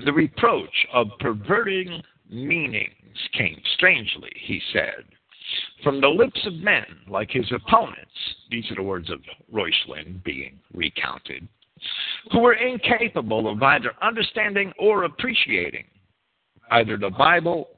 the 0.04 0.12
reproach 0.12 0.86
of 0.92 1.08
perverting 1.20 2.02
meanings 2.32 3.28
came 3.36 3.60
strangely, 3.74 4.32
he 4.34 4.60
said, 4.72 5.04
from 5.84 6.00
the 6.00 6.08
lips 6.08 6.40
of 6.46 6.54
men 6.54 6.84
like 7.08 7.30
his 7.30 7.50
opponents, 7.52 8.10
these 8.50 8.70
are 8.70 8.76
the 8.76 8.82
words 8.82 9.10
of 9.10 9.20
Reuchlin 9.52 10.22
being 10.24 10.58
recounted, 10.72 11.46
who 12.30 12.40
were 12.40 12.54
incapable 12.54 13.48
of 13.48 13.62
either 13.62 13.92
understanding 14.00 14.72
or 14.78 15.04
appreciating 15.04 15.84
either 16.70 16.96
the 16.96 17.10
Bible 17.10 17.68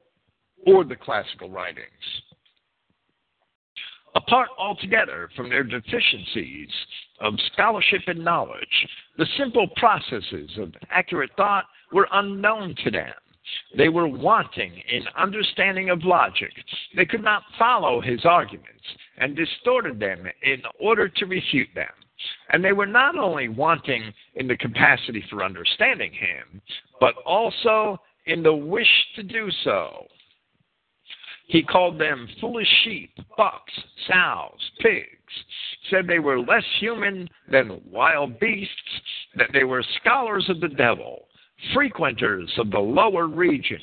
or 0.66 0.84
the 0.84 0.96
classical 0.96 1.50
writings. 1.50 1.88
Apart 4.14 4.48
altogether 4.58 5.28
from 5.34 5.48
their 5.48 5.64
deficiencies 5.64 6.68
of 7.20 7.34
scholarship 7.52 8.02
and 8.06 8.24
knowledge, 8.24 8.86
the 9.18 9.26
simple 9.36 9.66
processes 9.76 10.50
of 10.58 10.72
accurate 10.90 11.30
thought 11.36 11.64
were 11.92 12.06
unknown 12.12 12.74
to 12.84 12.90
them. 12.90 13.12
They 13.76 13.88
were 13.88 14.08
wanting 14.08 14.72
in 14.90 15.02
understanding 15.16 15.90
of 15.90 16.04
logic. 16.04 16.52
They 16.96 17.04
could 17.04 17.22
not 17.22 17.42
follow 17.58 18.00
his 18.00 18.24
arguments 18.24 18.84
and 19.18 19.36
distorted 19.36 19.98
them 19.98 20.26
in 20.42 20.62
order 20.80 21.08
to 21.08 21.26
refute 21.26 21.68
them. 21.74 21.90
And 22.50 22.64
they 22.64 22.72
were 22.72 22.86
not 22.86 23.18
only 23.18 23.48
wanting 23.48 24.12
in 24.34 24.46
the 24.46 24.56
capacity 24.56 25.24
for 25.28 25.44
understanding 25.44 26.12
him, 26.12 26.62
but 27.00 27.14
also 27.26 28.00
in 28.26 28.42
the 28.42 28.54
wish 28.54 28.88
to 29.16 29.22
do 29.22 29.50
so. 29.62 30.06
He 31.46 31.62
called 31.62 31.98
them 31.98 32.28
foolish 32.40 32.68
sheep, 32.84 33.12
bucks, 33.36 33.72
sows, 34.06 34.70
pigs, 34.80 35.08
said 35.90 36.06
they 36.06 36.18
were 36.18 36.40
less 36.40 36.64
human 36.80 37.28
than 37.50 37.82
wild 37.90 38.40
beasts, 38.40 38.72
that 39.36 39.50
they 39.52 39.64
were 39.64 39.84
scholars 40.00 40.48
of 40.48 40.60
the 40.60 40.68
devil, 40.68 41.28
frequenters 41.72 42.52
of 42.58 42.70
the 42.70 42.78
lower 42.78 43.26
regions, 43.26 43.82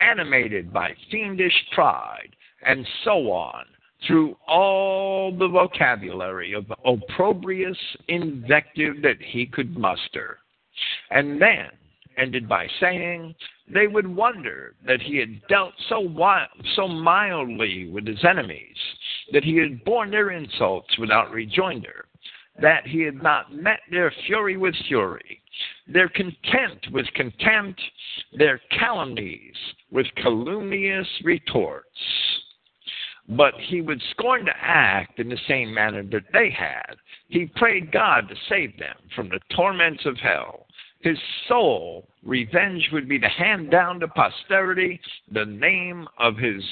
animated 0.00 0.72
by 0.72 0.94
fiendish 1.10 1.54
pride, 1.72 2.34
and 2.66 2.86
so 3.04 3.30
on, 3.30 3.64
through 4.06 4.36
all 4.46 5.30
the 5.36 5.48
vocabulary 5.48 6.52
of 6.52 6.72
opprobrious 6.84 7.78
invective 8.08 9.02
that 9.02 9.20
he 9.20 9.46
could 9.46 9.76
muster. 9.76 10.38
And 11.10 11.40
then 11.40 11.68
ended 12.16 12.48
by 12.48 12.68
saying, 12.80 13.34
they 13.72 13.86
would 13.86 14.06
wonder 14.06 14.74
that 14.86 15.00
he 15.00 15.16
had 15.16 15.40
dealt 15.48 15.72
so, 15.88 16.00
wild, 16.00 16.48
so 16.76 16.86
mildly 16.86 17.88
with 17.90 18.06
his 18.06 18.22
enemies, 18.24 18.76
that 19.32 19.44
he 19.44 19.56
had 19.56 19.84
borne 19.84 20.10
their 20.10 20.30
insults 20.30 20.98
without 20.98 21.30
rejoinder, 21.30 22.06
that 22.60 22.86
he 22.86 23.00
had 23.00 23.22
not 23.22 23.52
met 23.52 23.80
their 23.90 24.12
fury 24.26 24.56
with 24.56 24.74
fury, 24.86 25.40
their 25.86 26.08
content 26.08 26.86
with 26.92 27.06
contempt, 27.14 27.80
their 28.32 28.60
calumnies 28.70 29.56
with 29.90 30.06
calumnious 30.16 31.08
retorts. 31.22 31.88
But 33.28 33.54
he 33.58 33.80
would 33.80 34.02
scorn 34.10 34.44
to 34.46 34.52
act 34.56 35.18
in 35.18 35.28
the 35.28 35.38
same 35.48 35.72
manner 35.72 36.02
that 36.02 36.30
they 36.32 36.50
had. 36.50 36.96
He 37.28 37.46
prayed 37.56 37.90
God 37.90 38.28
to 38.28 38.34
save 38.48 38.78
them 38.78 38.96
from 39.14 39.28
the 39.28 39.40
torments 39.54 40.04
of 40.04 40.18
hell. 40.18 40.66
His 41.00 41.18
soul 41.48 42.08
revenge 42.22 42.88
would 42.92 43.08
be 43.08 43.18
to 43.18 43.28
hand 43.28 43.70
down 43.70 44.00
to 44.00 44.08
posterity 44.08 45.00
the 45.30 45.44
name 45.44 46.06
of 46.18 46.36
his 46.36 46.62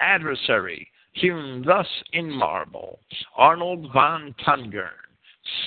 adversary, 0.00 0.88
hewn 1.12 1.62
thus 1.66 1.88
in 2.12 2.30
marble, 2.30 3.00
Arnold 3.36 3.92
von 3.92 4.34
Tungern, 4.44 4.90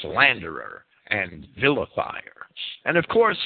slanderer 0.01 0.85
and 1.13 1.47
vilifier. 1.61 2.47
And 2.85 2.97
of 2.97 3.07
course, 3.07 3.37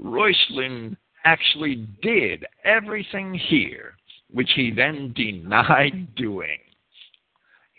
Reuchlin 0.00 0.96
actually 1.24 1.88
did 2.02 2.44
everything 2.64 3.34
here, 3.34 3.94
which 4.30 4.50
he 4.54 4.70
then 4.70 5.12
denied 5.16 6.14
doing. 6.14 6.58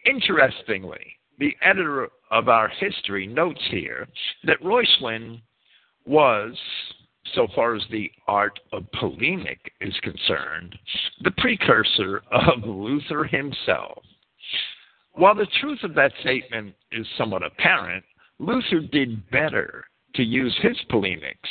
Interestingly, 0.05 1.15
the 1.39 1.55
editor 1.61 2.09
of 2.31 2.49
our 2.49 2.67
history 2.67 3.27
notes 3.27 3.61
here 3.69 4.07
that 4.43 4.61
Reuchlin 4.63 5.39
was 6.05 6.55
so 7.35 7.47
far 7.53 7.75
as 7.75 7.83
the 7.91 8.09
art 8.27 8.59
of 8.71 8.89
polemic 8.93 9.59
is 9.81 9.93
concerned, 10.01 10.77
the 11.23 11.31
precursor 11.31 12.21
of 12.31 12.63
Luther 12.63 13.25
himself. 13.25 14.03
While 15.13 15.35
the 15.35 15.47
truth 15.59 15.83
of 15.83 15.93
that 15.95 16.13
statement 16.21 16.73
is 16.91 17.05
somewhat 17.17 17.43
apparent, 17.43 18.03
Luther 18.39 18.81
did 18.81 19.29
better 19.31 19.85
to 20.15 20.23
use 20.23 20.55
his 20.61 20.77
polemics 20.89 21.49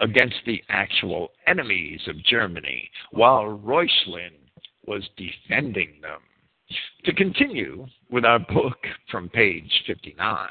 against 0.00 0.36
the 0.46 0.62
actual 0.68 1.30
enemies 1.46 2.00
of 2.08 2.24
Germany, 2.24 2.90
while 3.10 3.44
Reuchlin 3.44 4.32
was 4.86 5.08
defending 5.16 6.00
them. 6.00 6.20
To 7.04 7.12
continue 7.12 7.86
with 8.10 8.24
our 8.24 8.38
book 8.38 8.78
from 9.10 9.28
page 9.28 9.84
59, 9.86 10.48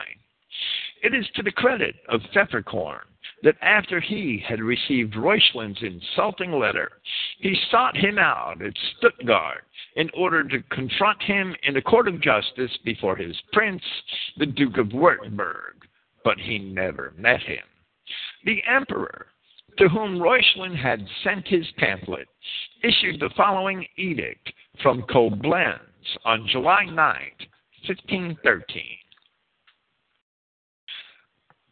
it 1.04 1.14
is 1.14 1.28
to 1.36 1.44
the 1.44 1.52
credit 1.52 1.96
of 2.10 2.22
Pfefferkorn 2.34 3.11
that 3.44 3.56
after 3.62 4.00
he 4.00 4.44
had 4.48 4.60
received 4.60 5.16
Reuchlin's 5.16 5.82
insulting 5.82 6.52
letter, 6.52 6.92
he 7.40 7.56
sought 7.72 7.98
him 7.98 8.18
out 8.18 8.62
at 8.62 8.74
Stuttgart 8.98 9.64
in 9.96 10.10
order 10.16 10.44
to 10.44 10.62
confront 10.70 11.22
him 11.24 11.56
in 11.64 11.76
a 11.76 11.82
court 11.82 12.08
of 12.08 12.22
justice 12.22 12.72
before 12.86 13.16
his 13.16 13.36
prince, 13.52 13.84
the 14.38 14.46
Duke 14.46 14.78
of 14.78 14.88
Württemberg, 14.88 15.74
but 16.24 16.38
he 16.38 16.60
never 16.60 17.14
met 17.18 17.42
him. 17.42 17.64
The 18.46 18.62
emperor, 18.68 19.28
to 19.78 19.90
whom 19.90 20.20
Reuchlin 20.20 20.76
had 20.76 21.06
sent 21.24 21.48
his 21.48 21.66
pamphlet, 21.78 22.28
issued 22.84 23.20
the 23.20 23.32
following 23.36 23.86
edict 23.98 24.52
from 24.84 25.04
Koblenz 25.04 25.80
on 26.26 26.48
July 26.52 26.86
9, 26.86 26.96
1513. 27.88 28.84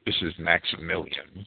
This 0.05 0.15
is 0.21 0.33
Maximilian. 0.39 1.45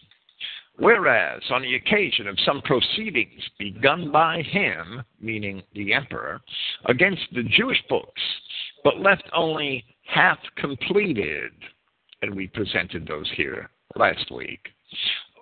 Whereas, 0.78 1.42
on 1.50 1.62
the 1.62 1.74
occasion 1.74 2.26
of 2.26 2.38
some 2.40 2.62
proceedings 2.62 3.42
begun 3.58 4.10
by 4.10 4.42
him, 4.42 5.02
meaning 5.20 5.62
the 5.74 5.92
emperor, 5.92 6.40
against 6.86 7.22
the 7.32 7.42
Jewish 7.42 7.82
books, 7.88 8.20
but 8.82 8.98
left 9.00 9.28
only 9.34 9.84
half 10.04 10.38
completed, 10.56 11.52
and 12.22 12.34
we 12.34 12.46
presented 12.48 13.06
those 13.06 13.30
here 13.36 13.70
last 13.96 14.30
week, 14.30 14.68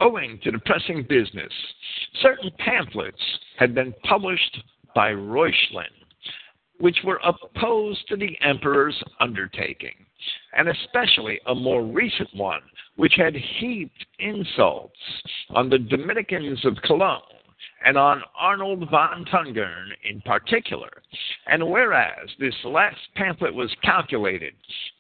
owing 0.00 0.38
to 0.42 0.50
the 0.50 0.58
pressing 0.60 1.04
business, 1.08 1.52
certain 2.20 2.50
pamphlets 2.58 3.22
had 3.56 3.74
been 3.74 3.94
published 4.04 4.62
by 4.94 5.10
Reuchlin, 5.10 5.84
which 6.80 6.98
were 7.04 7.20
opposed 7.24 8.06
to 8.08 8.16
the 8.16 8.36
emperor's 8.42 9.00
undertaking, 9.20 9.94
and 10.56 10.68
especially 10.68 11.38
a 11.46 11.54
more 11.54 11.84
recent 11.84 12.28
one 12.34 12.62
which 12.96 13.14
had 13.16 13.34
heaped 13.34 14.06
insults 14.18 14.98
on 15.50 15.70
the 15.70 15.78
Dominicans 15.78 16.64
of 16.64 16.76
Cologne 16.82 17.20
and 17.84 17.96
on 17.96 18.22
Arnold 18.38 18.88
von 18.90 19.24
Tungern 19.32 19.88
in 20.08 20.20
particular. 20.22 20.90
And 21.46 21.70
whereas 21.70 22.28
this 22.38 22.54
last 22.64 22.98
pamphlet 23.16 23.54
was 23.54 23.74
calculated 23.82 24.54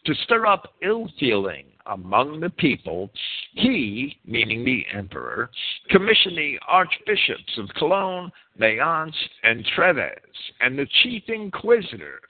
to 0.06 0.14
stir 0.24 0.46
up 0.46 0.74
ill 0.82 1.10
feeling 1.18 1.66
among 1.86 2.40
the 2.40 2.50
people, 2.50 3.10
he, 3.52 4.16
meaning 4.24 4.64
the 4.64 4.84
emperor, 4.96 5.50
commissioned 5.90 6.36
the 6.36 6.58
archbishops 6.66 7.58
of 7.58 7.68
Cologne, 7.76 8.30
Mayence, 8.58 9.16
and 9.42 9.64
Treves, 9.74 10.14
and 10.60 10.78
the 10.78 10.86
chief 11.02 11.24
inquisitor 11.28 12.20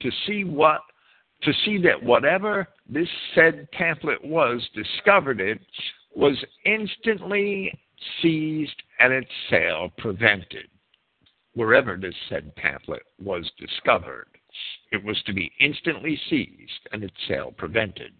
to 0.00 0.10
see 0.26 0.44
what 0.44 0.80
to 1.42 1.52
see 1.64 1.78
that 1.78 2.02
whatever 2.02 2.66
this 2.88 3.08
said 3.34 3.70
pamphlet 3.70 4.24
was 4.24 4.60
discovered 4.74 5.40
it 5.40 5.60
was 6.16 6.36
instantly 6.64 7.72
seized 8.22 8.82
and 9.00 9.12
its 9.12 9.30
sale 9.50 9.92
prevented. 9.98 10.68
Wherever 11.54 11.96
this 11.96 12.14
said 12.28 12.54
pamphlet 12.56 13.02
was 13.18 13.50
discovered, 13.58 14.28
it 14.92 15.02
was 15.02 15.20
to 15.24 15.32
be 15.32 15.52
instantly 15.60 16.18
seized 16.30 16.88
and 16.92 17.02
its 17.02 17.16
sale 17.26 17.52
prevented. 17.56 18.12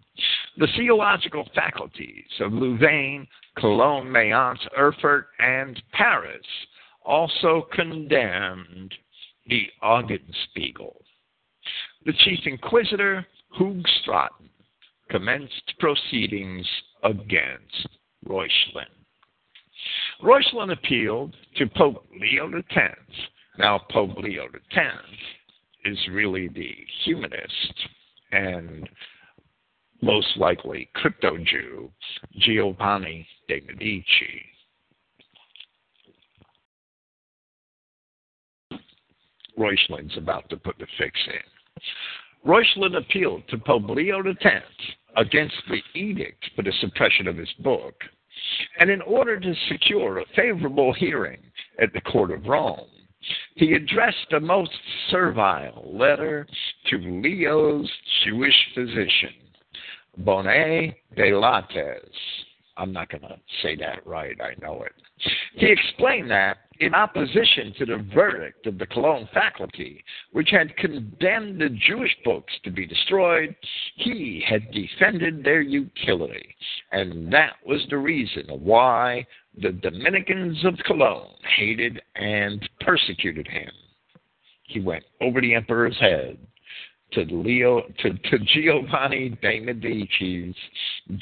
The 0.57 0.67
theological 0.75 1.47
faculties 1.55 2.25
of 2.39 2.53
Louvain, 2.53 3.27
Cologne, 3.57 4.11
Mayence, 4.11 4.59
Erfurt, 4.77 5.27
and 5.39 5.81
Paris 5.93 6.45
also 7.03 7.67
condemned 7.73 8.93
the 9.47 9.67
Augenspiegel. 9.81 10.95
the 12.05 12.13
chief 12.13 12.39
inquisitor, 12.45 13.25
Hoogstraten, 13.59 14.49
commenced 15.09 15.73
proceedings 15.79 16.67
against 17.03 17.87
Reuchlin. 18.27 18.98
Reuchlin 20.21 20.71
appealed 20.71 21.35
to 21.55 21.67
Pope 21.67 22.05
Leo 22.19 22.51
X. 22.57 22.99
Now, 23.57 23.79
Pope 23.89 24.17
Leo 24.17 24.47
X 24.75 24.97
is 25.85 25.97
really 26.11 26.49
the 26.49 26.75
humanist 27.05 27.73
and 28.31 28.89
most 30.01 30.27
likely 30.37 30.89
crypto 30.93 31.37
Jew, 31.37 31.89
Giovanni 32.37 33.25
de 33.47 33.61
Medici. 33.61 34.45
Reuchlin's 39.57 40.17
about 40.17 40.49
to 40.49 40.57
put 40.57 40.77
the 40.79 40.87
fix 40.97 41.19
in. 41.27 42.49
Reuchlin 42.49 42.97
appealed 42.97 43.43
to 43.49 43.57
Pope 43.57 43.89
Leo 43.89 44.21
X 44.41 44.65
against 45.17 45.55
the 45.69 45.81
edict 45.99 46.49
for 46.55 46.61
the 46.61 46.73
suppression 46.79 47.27
of 47.27 47.37
his 47.37 47.51
book, 47.59 47.95
and 48.79 48.89
in 48.89 49.01
order 49.01 49.39
to 49.39 49.53
secure 49.69 50.19
a 50.19 50.25
favorable 50.35 50.93
hearing 50.93 51.39
at 51.81 51.93
the 51.93 52.01
court 52.01 52.31
of 52.31 52.45
Rome, 52.45 52.87
he 53.55 53.73
addressed 53.73 54.33
a 54.33 54.39
most 54.39 54.71
servile 55.09 55.91
letter 55.93 56.47
to 56.89 56.97
Leo's 56.97 57.89
Jewish 58.23 58.55
physician, 58.73 59.33
Bonet 60.21 60.95
de 61.15 61.31
Lattes. 61.31 61.99
I'm 62.77 62.93
not 62.93 63.09
going 63.09 63.23
to 63.23 63.37
say 63.61 63.75
that 63.77 64.05
right, 64.05 64.37
I 64.41 64.53
know 64.61 64.83
it. 64.83 64.93
He 65.55 65.67
explained 65.67 66.31
that 66.31 66.57
in 66.79 66.93
opposition 66.93 67.73
to 67.77 67.85
the 67.85 68.05
verdict 68.13 68.65
of 68.65 68.77
the 68.77 68.85
Cologne 68.87 69.27
faculty, 69.33 70.03
which 70.31 70.49
had 70.49 70.75
condemned 70.77 71.59
the 71.59 71.69
Jewish 71.69 72.15
books 72.23 72.53
to 72.63 72.71
be 72.71 72.85
destroyed, 72.85 73.55
he 73.95 74.43
had 74.47 74.71
defended 74.71 75.43
their 75.43 75.61
utility. 75.61 76.55
And 76.91 77.31
that 77.33 77.55
was 77.65 77.85
the 77.89 77.97
reason 77.97 78.45
why 78.47 79.27
the 79.61 79.71
Dominicans 79.71 80.63
of 80.63 80.77
Cologne 80.85 81.33
hated 81.57 82.01
and 82.15 82.67
persecuted 82.79 83.47
him. 83.47 83.71
He 84.63 84.79
went 84.79 85.03
over 85.19 85.41
the 85.41 85.55
emperor's 85.55 85.97
head 85.99 86.37
to 87.13 87.21
Leo 87.23 87.81
to, 87.99 88.13
to 88.13 88.39
Giovanni 88.53 89.37
de 89.41 89.59
Medici's 89.59 90.55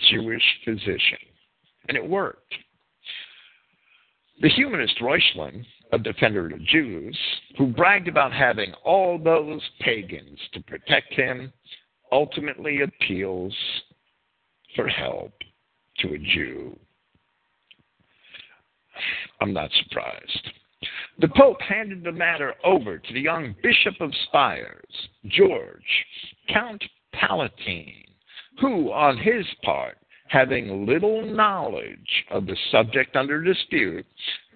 Jewish 0.09 0.43
physician. 0.65 1.17
And 1.87 1.97
it 1.97 2.07
worked. 2.07 2.53
The 4.39 4.49
humanist 4.49 4.99
Reuchlin, 5.01 5.65
a 5.91 5.97
defender 5.97 6.47
of 6.47 6.63
Jews, 6.65 7.17
who 7.57 7.67
bragged 7.67 8.07
about 8.07 8.31
having 8.33 8.71
all 8.83 9.17
those 9.17 9.61
pagans 9.79 10.39
to 10.53 10.61
protect 10.63 11.13
him, 11.13 11.51
ultimately 12.11 12.81
appeals 12.81 13.55
for 14.75 14.87
help 14.87 15.33
to 15.99 16.13
a 16.13 16.17
Jew. 16.19 16.77
I'm 19.41 19.53
not 19.53 19.71
surprised. 19.83 20.51
The 21.19 21.29
Pope 21.29 21.61
handed 21.61 22.03
the 22.03 22.11
matter 22.11 22.53
over 22.63 22.99
to 22.99 23.13
the 23.13 23.19
young 23.21 23.55
Bishop 23.63 23.95
of 23.99 24.13
Spires, 24.27 25.09
George, 25.25 26.05
Count 26.49 26.83
Palatine, 27.13 28.05
who, 28.61 28.91
on 28.91 29.17
his 29.17 29.45
part, 29.63 29.97
having 30.29 30.85
little 30.85 31.25
knowledge 31.25 32.25
of 32.31 32.45
the 32.45 32.57
subject 32.71 33.15
under 33.15 33.41
dispute, 33.41 34.05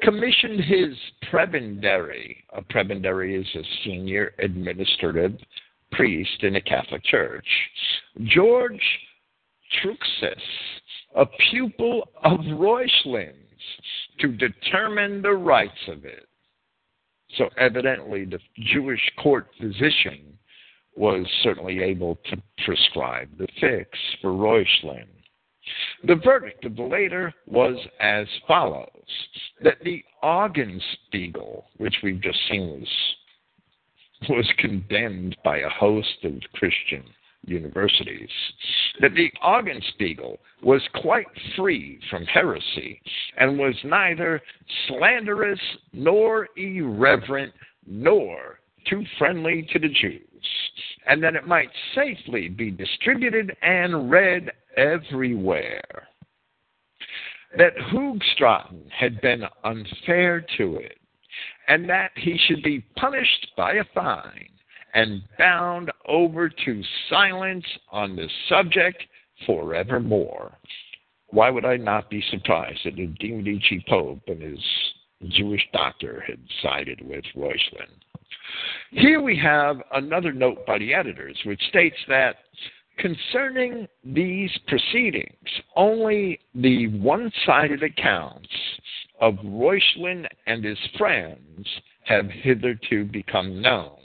commissioned 0.01 0.61
his 0.61 0.95
prebendary. 1.31 2.37
A 2.53 2.61
prebendary 2.61 3.39
is 3.39 3.47
a 3.55 3.63
senior 3.83 4.33
administrative 4.39 5.37
priest 5.91 6.43
in 6.43 6.55
a 6.55 6.61
Catholic 6.61 7.03
church. 7.03 7.47
George 8.25 8.81
Truxas, 9.81 10.41
a 11.15 11.25
pupil 11.49 12.09
of 12.23 12.39
Reuchlin's, 12.39 13.35
to 14.19 14.27
determine 14.29 15.21
the 15.21 15.31
rights 15.31 15.87
of 15.87 16.05
it. 16.05 16.27
So 17.37 17.49
evidently, 17.57 18.25
the 18.25 18.39
Jewish 18.73 19.01
court 19.21 19.47
physician 19.59 20.37
was 20.95 21.25
certainly 21.43 21.81
able 21.81 22.17
to 22.29 22.41
prescribe 22.65 23.29
the 23.37 23.47
fix 23.59 23.97
for 24.21 24.31
Reuchlin. 24.31 25.07
The 26.03 26.15
verdict 26.15 26.65
of 26.65 26.75
the 26.75 26.83
later 26.83 27.33
was 27.45 27.77
as 27.99 28.27
follows. 28.47 28.89
That 29.63 29.79
the 29.83 30.03
Augenspiegel, 30.23 31.63
which 31.77 31.95
we've 32.03 32.21
just 32.21 32.39
seen 32.49 32.79
was, 32.79 33.15
was 34.29 34.53
condemned 34.57 35.37
by 35.43 35.59
a 35.59 35.69
host 35.69 36.23
of 36.23 36.33
Christian 36.53 37.03
universities, 37.45 38.29
that 38.99 39.13
the 39.15 39.31
Augenspiegel 39.43 40.37
was 40.61 40.81
quite 41.01 41.25
free 41.55 41.99
from 42.09 42.25
heresy 42.25 43.01
and 43.37 43.57
was 43.57 43.75
neither 43.83 44.41
slanderous 44.87 45.59
nor 45.93 46.47
irreverent 46.55 47.53
nor 47.85 48.59
too 48.87 49.03
friendly 49.17 49.67
to 49.71 49.79
the 49.79 49.89
Jews, 49.89 50.21
and 51.07 51.23
that 51.23 51.35
it 51.35 51.47
might 51.47 51.69
safely 51.95 52.47
be 52.47 52.71
distributed 52.71 53.55
and 53.61 54.09
read 54.09 54.51
everywhere. 54.81 56.07
That 57.57 57.75
Hoogstraten 57.91 58.89
had 58.91 59.19
been 59.21 59.43
unfair 59.63 60.45
to 60.57 60.77
it, 60.77 60.97
and 61.67 61.87
that 61.89 62.11
he 62.15 62.37
should 62.47 62.63
be 62.63 62.85
punished 62.95 63.47
by 63.57 63.73
a 63.73 63.83
fine 63.93 64.49
and 64.93 65.21
bound 65.37 65.91
over 66.07 66.49
to 66.49 66.83
silence 67.09 67.65
on 67.91 68.15
the 68.15 68.27
subject 68.49 69.03
forevermore. 69.45 70.57
Why 71.27 71.49
would 71.49 71.65
I 71.65 71.77
not 71.77 72.09
be 72.09 72.23
surprised 72.29 72.79
that 72.85 72.95
the 72.95 73.31
Medici 73.31 73.83
Pope 73.87 74.21
and 74.27 74.41
his 74.41 74.59
Jewish 75.29 75.65
doctor 75.73 76.23
had 76.27 76.39
sided 76.61 77.01
with 77.01 77.23
Reuchlin? 77.35 77.87
Here 78.91 79.21
we 79.21 79.37
have 79.37 79.81
another 79.93 80.33
note 80.33 80.65
by 80.65 80.77
the 80.77 80.93
editors, 80.93 81.37
which 81.45 81.61
states 81.69 81.95
that 82.09 82.35
concerning 82.97 83.87
these 84.03 84.51
proceedings, 84.67 85.49
only 85.75 86.39
the 86.53 86.87
one 86.99 87.31
sided 87.45 87.83
accounts 87.83 88.49
of 89.19 89.35
Reuchlin 89.43 90.27
and 90.47 90.63
his 90.63 90.77
friends 90.97 91.67
have 92.05 92.29
hitherto 92.29 93.05
become 93.05 93.61
known. 93.61 93.97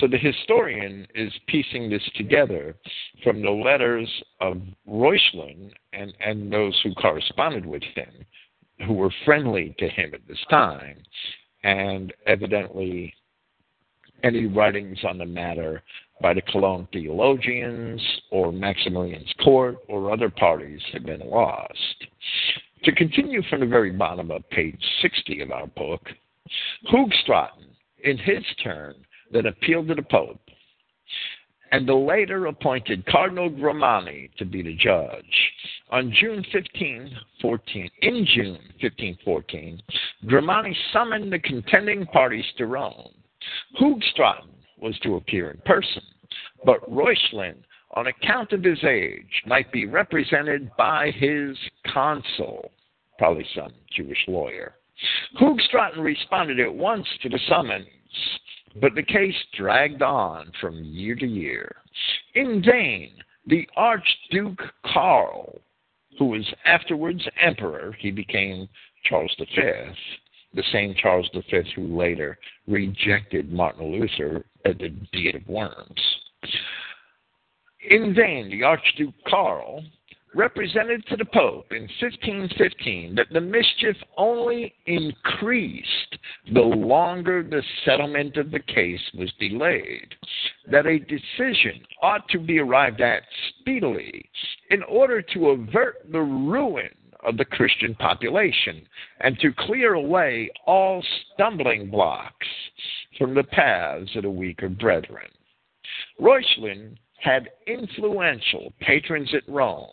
So 0.00 0.06
the 0.06 0.18
historian 0.18 1.06
is 1.14 1.32
piecing 1.46 1.88
this 1.88 2.02
together 2.16 2.76
from 3.22 3.40
the 3.42 3.50
letters 3.50 4.10
of 4.40 4.60
Reuchlin 4.86 5.70
and, 5.92 6.12
and 6.20 6.52
those 6.52 6.78
who 6.82 6.94
corresponded 6.94 7.64
with 7.64 7.82
him, 7.94 8.10
who 8.86 8.94
were 8.94 9.12
friendly 9.24 9.74
to 9.78 9.88
him 9.88 10.12
at 10.12 10.26
this 10.28 10.44
time, 10.50 10.98
and 11.62 12.12
evidently 12.26 13.14
any 14.22 14.46
writings 14.46 14.98
on 15.04 15.18
the 15.18 15.26
matter 15.26 15.82
by 16.20 16.32
the 16.32 16.42
Cologne 16.42 16.88
theologians 16.92 18.00
or 18.30 18.52
Maximilian's 18.52 19.32
court 19.44 19.76
or 19.88 20.12
other 20.12 20.30
parties 20.30 20.80
have 20.92 21.04
been 21.04 21.20
lost. 21.20 22.06
To 22.84 22.92
continue 22.92 23.42
from 23.50 23.60
the 23.60 23.66
very 23.66 23.90
bottom 23.90 24.30
of 24.30 24.48
page 24.50 24.82
60 25.02 25.40
of 25.42 25.50
our 25.50 25.66
book, 25.66 26.02
Hoogstraten, 26.92 27.66
in 28.04 28.16
his 28.18 28.44
turn, 28.62 28.94
then 29.32 29.46
appealed 29.46 29.88
to 29.88 29.94
the 29.94 30.02
Pope, 30.02 30.40
and 31.72 31.88
the 31.88 31.94
later 31.94 32.46
appointed 32.46 33.04
Cardinal 33.06 33.50
Grimani 33.50 34.30
to 34.38 34.44
be 34.44 34.62
the 34.62 34.76
judge. 34.76 35.24
On 35.90 36.12
June 36.20 36.44
15, 36.52 37.10
14, 37.42 37.90
in 38.02 38.26
June 38.34 38.58
1514, 38.80 39.82
Grimani 40.26 40.74
summoned 40.92 41.32
the 41.32 41.38
contending 41.40 42.06
parties 42.06 42.44
to 42.58 42.66
Rome. 42.66 43.12
Hoogstraten 43.80 44.48
was 44.78 44.98
to 45.00 45.16
appear 45.16 45.50
in 45.50 45.58
person, 45.64 46.02
but 46.64 46.80
Reuchlin, 46.90 47.56
on 47.94 48.06
account 48.06 48.52
of 48.52 48.62
his 48.62 48.82
age, 48.84 49.42
might 49.46 49.70
be 49.72 49.86
represented 49.86 50.70
by 50.76 51.10
his 51.12 51.56
consul, 51.86 52.70
probably 53.18 53.46
some 53.54 53.72
Jewish 53.94 54.22
lawyer. 54.28 54.74
Hoogstraten 55.38 56.02
responded 56.02 56.60
at 56.60 56.74
once 56.74 57.06
to 57.22 57.28
the 57.28 57.40
summons, 57.48 57.86
but 58.80 58.94
the 58.94 59.02
case 59.02 59.34
dragged 59.56 60.02
on 60.02 60.50
from 60.60 60.84
year 60.84 61.14
to 61.14 61.26
year. 61.26 61.76
In 62.34 62.62
vain, 62.62 63.12
the 63.46 63.68
Archduke 63.76 64.62
Karl, 64.92 65.60
who 66.18 66.26
was 66.26 66.54
afterwards 66.64 67.26
emperor, 67.40 67.96
he 67.98 68.10
became 68.10 68.68
Charles 69.04 69.34
V, 69.38 69.44
the 70.56 70.64
same 70.72 70.94
Charles 71.00 71.28
V 71.34 71.62
who 71.76 71.96
later 71.96 72.38
rejected 72.66 73.52
Martin 73.52 73.92
Luther 73.92 74.44
at 74.64 74.78
the 74.78 74.88
Diet 75.12 75.36
of 75.36 75.46
Worms. 75.46 76.00
In 77.90 78.14
vain, 78.14 78.50
the 78.50 78.64
Archduke 78.64 79.14
Karl 79.28 79.84
represented 80.34 81.06
to 81.06 81.16
the 81.16 81.24
Pope 81.24 81.66
in 81.70 81.82
1515 82.00 83.14
that 83.14 83.26
the 83.32 83.40
mischief 83.40 83.96
only 84.18 84.74
increased 84.86 86.18
the 86.52 86.60
longer 86.60 87.42
the 87.42 87.62
settlement 87.84 88.36
of 88.36 88.50
the 88.50 88.60
case 88.60 89.00
was 89.16 89.32
delayed, 89.40 90.14
that 90.70 90.86
a 90.86 90.98
decision 90.98 91.80
ought 92.02 92.28
to 92.28 92.38
be 92.38 92.58
arrived 92.58 93.00
at 93.00 93.22
speedily 93.60 94.28
in 94.70 94.82
order 94.84 95.22
to 95.22 95.50
avert 95.50 96.06
the 96.10 96.20
ruin 96.20 96.90
of 97.26 97.36
the 97.36 97.44
Christian 97.44 97.94
population 97.96 98.82
and 99.20 99.38
to 99.40 99.52
clear 99.52 99.94
away 99.94 100.50
all 100.66 101.02
stumbling 101.34 101.90
blocks 101.90 102.46
from 103.18 103.34
the 103.34 103.44
paths 103.44 104.14
of 104.16 104.22
the 104.22 104.30
weaker 104.30 104.68
brethren. 104.68 105.28
Reuchlin 106.20 106.96
had 107.18 107.50
influential 107.66 108.72
patrons 108.80 109.34
at 109.34 109.48
Rome 109.48 109.90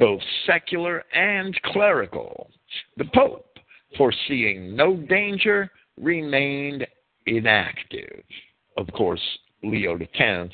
both 0.00 0.22
secular 0.46 1.04
and 1.14 1.54
clerical. 1.62 2.50
The 2.96 3.04
Pope, 3.14 3.58
foreseeing 3.96 4.74
no 4.74 4.96
danger, 4.96 5.70
remained 6.00 6.86
inactive. 7.26 8.24
Of 8.78 8.88
course, 8.94 9.20
Leo 9.62 9.98
X 9.98 10.50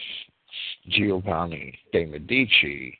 Giovanni 0.88 1.78
de 1.92 2.06
Medici, 2.06 2.98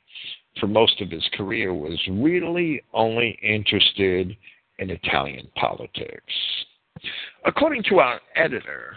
for 0.59 0.67
most 0.67 1.01
of 1.01 1.09
his 1.09 1.27
career, 1.33 1.73
was 1.73 1.99
really 2.09 2.81
only 2.93 3.37
interested 3.41 4.35
in 4.79 4.89
Italian 4.89 5.47
politics. 5.55 6.33
According 7.45 7.83
to 7.83 7.99
our 7.99 8.19
editor, 8.35 8.95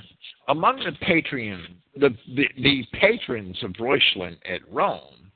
among 0.48 0.78
the, 0.78 0.92
patron, 1.04 1.76
the, 1.96 2.11
the, 2.34 2.48
the 2.58 2.84
patrons 2.98 3.56
of 3.62 3.72
Reuchlin 3.78 4.36
at 4.50 4.61
Rome 4.72 5.30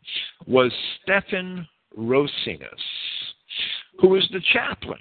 was 0.47 0.73
Stephan 1.03 1.67
Rosinus, 1.97 2.69
who 4.01 4.09
was 4.09 4.29
the 4.33 4.43
chaplain 4.53 4.99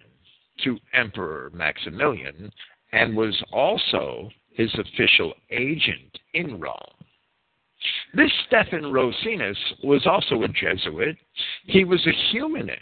to 0.63 0.77
Emperor 0.93 1.51
Maximilian 1.53 2.51
and 2.91 3.15
was 3.15 3.41
also 3.51 4.29
his 4.51 4.73
official 4.75 5.33
agent 5.49 6.19
in 6.33 6.59
Rome. 6.59 6.77
This 8.13 8.31
Stephan 8.47 8.83
Rosinus 8.83 9.57
was 9.83 10.05
also 10.05 10.43
a 10.43 10.47
Jesuit. 10.47 11.17
He 11.65 11.83
was 11.83 12.05
a 12.05 12.31
humanist, 12.31 12.81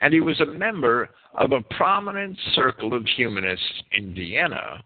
and 0.00 0.14
he 0.14 0.20
was 0.20 0.40
a 0.40 0.46
member 0.46 1.10
of 1.34 1.52
a 1.52 1.62
prominent 1.74 2.38
circle 2.54 2.94
of 2.94 3.04
humanists 3.16 3.82
in 3.92 4.14
Vienna 4.14 4.82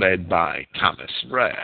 led 0.00 0.28
by 0.28 0.66
Thomas 0.78 1.10
Resch, 1.30 1.56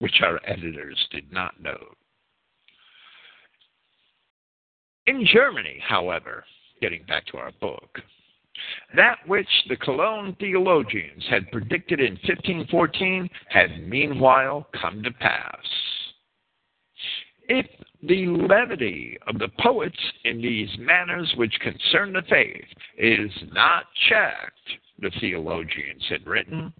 which 0.00 0.20
our 0.22 0.40
editors 0.44 0.98
did 1.10 1.32
not 1.32 1.60
know. 1.60 1.78
In 5.06 5.26
Germany, 5.32 5.80
however, 5.86 6.44
getting 6.80 7.04
back 7.04 7.26
to 7.26 7.38
our 7.38 7.52
book, 7.60 7.98
that 8.94 9.18
which 9.26 9.48
the 9.68 9.76
Cologne 9.76 10.36
theologians 10.38 11.24
had 11.30 11.50
predicted 11.50 12.00
in 12.00 12.12
1514 12.24 13.28
had 13.48 13.88
meanwhile 13.88 14.66
come 14.80 15.02
to 15.02 15.10
pass. 15.10 15.64
If 17.48 17.66
the 18.02 18.26
levity 18.26 19.18
of 19.26 19.38
the 19.38 19.48
poets 19.60 19.98
in 20.24 20.40
these 20.40 20.70
matters 20.78 21.32
which 21.36 21.58
concern 21.60 22.12
the 22.12 22.22
faith 22.28 22.64
is 22.98 23.30
not 23.52 23.84
checked, 24.08 24.58
the 24.98 25.10
theologians 25.20 26.04
had 26.08 26.26
written, 26.26 26.72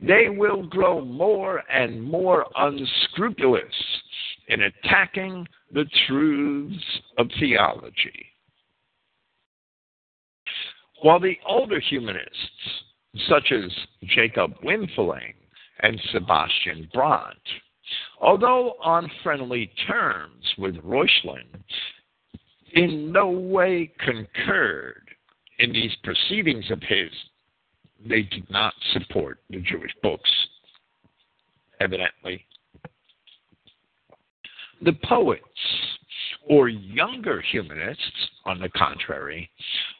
they 0.00 0.28
will 0.28 0.66
grow 0.66 1.04
more 1.04 1.62
and 1.70 2.02
more 2.02 2.46
unscrupulous 2.56 3.62
in 4.48 4.62
attacking 4.62 5.46
the 5.72 5.84
truths 6.06 7.00
of 7.18 7.28
theology. 7.38 8.26
While 11.02 11.20
the 11.20 11.36
older 11.46 11.80
humanists, 11.80 12.82
such 13.28 13.52
as 13.52 13.70
Jacob 14.04 14.54
Wimpfeling 14.64 15.34
and 15.80 16.00
Sebastian 16.12 16.88
Brant, 16.92 17.38
although 18.20 18.74
on 18.82 19.10
friendly 19.22 19.70
terms 19.86 20.44
with 20.58 20.76
Reuchlin, 20.76 21.46
in 22.74 23.12
no 23.12 23.30
way 23.30 23.92
concurred 24.04 25.08
in 25.58 25.72
these 25.72 25.94
proceedings 26.02 26.70
of 26.70 26.82
his, 26.82 27.10
they 28.06 28.22
did 28.22 28.48
not 28.50 28.74
support 28.92 29.40
the 29.50 29.60
Jewish 29.60 29.92
books, 30.02 30.30
evidently. 31.80 32.44
The 34.82 34.92
poets, 35.04 35.42
or 36.48 36.68
younger 36.68 37.40
humanists, 37.40 38.30
on 38.44 38.58
the 38.58 38.68
contrary, 38.70 39.50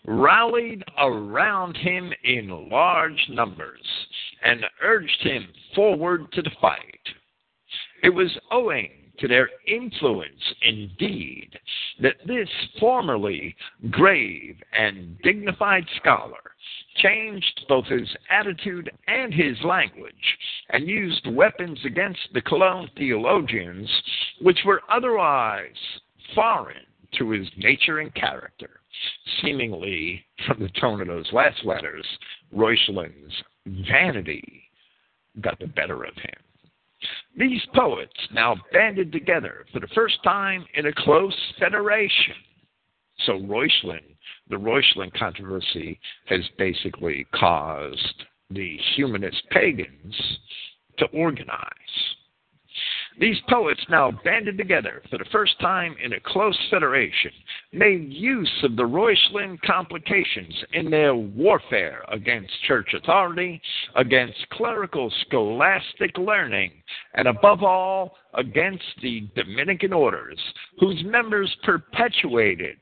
rallied 0.06 0.82
around 0.98 1.76
him 1.76 2.12
in 2.24 2.68
large 2.70 3.26
numbers 3.28 3.82
and 4.44 4.64
urged 4.82 5.20
him 5.22 5.48
forward 5.74 6.30
to 6.32 6.42
the 6.42 6.50
fight. 6.60 7.00
It 8.02 8.10
was 8.10 8.30
owing 8.50 8.90
to 9.18 9.28
their 9.28 9.50
influence, 9.66 10.54
indeed, 10.62 11.58
that 12.00 12.16
this 12.26 12.48
formerly 12.78 13.54
grave 13.90 14.56
and 14.76 15.18
dignified 15.22 15.84
scholar 16.00 16.38
changed 16.96 17.64
both 17.68 17.84
his 17.86 18.08
attitude 18.30 18.90
and 19.06 19.32
his 19.34 19.56
language 19.64 20.14
and 20.70 20.88
used 20.88 21.26
weapons 21.32 21.78
against 21.84 22.20
the 22.32 22.40
Cologne 22.42 22.90
theologians 22.96 23.90
which 24.40 24.58
were 24.64 24.82
otherwise 24.90 25.76
foreign 26.34 26.86
to 27.18 27.30
his 27.30 27.48
nature 27.56 28.00
and 28.00 28.14
character. 28.14 28.80
Seemingly, 29.42 30.24
from 30.46 30.60
the 30.60 30.68
tone 30.80 31.00
of 31.00 31.08
those 31.08 31.32
last 31.32 31.64
letters, 31.64 32.04
Reuchlin's 32.54 33.32
vanity 33.66 34.62
got 35.40 35.58
the 35.58 35.66
better 35.66 36.04
of 36.04 36.14
him. 36.14 36.34
These 37.36 37.62
poets 37.74 38.12
now 38.32 38.56
banded 38.72 39.12
together 39.12 39.64
for 39.72 39.80
the 39.80 39.88
first 39.94 40.22
time 40.24 40.66
in 40.74 40.86
a 40.86 40.92
close 40.92 41.36
federation. 41.58 42.34
So 43.24 43.34
Reuchlin, 43.34 44.02
the 44.48 44.56
Reuchlin 44.56 45.12
controversy 45.16 46.00
has 46.26 46.40
basically 46.56 47.26
caused 47.34 48.24
the 48.50 48.78
humanist 48.96 49.42
pagans 49.50 50.38
to 50.98 51.06
organize. 51.06 51.68
These 53.20 53.40
poets 53.48 53.84
now 53.88 54.12
banded 54.24 54.56
together 54.56 55.02
for 55.10 55.18
the 55.18 55.24
first 55.32 55.58
time 55.58 55.96
in 56.02 56.12
a 56.12 56.20
close 56.20 56.56
federation, 56.70 57.32
made 57.72 58.12
use 58.12 58.52
of 58.62 58.76
the 58.76 58.84
Reuchlin 58.84 59.58
complications 59.66 60.54
in 60.72 60.88
their 60.88 61.16
warfare 61.16 62.04
against 62.12 62.52
church 62.68 62.94
authority, 62.94 63.60
against 63.96 64.48
clerical 64.52 65.12
scholastic 65.22 66.16
learning, 66.16 66.70
and 67.14 67.26
above 67.26 67.64
all, 67.64 68.16
against 68.34 68.84
the 69.02 69.28
Dominican 69.34 69.92
orders, 69.92 70.38
whose 70.78 71.02
members 71.04 71.52
perpetuated 71.64 72.76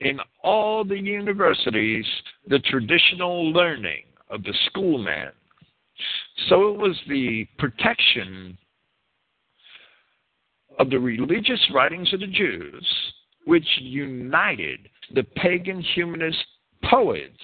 in 0.00 0.18
all 0.42 0.84
the 0.84 0.98
universities 0.98 2.06
the 2.46 2.60
traditional 2.60 3.52
learning 3.52 4.04
of 4.30 4.42
the 4.42 4.54
schoolmen. 4.66 5.32
So 6.48 6.70
it 6.70 6.78
was 6.78 6.96
the 7.08 7.46
protection 7.58 8.56
of 10.78 10.90
the 10.90 10.98
religious 10.98 11.60
writings 11.74 12.12
of 12.12 12.20
the 12.20 12.26
Jews, 12.26 12.86
which 13.44 13.66
united 13.80 14.88
the 15.14 15.24
pagan 15.36 15.80
humanist 15.94 16.44
poets 16.84 17.36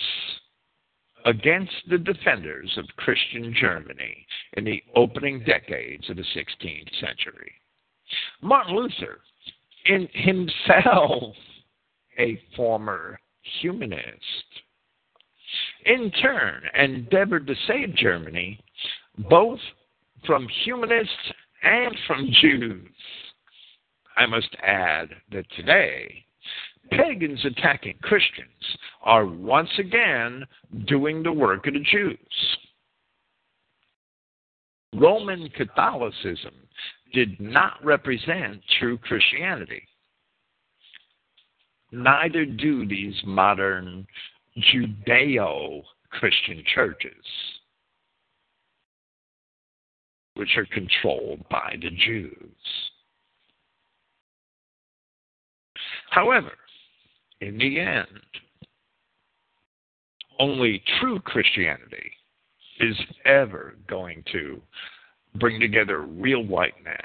against 1.25 1.75
the 1.91 1.99
defenders 1.99 2.73
of 2.79 2.85
Christian 2.97 3.55
Germany 3.59 4.27
in 4.55 4.65
the 4.65 4.83
opening 4.95 5.45
decades 5.45 6.09
of 6.09 6.17
the 6.17 6.23
16th 6.23 7.01
century. 7.01 7.53
Martin 8.41 8.77
Luther, 8.77 9.21
in 9.87 10.09
himself 10.13 11.35
a 12.19 12.41
former 12.57 13.19
humanist, 13.61 14.05
in 15.85 16.11
turn 16.23 16.63
endeavored 16.75 17.47
to 17.47 17.55
save 17.67 17.95
Germany 17.95 18.59
both 19.31 19.61
from 20.27 20.47
humanists 20.65 21.33
and 21.63 21.97
from 22.07 22.29
Jews. 22.41 22.89
I 24.17 24.27
must 24.27 24.55
add 24.63 25.11
that 25.33 25.47
today, 25.57 26.25
pagans 26.91 27.45
attacking 27.45 27.99
Christians 28.03 28.49
are 29.03 29.27
once 29.27 29.71
again 29.79 30.45
doing 30.87 31.23
the 31.23 31.33
work 31.33 31.67
of 31.67 31.75
the 31.75 31.81
Jews. 31.81 32.19
Roman 34.95 35.49
Catholicism 35.51 36.55
did 37.13 37.39
not 37.39 37.85
represent 37.85 38.61
true 38.79 38.99
Christianity. 38.99 39.83
Neither 41.93 42.45
do 42.45 42.87
these 42.87 43.15
modern 43.25 44.07
Judeo 44.59 45.83
Christian 46.11 46.63
churches 46.75 47.25
which 50.39 50.57
are 50.57 50.67
controlled 50.67 51.45
by 51.51 51.75
the 51.83 51.91
Jews. 51.91 52.33
However, 56.11 56.53
in 57.41 57.59
the 57.59 57.81
end, 57.81 58.07
only 60.39 60.83
true 61.01 61.19
Christianity 61.21 62.13
is 62.81 62.97
ever 63.25 63.75
going 63.89 64.23
to 64.33 64.63
bring 65.35 65.61
together 65.61 66.03
real 66.03 66.45
white 66.45 66.75
men 66.85 66.97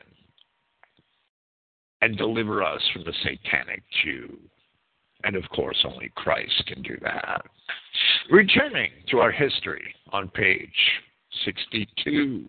and 2.02 2.18
deliver 2.18 2.64
us 2.64 2.82
from 2.94 3.04
the 3.04 3.14
satanic 3.24 3.82
Jew. 4.04 4.38
And 5.24 5.36
of 5.36 5.44
course, 5.50 5.78
only 5.86 6.12
Christ 6.16 6.64
can 6.68 6.84
do 6.84 6.98
that. 7.02 7.42
Returning 8.30 8.92
to 9.10 9.20
our 9.20 9.32
history 9.32 9.96
on 10.12 10.30
page 10.30 10.70
62. 11.46 12.48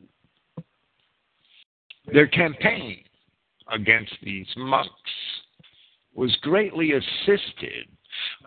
Their 2.13 2.27
campaign 2.27 3.03
against 3.73 4.15
these 4.23 4.47
monks 4.57 4.91
was 6.15 6.37
greatly 6.43 6.93
assisted 6.93 7.89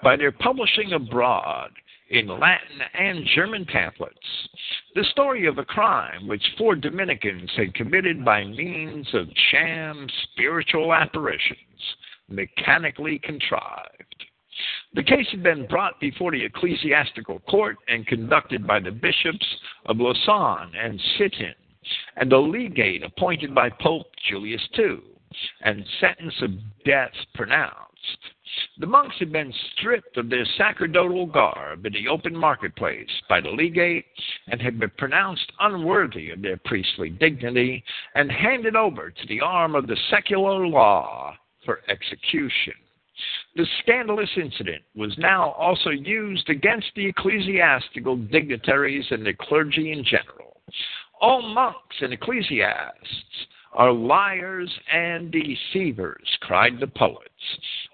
by 0.03 0.16
their 0.16 0.32
publishing 0.32 0.93
abroad 0.93 1.72
in 2.10 2.28
Latin 2.28 2.82
and 2.93 3.26
German 3.36 3.66
pamphlets 3.66 4.47
the 4.97 5.03
story 5.12 5.45
of 5.45 5.60
a 5.60 5.66
crime 5.66 6.28
which 6.28 6.43
four 6.58 6.76
Dominicans 6.76 7.51
had 7.55 7.76
committed 7.76 8.26
by 8.26 8.43
means 8.43 9.08
of 9.14 9.28
sham 9.51 10.08
spiritual 10.24 10.91
apparitions, 10.91 11.58
mechanically 12.28 13.20
contrived. 13.20 14.26
The 14.95 15.03
case 15.03 15.28
had 15.30 15.43
been 15.43 15.68
brought 15.68 15.99
before 15.99 16.32
the 16.32 16.43
ecclesiastical 16.43 17.41
court 17.41 17.78
and 17.88 18.08
conducted 18.08 18.66
by 18.66 18.80
the 18.80 18.89
bishops 18.89 19.45
of 19.86 19.99
Lausanne 19.99 20.72
and 20.76 20.99
Sitten, 21.20 21.53
and 22.16 22.32
the 22.32 22.38
legate 22.38 23.04
appointed 23.04 23.54
by 23.54 23.70
Pope 23.70 24.08
Julius 24.30 24.68
II, 24.78 25.00
and 25.62 25.86
sentence 26.00 26.34
of 26.42 26.52
death 26.86 27.14
pronounced. 27.36 27.78
The 28.80 28.88
monks 28.88 29.16
had 29.20 29.32
been 29.32 29.54
stripped 29.74 30.18
of 30.18 30.30
their 30.30 30.46
sacerdotal 30.58 31.26
garb 31.26 31.86
in 31.86 31.94
the 31.94 32.08
open 32.08 32.36
marketplace 32.36 33.10
by 33.28 33.42
the 33.42 33.50
legate 33.50 34.06
and 34.48 34.62
had 34.62 34.80
been 34.80 34.92
pronounced 34.98 35.52
unworthy 35.60 36.32
of 36.32 36.42
their 36.42 36.58
priestly 36.58 37.10
dignity 37.10 37.84
and 38.16 38.32
handed 38.32 38.76
over 38.76 39.12
to 39.12 39.28
the 39.28 39.42
arm 39.42 39.76
of 39.76 39.88
the 39.88 39.98
secular 40.10 40.66
law 40.66 41.36
for 41.66 41.82
execution. 41.90 42.74
The 43.56 43.66
scandalous 43.82 44.30
incident 44.38 44.84
was 44.96 45.18
now 45.18 45.52
also 45.52 45.90
used 45.90 46.50
against 46.50 46.92
the 46.96 47.08
ecclesiastical 47.08 48.16
dignitaries 48.18 49.06
and 49.10 49.26
the 49.26 49.34
clergy 49.34 49.92
in 49.92 50.04
general. 50.04 50.62
All 51.20 51.41
monks 51.41 51.95
and 52.01 52.13
ecclesiasts 52.13 53.47
are 53.74 53.91
liars 53.91 54.72
and 54.91 55.32
deceivers, 55.32 56.28
cried 56.41 56.80
the 56.80 56.88
poets. 56.88 57.30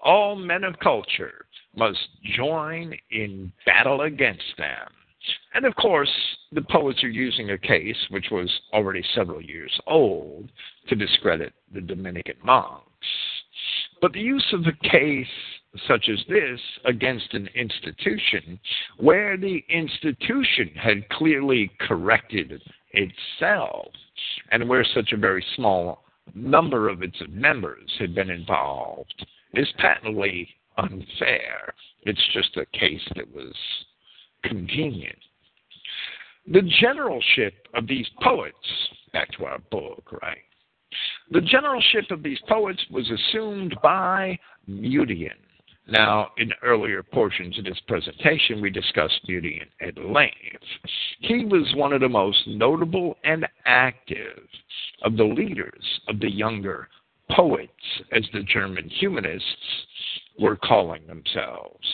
All 0.02 0.36
men 0.36 0.64
of 0.64 0.78
culture 0.78 1.46
must 1.74 1.98
join 2.36 2.94
in 3.10 3.52
battle 3.64 4.02
against 4.02 4.56
them. 4.58 4.88
And 5.54 5.64
of 5.64 5.74
course, 5.76 6.10
the 6.52 6.62
poets 6.62 7.02
are 7.02 7.08
using 7.08 7.50
a 7.50 7.58
case 7.58 7.96
which 8.10 8.26
was 8.30 8.50
already 8.72 9.02
several 9.14 9.40
years 9.40 9.72
old 9.86 10.50
to 10.88 10.94
discredit 10.94 11.54
the 11.72 11.80
Dominican 11.80 12.36
monks. 12.44 12.84
But 14.02 14.12
the 14.12 14.20
use 14.20 14.46
of 14.52 14.66
a 14.66 14.88
case 14.88 15.26
such 15.88 16.08
as 16.08 16.18
this 16.28 16.60
against 16.84 17.32
an 17.34 17.48
institution 17.54 18.60
where 18.98 19.36
the 19.36 19.64
institution 19.68 20.70
had 20.74 21.08
clearly 21.08 21.70
corrected 21.80 22.60
itself 22.94 23.88
and 24.50 24.68
where 24.68 24.84
such 24.94 25.12
a 25.12 25.16
very 25.16 25.44
small 25.56 26.04
number 26.34 26.88
of 26.88 27.02
its 27.02 27.16
members 27.28 27.90
had 27.98 28.14
been 28.14 28.30
involved 28.30 29.26
is 29.54 29.68
patently 29.78 30.48
unfair. 30.78 31.74
It's 32.02 32.28
just 32.32 32.56
a 32.56 32.66
case 32.78 33.02
that 33.16 33.32
was 33.34 33.54
convenient. 34.42 35.18
The 36.46 36.62
generalship 36.80 37.54
of 37.74 37.86
these 37.86 38.06
poets, 38.22 38.56
back 39.12 39.30
to 39.38 39.46
our 39.46 39.58
book, 39.70 40.10
right? 40.22 40.38
The 41.30 41.40
generalship 41.40 42.10
of 42.10 42.22
these 42.22 42.38
poets 42.48 42.84
was 42.90 43.10
assumed 43.10 43.76
by 43.82 44.38
Mutian. 44.66 45.36
Now, 45.86 46.30
in 46.38 46.50
earlier 46.62 47.02
portions 47.02 47.58
of 47.58 47.64
this 47.64 47.80
presentation, 47.86 48.62
we 48.62 48.70
discussed 48.70 49.20
Mutian 49.28 49.68
at 49.82 49.98
length. 49.98 50.64
He 51.20 51.44
was 51.44 51.74
one 51.76 51.92
of 51.92 52.00
the 52.00 52.08
most 52.08 52.46
notable 52.46 53.18
and 53.22 53.46
active 53.66 54.48
of 55.02 55.16
the 55.16 55.24
leaders 55.24 56.00
of 56.08 56.20
the 56.20 56.30
younger 56.30 56.88
poets, 57.30 57.70
as 58.12 58.24
the 58.32 58.42
German 58.42 58.88
humanists 58.88 59.86
were 60.38 60.56
calling 60.56 61.06
themselves. 61.06 61.86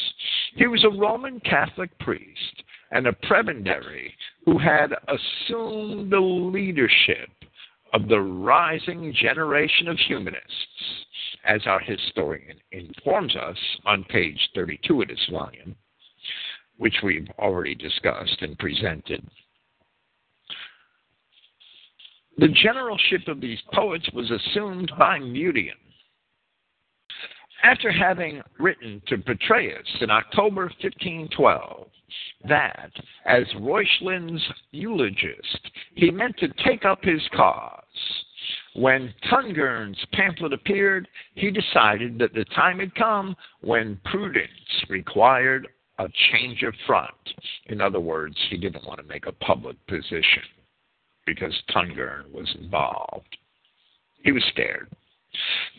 He 0.55 0.67
was 0.67 0.85
a 0.85 0.99
Roman 0.99 1.41
Catholic 1.41 1.97
priest 1.99 2.63
and 2.93 3.07
a 3.07 3.13
prebendary 3.13 4.13
who 4.45 4.59
had 4.59 4.95
assumed 5.09 6.13
the 6.13 6.21
leadership 6.21 7.31
of 7.93 8.09
the 8.09 8.21
rising 8.21 9.13
generation 9.13 9.89
of 9.89 9.99
humanists, 9.99 11.07
as 11.45 11.61
our 11.67 11.81
historian 11.81 12.57
informs 12.73 13.35
us 13.37 13.57
on 13.87 14.05
page 14.05 14.39
32 14.55 15.03
of 15.03 15.09
this 15.09 15.29
volume, 15.31 15.75
which 16.77 16.97
we've 17.03 17.29
already 17.39 17.75
discussed 17.75 18.39
and 18.41 18.59
presented. 18.59 19.27
The 22.39 22.49
generalship 22.49 23.29
of 23.29 23.41
these 23.41 23.59
poets 23.73 24.09
was 24.15 24.31
assumed 24.31 24.91
by 24.99 25.19
Mutian. 25.19 25.75
After 27.63 27.93
having 27.93 28.41
written 28.59 29.03
to 29.09 29.19
Petreius 29.19 30.01
in 30.01 30.11
October 30.11 30.73
1512, 30.81 31.87
that, 32.49 32.91
as 33.27 33.45
Reuchlin's 33.61 34.43
eulogist, 34.71 35.71
he 35.95 36.11
meant 36.11 36.39
to 36.39 36.49
take 36.65 36.87
up 36.87 37.05
his 37.05 37.21
cause. 37.37 37.83
When 38.75 39.13
Tungern's 39.31 39.99
pamphlet 40.13 40.53
appeared, 40.53 41.09
he 41.35 41.51
decided 41.51 42.19
that 42.19 42.35
the 42.35 42.45
time 42.47 42.79
had 42.79 42.95
come 42.95 43.35
when 43.63 44.01
prudence 44.05 44.51
required 44.89 45.69
a 45.99 46.09
change 46.33 46.63
of 46.63 46.75
front. 46.87 47.11
In 47.67 47.81
other 47.81 48.01
words, 48.01 48.37
he 48.49 48.57
didn't 48.57 48.87
want 48.87 49.01
to 49.01 49.07
make 49.07 49.27
a 49.27 49.33
public 49.33 49.77
position 49.87 50.43
because 51.27 51.55
Tungern 51.71 52.31
was 52.33 52.49
involved. 52.61 53.37
He 54.23 54.33
was 54.33 54.45
scared. 54.53 54.89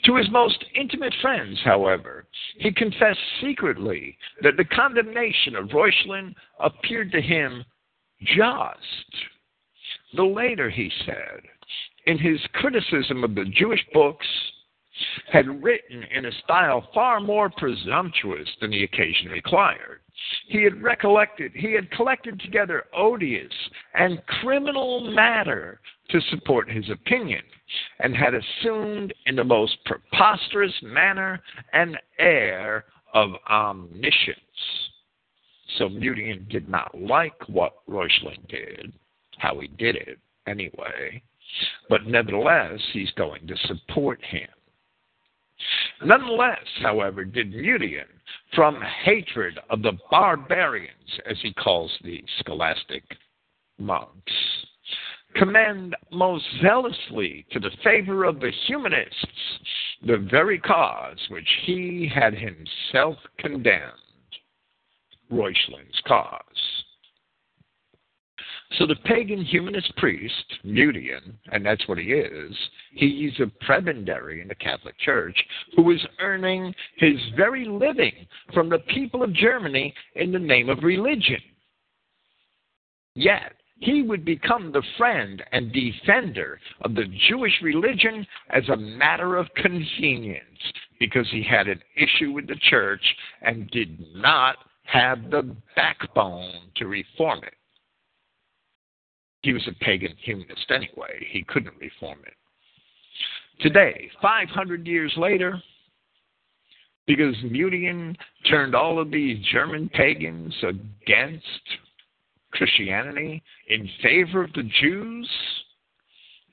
To 0.05 0.15
his 0.15 0.29
most 0.31 0.63
intimate 0.75 1.13
friends, 1.21 1.59
however, 1.63 2.25
he 2.57 2.71
confessed 2.71 3.19
secretly 3.41 4.17
that 4.41 4.57
the 4.57 4.65
condemnation 4.65 5.55
of 5.55 5.69
Reuchlin 5.73 6.33
appeared 6.59 7.11
to 7.11 7.21
him 7.21 7.63
just. 8.23 9.25
The 10.13 10.23
later, 10.23 10.69
he 10.69 10.91
said, 11.05 11.41
in 12.05 12.17
his 12.17 12.39
criticism 12.53 13.23
of 13.23 13.35
the 13.35 13.45
Jewish 13.45 13.85
books, 13.93 14.27
had 15.31 15.63
written 15.63 16.03
in 16.03 16.25
a 16.25 16.31
style 16.43 16.89
far 16.93 17.19
more 17.19 17.49
presumptuous 17.49 18.47
than 18.59 18.71
the 18.71 18.83
occasion 18.83 19.29
required. 19.29 20.01
He 20.47 20.63
had 20.63 20.81
recollected, 20.81 21.53
he 21.55 21.73
had 21.73 21.89
collected 21.91 22.39
together 22.39 22.85
odious 22.93 23.53
and 23.93 24.23
criminal 24.41 25.11
matter 25.11 25.79
to 26.09 26.21
support 26.29 26.69
his 26.69 26.89
opinion, 26.89 27.41
and 27.99 28.15
had 28.15 28.33
assumed 28.33 29.13
in 29.25 29.35
the 29.35 29.43
most 29.43 29.77
preposterous 29.85 30.73
manner 30.83 31.41
an 31.73 31.95
air 32.19 32.85
of 33.13 33.31
omniscience. 33.49 34.37
So 35.77 35.87
Mutian 35.87 36.47
did 36.49 36.67
not 36.67 36.99
like 36.99 37.47
what 37.47 37.75
Reuchlin 37.87 38.45
did, 38.49 38.91
how 39.37 39.59
he 39.59 39.67
did 39.67 39.95
it 39.95 40.19
anyway, 40.47 41.23
but 41.89 42.05
nevertheless 42.05 42.79
he's 42.93 43.11
going 43.11 43.47
to 43.47 43.55
support 43.67 44.23
him. 44.23 44.47
Nonetheless, 46.03 46.65
however, 46.81 47.23
did 47.23 47.51
Mutian, 47.51 48.07
from 48.55 48.81
hatred 49.03 49.59
of 49.69 49.81
the 49.81 49.97
barbarians, 50.09 51.19
as 51.29 51.37
he 51.41 51.53
calls 51.53 51.91
the 52.03 52.23
scholastic 52.39 53.03
monks, 53.77 54.33
commend 55.35 55.95
most 56.11 56.45
zealously 56.61 57.45
to 57.51 57.59
the 57.59 57.71
favor 57.83 58.23
of 58.23 58.39
the 58.39 58.51
humanists 58.67 59.59
the 60.05 60.17
very 60.17 60.57
cause 60.57 61.19
which 61.29 61.47
he 61.65 62.11
had 62.13 62.33
himself 62.33 63.17
condemned, 63.37 63.91
Reuchlin's 65.29 66.01
cause. 66.07 66.41
So 68.77 68.87
the 68.87 68.95
pagan 68.95 69.43
humanist 69.43 69.93
priest, 69.97 70.45
Mutian, 70.63 71.37
and 71.51 71.65
that's 71.65 71.85
what 71.87 71.97
he 71.97 72.13
is, 72.13 72.55
he's 72.93 73.33
a 73.39 73.65
prebendary 73.65 74.41
in 74.41 74.47
the 74.47 74.55
Catholic 74.55 74.97
Church 74.99 75.37
who 75.75 75.91
is 75.91 75.99
earning 76.19 76.73
his 76.97 77.17
very 77.35 77.65
living 77.65 78.13
from 78.53 78.69
the 78.69 78.79
people 78.93 79.23
of 79.23 79.33
Germany 79.33 79.93
in 80.15 80.31
the 80.31 80.39
name 80.39 80.69
of 80.69 80.83
religion. 80.83 81.41
Yet, 83.13 83.53
he 83.79 84.03
would 84.03 84.23
become 84.23 84.71
the 84.71 84.83
friend 84.97 85.43
and 85.51 85.73
defender 85.73 86.59
of 86.81 86.95
the 86.95 87.11
Jewish 87.27 87.59
religion 87.61 88.25
as 88.51 88.63
a 88.69 88.77
matter 88.77 89.35
of 89.35 89.53
convenience 89.55 90.39
because 90.99 91.27
he 91.31 91.43
had 91.43 91.67
an 91.67 91.81
issue 91.97 92.31
with 92.31 92.47
the 92.47 92.59
church 92.69 93.03
and 93.41 93.69
did 93.71 93.99
not 94.15 94.57
have 94.83 95.29
the 95.29 95.55
backbone 95.75 96.53
to 96.75 96.85
reform 96.85 97.39
it. 97.43 97.55
He 99.43 99.53
was 99.53 99.67
a 99.67 99.83
pagan 99.83 100.15
humanist 100.23 100.69
anyway. 100.69 101.25
He 101.31 101.43
couldn't 101.43 101.77
reform 101.79 102.19
it. 102.25 102.33
Today, 103.61 104.09
500 104.21 104.87
years 104.87 105.13
later, 105.17 105.61
because 107.07 107.35
Mutian 107.43 108.15
turned 108.49 108.75
all 108.75 108.99
of 108.99 109.11
these 109.11 109.43
German 109.51 109.89
pagans 109.89 110.55
against 110.63 111.45
Christianity 112.51 113.41
in 113.69 113.89
favor 114.01 114.43
of 114.43 114.53
the 114.53 114.69
Jews. 114.81 115.29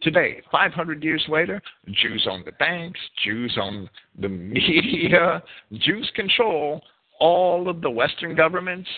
Today, 0.00 0.40
500 0.50 1.02
years 1.02 1.24
later, 1.28 1.60
Jews 1.90 2.26
own 2.30 2.42
the 2.44 2.52
banks, 2.52 3.00
Jews 3.24 3.56
own 3.60 3.88
the 4.20 4.28
media, 4.28 5.42
Jews 5.72 6.10
control 6.14 6.80
all 7.20 7.68
of 7.68 7.80
the 7.80 7.90
Western 7.90 8.36
governments, 8.36 8.88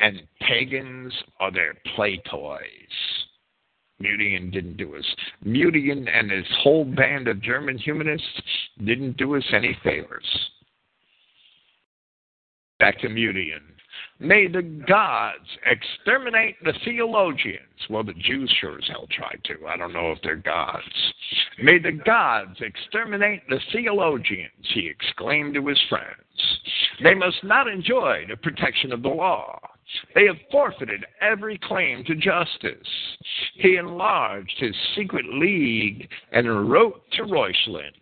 and 0.00 0.22
pagans 0.40 1.12
are 1.38 1.52
their 1.52 1.74
play 1.94 2.20
toys. 2.28 2.60
Mutian 4.00 4.50
didn't 4.50 4.76
do 4.76 4.96
us. 4.96 5.04
Mutian 5.44 6.08
and 6.08 6.30
his 6.30 6.46
whole 6.62 6.84
band 6.84 7.28
of 7.28 7.42
German 7.42 7.78
humanists 7.78 8.42
didn't 8.84 9.16
do 9.16 9.36
us 9.36 9.44
any 9.52 9.76
favors. 9.84 10.26
Back 12.78 12.98
to 13.00 13.08
Mutian. 13.08 13.62
May 14.18 14.48
the 14.48 14.62
gods 14.62 15.46
exterminate 15.66 16.56
the 16.62 16.74
theologians. 16.84 17.60
Well, 17.88 18.04
the 18.04 18.14
Jews 18.14 18.54
sure 18.60 18.78
as 18.78 18.88
hell 18.88 19.06
tried 19.10 19.40
to. 19.44 19.66
I 19.66 19.76
don't 19.76 19.92
know 19.92 20.12
if 20.12 20.18
they're 20.22 20.36
gods. 20.36 20.84
May 21.62 21.78
the 21.78 21.92
gods 21.92 22.56
exterminate 22.60 23.48
the 23.48 23.60
theologians, 23.72 24.50
he 24.74 24.86
exclaimed 24.88 25.54
to 25.54 25.66
his 25.66 25.80
friends. 25.88 26.58
They 27.02 27.14
must 27.14 27.42
not 27.44 27.66
enjoy 27.66 28.26
the 28.28 28.36
protection 28.36 28.92
of 28.92 29.02
the 29.02 29.08
law. 29.08 29.58
They 30.14 30.26
have 30.26 30.36
forfeited 30.50 31.04
every 31.20 31.58
claim 31.58 32.04
to 32.04 32.14
justice. 32.14 32.88
He 33.54 33.76
enlarged 33.76 34.58
his 34.58 34.74
secret 34.94 35.26
league 35.26 36.08
and 36.32 36.70
wrote 36.70 37.02
to 37.12 37.22
Reuchlin. 37.24 37.92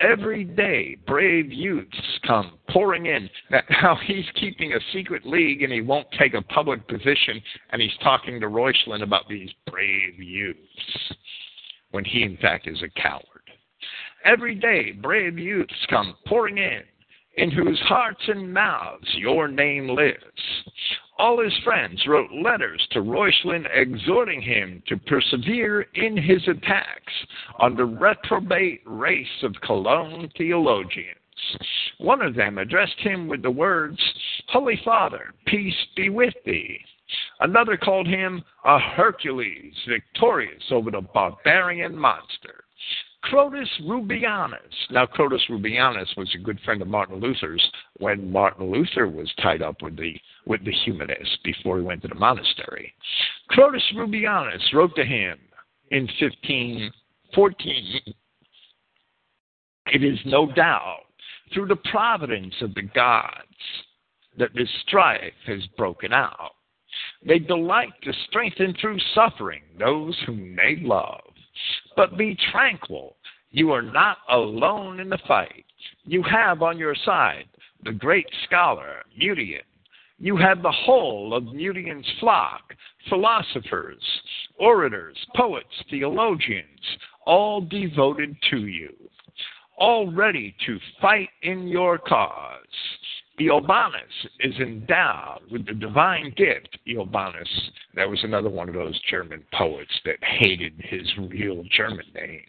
Every 0.00 0.44
day, 0.44 0.96
brave 1.06 1.52
youths 1.52 2.18
come 2.24 2.58
pouring 2.70 3.06
in. 3.06 3.28
Now, 3.50 3.96
he's 4.06 4.24
keeping 4.36 4.72
a 4.72 4.80
secret 4.92 5.26
league 5.26 5.62
and 5.62 5.72
he 5.72 5.80
won't 5.80 6.06
take 6.18 6.34
a 6.34 6.42
public 6.42 6.86
position, 6.86 7.42
and 7.70 7.82
he's 7.82 7.96
talking 8.02 8.40
to 8.40 8.46
Reuchlin 8.46 9.02
about 9.02 9.28
these 9.28 9.50
brave 9.66 10.18
youths, 10.18 11.12
when 11.90 12.04
he, 12.04 12.22
in 12.22 12.36
fact, 12.36 12.68
is 12.68 12.80
a 12.82 13.00
coward. 13.00 13.24
Every 14.24 14.54
day, 14.54 14.92
brave 14.92 15.38
youths 15.38 15.86
come 15.90 16.16
pouring 16.26 16.58
in 16.58 16.82
in 17.38 17.52
whose 17.52 17.80
hearts 17.82 18.22
and 18.26 18.52
mouths 18.52 19.06
your 19.14 19.46
name 19.46 19.88
lives. 19.88 20.18
All 21.18 21.42
his 21.42 21.56
friends 21.64 22.04
wrote 22.06 22.30
letters 22.32 22.84
to 22.90 23.00
Reuchlin 23.00 23.64
exhorting 23.72 24.42
him 24.42 24.82
to 24.88 24.96
persevere 24.96 25.82
in 25.94 26.16
his 26.16 26.46
attacks 26.48 27.12
on 27.58 27.76
the 27.76 27.84
reprobate 27.84 28.82
race 28.84 29.42
of 29.42 29.54
Cologne 29.64 30.28
theologians. 30.36 31.14
One 31.98 32.22
of 32.22 32.34
them 32.34 32.58
addressed 32.58 32.98
him 32.98 33.28
with 33.28 33.42
the 33.42 33.50
words, 33.50 34.00
Holy 34.48 34.80
Father, 34.84 35.32
peace 35.46 35.86
be 35.94 36.08
with 36.08 36.34
thee. 36.44 36.80
Another 37.40 37.76
called 37.76 38.08
him 38.08 38.42
a 38.64 38.78
Hercules, 38.78 39.74
victorious 39.88 40.62
over 40.72 40.90
the 40.90 41.00
barbarian 41.00 41.96
monster. 41.96 42.64
Crotus 43.30 43.68
Rubianus. 43.84 44.58
Now, 44.90 45.04
Crotus 45.04 45.42
Rubianus 45.50 46.16
was 46.16 46.34
a 46.34 46.38
good 46.38 46.58
friend 46.64 46.80
of 46.80 46.88
Martin 46.88 47.20
Luther's 47.20 47.62
when 47.98 48.32
Martin 48.32 48.70
Luther 48.70 49.06
was 49.06 49.30
tied 49.42 49.60
up 49.60 49.82
with 49.82 49.96
the 49.96 50.14
with 50.46 50.64
the 50.64 50.72
humanists 50.72 51.36
before 51.44 51.78
he 51.78 51.84
went 51.84 52.00
to 52.02 52.08
the 52.08 52.14
monastery. 52.14 52.94
Crotus 53.50 53.82
Rubianus 53.94 54.72
wrote 54.72 54.94
to 54.96 55.04
him 55.04 55.38
in 55.90 56.08
1514. 56.20 58.00
It 59.92 60.02
is 60.02 60.18
no 60.24 60.50
doubt 60.52 61.04
through 61.52 61.68
the 61.68 61.76
providence 61.90 62.54
of 62.62 62.74
the 62.74 62.82
gods 62.82 63.34
that 64.38 64.54
this 64.54 64.68
strife 64.86 65.32
has 65.46 65.66
broken 65.76 66.12
out. 66.12 66.52
They 67.26 67.38
delight 67.38 67.92
to 68.04 68.12
strengthen 68.28 68.74
through 68.80 68.98
suffering 69.14 69.62
those 69.78 70.16
whom 70.26 70.56
they 70.56 70.76
love. 70.82 71.20
But 71.96 72.16
be 72.16 72.36
tranquil. 72.52 73.16
You 73.58 73.72
are 73.72 73.82
not 73.82 74.18
alone 74.30 75.00
in 75.00 75.08
the 75.08 75.18
fight. 75.26 75.64
You 76.04 76.22
have 76.22 76.62
on 76.62 76.78
your 76.78 76.94
side 77.04 77.46
the 77.82 77.90
great 77.90 78.28
scholar, 78.44 79.02
Mutian. 79.18 79.62
You 80.20 80.36
have 80.36 80.62
the 80.62 80.70
whole 80.70 81.34
of 81.34 81.42
Mutian's 81.42 82.06
flock, 82.20 82.72
philosophers, 83.08 84.00
orators, 84.60 85.16
poets, 85.34 85.74
theologians, 85.90 86.68
all 87.26 87.60
devoted 87.60 88.36
to 88.50 88.66
you, 88.66 88.94
all 89.76 90.08
ready 90.08 90.54
to 90.64 90.78
fight 91.00 91.30
in 91.42 91.66
your 91.66 91.98
cause. 91.98 92.62
Eobanus 93.40 94.28
is 94.38 94.54
endowed 94.60 95.40
with 95.50 95.66
the 95.66 95.74
divine 95.74 96.32
gift. 96.36 96.78
Eobanus, 96.86 97.48
that 97.96 98.08
was 98.08 98.22
another 98.22 98.50
one 98.50 98.68
of 98.68 98.76
those 98.76 99.00
German 99.10 99.42
poets 99.52 100.00
that 100.04 100.22
hated 100.22 100.74
his 100.78 101.08
real 101.28 101.64
German 101.76 102.06
name. 102.14 102.44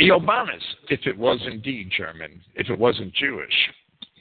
Eobanus, 0.00 0.62
if 0.90 1.06
it 1.06 1.16
was 1.16 1.40
indeed 1.50 1.90
German, 1.96 2.42
if 2.54 2.68
it 2.68 2.78
wasn't 2.78 3.14
Jewish, 3.14 3.54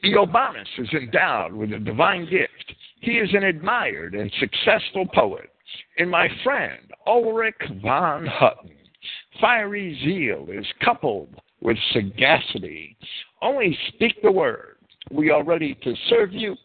Eobanus 0.03 0.67
is 0.77 0.89
endowed 0.93 1.53
with 1.53 1.73
a 1.73 1.79
divine 1.79 2.29
gift. 2.29 2.73
He 3.01 3.13
is 3.13 3.29
an 3.33 3.43
admired 3.43 4.15
and 4.15 4.31
successful 4.39 5.05
poet. 5.13 5.49
And 5.97 6.09
my 6.09 6.29
friend, 6.43 6.91
Ulrich 7.07 7.61
von 7.81 8.25
Hutten, 8.25 8.71
fiery 9.41 9.99
zeal 10.03 10.47
is 10.49 10.65
coupled 10.83 11.35
with 11.61 11.77
sagacity. 11.91 12.95
Only 13.41 13.77
speak 13.89 14.21
the 14.21 14.31
word 14.31 14.77
we 15.11 15.29
are 15.29 15.43
ready 15.43 15.75
to 15.83 15.93
serve 16.09 16.31
you 16.31 16.55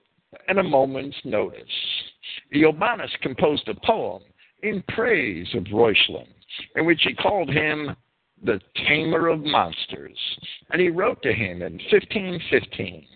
at 0.49 0.59
a 0.59 0.63
moment's 0.63 1.17
notice. 1.25 1.63
Eobanus 2.55 3.11
composed 3.23 3.69
a 3.69 3.75
poem 3.87 4.23
in 4.63 4.85
praise 4.89 5.49
of 5.55 5.65
Reuchlin, 5.65 6.29
in 6.77 6.87
which 6.87 7.03
he 7.03 7.15
called 7.15 7.51
him 7.51 7.97
the 8.45 8.61
tamer 8.87 9.29
of 9.29 9.41
monsters, 9.41 10.19
and 10.71 10.81
he 10.81 10.89
wrote 10.89 11.23
to 11.23 11.33
him 11.33 11.63
in 11.63 11.75
1515 11.91 13.07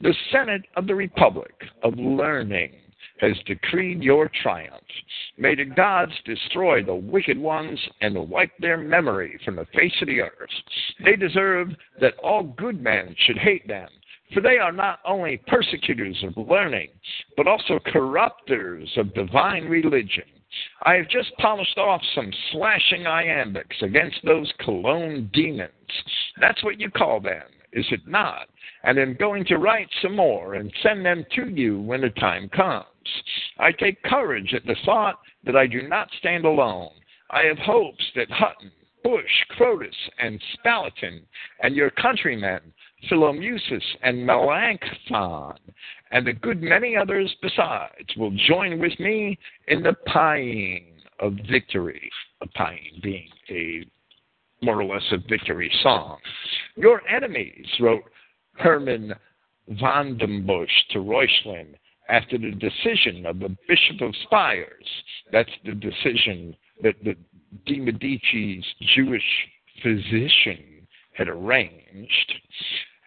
The 0.00 0.14
Senate 0.30 0.62
of 0.76 0.86
the 0.86 0.94
Republic 0.94 1.54
of 1.82 1.94
Learning 1.98 2.72
has 3.20 3.36
decreed 3.46 4.02
your 4.02 4.30
triumph. 4.42 4.84
May 5.36 5.54
the 5.56 5.64
gods 5.64 6.12
destroy 6.24 6.82
the 6.82 6.94
wicked 6.94 7.36
ones 7.36 7.78
and 8.00 8.28
wipe 8.28 8.56
their 8.58 8.76
memory 8.76 9.40
from 9.44 9.56
the 9.56 9.66
face 9.74 9.94
of 10.00 10.06
the 10.06 10.20
earth. 10.20 10.50
They 11.04 11.16
deserve 11.16 11.68
that 12.00 12.16
all 12.22 12.44
good 12.44 12.80
men 12.80 13.14
should 13.26 13.38
hate 13.38 13.66
them 13.66 13.88
for 14.32 14.40
they 14.40 14.58
are 14.58 14.72
not 14.72 15.00
only 15.06 15.40
persecutors 15.46 16.22
of 16.22 16.48
learning, 16.48 16.88
but 17.36 17.46
also 17.46 17.78
corrupters 17.86 18.90
of 18.96 19.14
divine 19.14 19.64
religion. 19.64 20.24
I 20.82 20.94
have 20.94 21.08
just 21.08 21.36
polished 21.38 21.78
off 21.78 22.02
some 22.14 22.32
slashing 22.52 23.02
iambics 23.02 23.82
against 23.82 24.24
those 24.24 24.52
Cologne 24.60 25.30
demons. 25.32 25.70
That's 26.40 26.62
what 26.62 26.80
you 26.80 26.90
call 26.90 27.20
them, 27.20 27.44
is 27.72 27.86
it 27.90 28.06
not? 28.06 28.48
And 28.84 28.98
am 28.98 29.14
going 29.14 29.44
to 29.46 29.58
write 29.58 29.88
some 30.00 30.16
more 30.16 30.54
and 30.54 30.72
send 30.82 31.04
them 31.04 31.24
to 31.34 31.48
you 31.48 31.80
when 31.80 32.00
the 32.00 32.10
time 32.10 32.48
comes. 32.48 32.86
I 33.58 33.72
take 33.72 34.02
courage 34.04 34.54
at 34.54 34.64
the 34.64 34.76
thought 34.84 35.18
that 35.44 35.56
I 35.56 35.66
do 35.66 35.86
not 35.88 36.08
stand 36.18 36.44
alone. 36.44 36.90
I 37.30 37.42
have 37.42 37.58
hopes 37.58 38.04
that 38.14 38.30
Hutten, 38.30 38.70
Busch, 39.02 39.44
Crotus, 39.50 39.94
and 40.18 40.42
Spalatin, 40.54 41.20
and 41.62 41.74
your 41.74 41.90
countrymen 41.90 42.60
Philomusus 43.08 43.82
and 44.02 44.26
Melanchthon, 44.26 45.54
and 46.10 46.26
a 46.26 46.32
good 46.32 46.62
many 46.62 46.96
others 46.96 47.34
besides 47.40 48.16
will 48.16 48.32
join 48.48 48.80
with 48.80 48.98
me 48.98 49.38
in 49.68 49.82
the 49.82 49.94
paean 50.06 50.84
of 51.20 51.34
victory, 51.50 52.10
a 52.40 52.48
paean 52.48 53.00
being 53.02 53.28
a 53.50 53.84
more 54.64 54.80
or 54.80 54.84
less 54.84 55.04
a 55.12 55.18
victory 55.28 55.70
song. 55.82 56.18
Your 56.76 57.00
enemies, 57.08 57.66
wrote 57.80 58.04
Hermann 58.54 59.14
von 59.80 60.18
dem 60.18 60.46
Busch 60.46 60.70
to 60.90 60.98
Reuchlin 60.98 61.74
after 62.08 62.38
the 62.38 62.52
decision 62.52 63.26
of 63.26 63.38
the 63.38 63.56
Bishop 63.68 64.00
of 64.00 64.14
Spires. 64.24 64.86
That's 65.30 65.50
the 65.64 65.74
decision 65.74 66.56
that 66.82 66.96
the 67.04 67.14
de 67.66 67.80
Medici's 67.80 68.64
Jewish 68.96 69.22
physician 69.82 70.86
had 71.12 71.28
arranged 71.28 72.32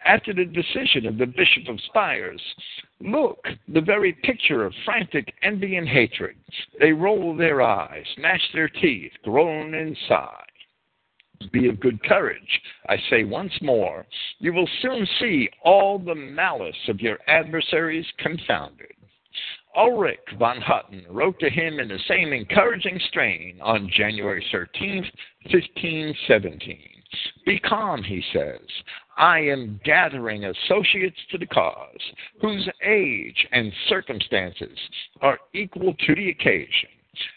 after 0.04 0.32
the 0.32 0.44
decision 0.44 1.06
of 1.06 1.18
the 1.18 1.26
Bishop 1.26 1.68
of 1.68 1.80
Spires. 1.86 2.42
Look, 3.00 3.46
the 3.68 3.80
very 3.80 4.12
picture 4.12 4.64
of 4.64 4.74
frantic 4.84 5.32
envy 5.42 5.76
and 5.76 5.88
hatred. 5.88 6.36
They 6.80 6.92
roll 6.92 7.36
their 7.36 7.62
eyes, 7.62 8.06
gnash 8.18 8.52
their 8.52 8.68
teeth, 8.68 9.12
groan 9.24 9.74
and 9.74 9.96
sigh. 10.08 10.44
Be 11.52 11.68
of 11.68 11.80
good 11.80 12.02
courage, 12.04 12.60
I 12.88 12.96
say 13.10 13.24
once 13.24 13.52
more. 13.62 14.06
You 14.38 14.52
will 14.52 14.68
soon 14.80 15.06
see 15.18 15.48
all 15.64 15.98
the 15.98 16.14
malice 16.14 16.88
of 16.88 17.00
your 17.00 17.18
adversaries 17.26 18.06
confounded. 18.18 18.92
Ulrich 19.74 20.20
von 20.38 20.60
Hutten 20.60 21.04
wrote 21.08 21.38
to 21.40 21.48
him 21.48 21.80
in 21.80 21.88
the 21.88 21.98
same 22.06 22.32
encouraging 22.32 23.00
strain 23.08 23.58
on 23.62 23.90
January 23.96 24.44
13, 24.52 25.02
1517. 25.50 26.78
Be 27.46 27.58
calm, 27.58 28.02
he 28.02 28.22
says. 28.32 28.60
I 29.16 29.40
am 29.40 29.80
gathering 29.84 30.44
associates 30.44 31.18
to 31.30 31.38
the 31.38 31.46
cause 31.46 32.00
whose 32.40 32.68
age 32.84 33.46
and 33.52 33.72
circumstances 33.88 34.78
are 35.20 35.38
equal 35.54 35.94
to 35.94 36.14
the 36.14 36.30
occasion. 36.30 36.88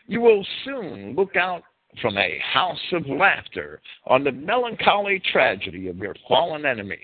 You 0.07 0.21
will 0.21 0.45
soon 0.63 1.15
look 1.15 1.35
out 1.35 1.63
from 2.01 2.17
a 2.17 2.39
house 2.39 2.93
of 2.93 3.07
laughter 3.07 3.81
on 4.07 4.23
the 4.23 4.31
melancholy 4.31 5.21
tragedy 5.31 5.87
of 5.87 5.97
your 5.97 6.15
fallen 6.27 6.65
enemies. 6.65 6.99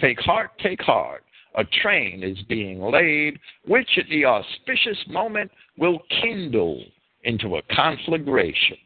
Take 0.00 0.20
heart, 0.20 0.50
take 0.62 0.80
heart. 0.80 1.24
a 1.54 1.64
train 1.82 2.22
is 2.22 2.38
being 2.48 2.80
laid, 2.80 3.38
which 3.66 3.98
at 3.98 4.08
the 4.08 4.24
auspicious 4.24 4.98
moment 5.08 5.50
will 5.76 6.00
kindle 6.22 6.82
into 7.24 7.56
a 7.56 7.62
conflagration. 7.74 8.78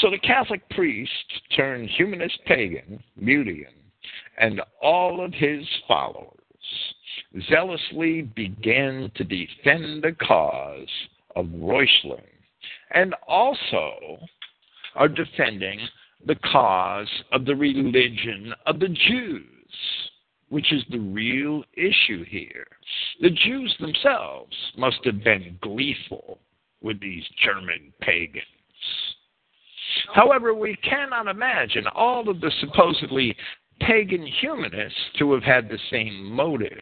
So 0.00 0.10
the 0.10 0.18
Catholic 0.18 0.68
priest 0.70 1.12
turned 1.56 1.88
humanist 1.90 2.38
pagan, 2.46 3.02
Mutian, 3.16 3.74
and 4.38 4.60
all 4.82 5.24
of 5.24 5.32
his 5.32 5.66
followers 5.86 6.30
zealously 7.48 8.22
began 8.22 9.10
to 9.14 9.24
defend 9.24 10.02
the 10.02 10.16
cause 10.20 10.88
of 11.36 11.46
Reuchlin 11.46 12.22
and 12.92 13.14
also 13.26 14.18
are 14.94 15.08
defending 15.08 15.80
the 16.26 16.36
cause 16.36 17.10
of 17.32 17.44
the 17.44 17.54
religion 17.54 18.54
of 18.66 18.80
the 18.80 18.88
Jews, 18.88 19.44
which 20.48 20.72
is 20.72 20.82
the 20.90 20.98
real 20.98 21.64
issue 21.74 22.24
here. 22.24 22.66
The 23.20 23.30
Jews 23.30 23.74
themselves 23.80 24.56
must 24.76 25.00
have 25.04 25.22
been 25.22 25.58
gleeful 25.60 26.38
with 26.80 27.00
these 27.00 27.24
German 27.42 27.92
pagans. 28.00 28.44
However, 30.12 30.54
we 30.54 30.76
cannot 30.76 31.28
imagine 31.28 31.86
all 31.88 32.28
of 32.28 32.40
the 32.40 32.50
supposedly 32.60 33.36
pagan 33.80 34.26
humanists 34.26 34.98
to 35.18 35.32
have 35.32 35.42
had 35.42 35.68
the 35.68 35.78
same 35.90 36.24
motives. 36.24 36.80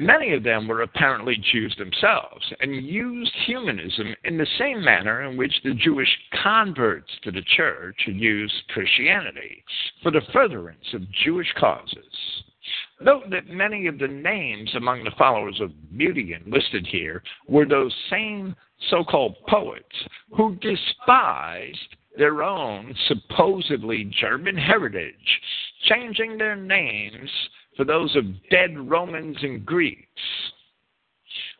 Many 0.00 0.32
of 0.32 0.44
them 0.44 0.68
were 0.68 0.82
apparently 0.82 1.36
Jews 1.50 1.74
themselves 1.76 2.52
and 2.60 2.86
used 2.86 3.32
humanism 3.46 4.14
in 4.22 4.38
the 4.38 4.46
same 4.56 4.84
manner 4.84 5.22
in 5.22 5.36
which 5.36 5.60
the 5.64 5.74
Jewish 5.74 6.16
converts 6.40 7.10
to 7.24 7.32
the 7.32 7.42
church 7.56 7.96
used 8.06 8.54
Christianity 8.68 9.64
for 10.02 10.12
the 10.12 10.22
furtherance 10.32 10.94
of 10.94 11.10
Jewish 11.10 11.52
causes. 11.58 12.44
Note 13.00 13.30
that 13.30 13.48
many 13.48 13.86
of 13.86 13.98
the 13.98 14.08
names 14.08 14.74
among 14.74 15.04
the 15.04 15.12
followers 15.16 15.60
of 15.60 15.70
Mutian 15.90 16.42
listed 16.46 16.86
here 16.86 17.22
were 17.46 17.64
those 17.64 17.94
same 18.10 18.56
so 18.90 19.04
called 19.04 19.36
poets 19.46 19.94
who 20.36 20.56
despised 20.56 21.96
their 22.16 22.42
own 22.42 22.92
supposedly 23.06 24.10
German 24.20 24.56
heritage, 24.56 25.40
changing 25.84 26.36
their 26.36 26.56
names 26.56 27.30
for 27.76 27.84
those 27.84 28.14
of 28.16 28.24
dead 28.50 28.76
Romans 28.76 29.36
and 29.42 29.64
Greeks. 29.64 30.04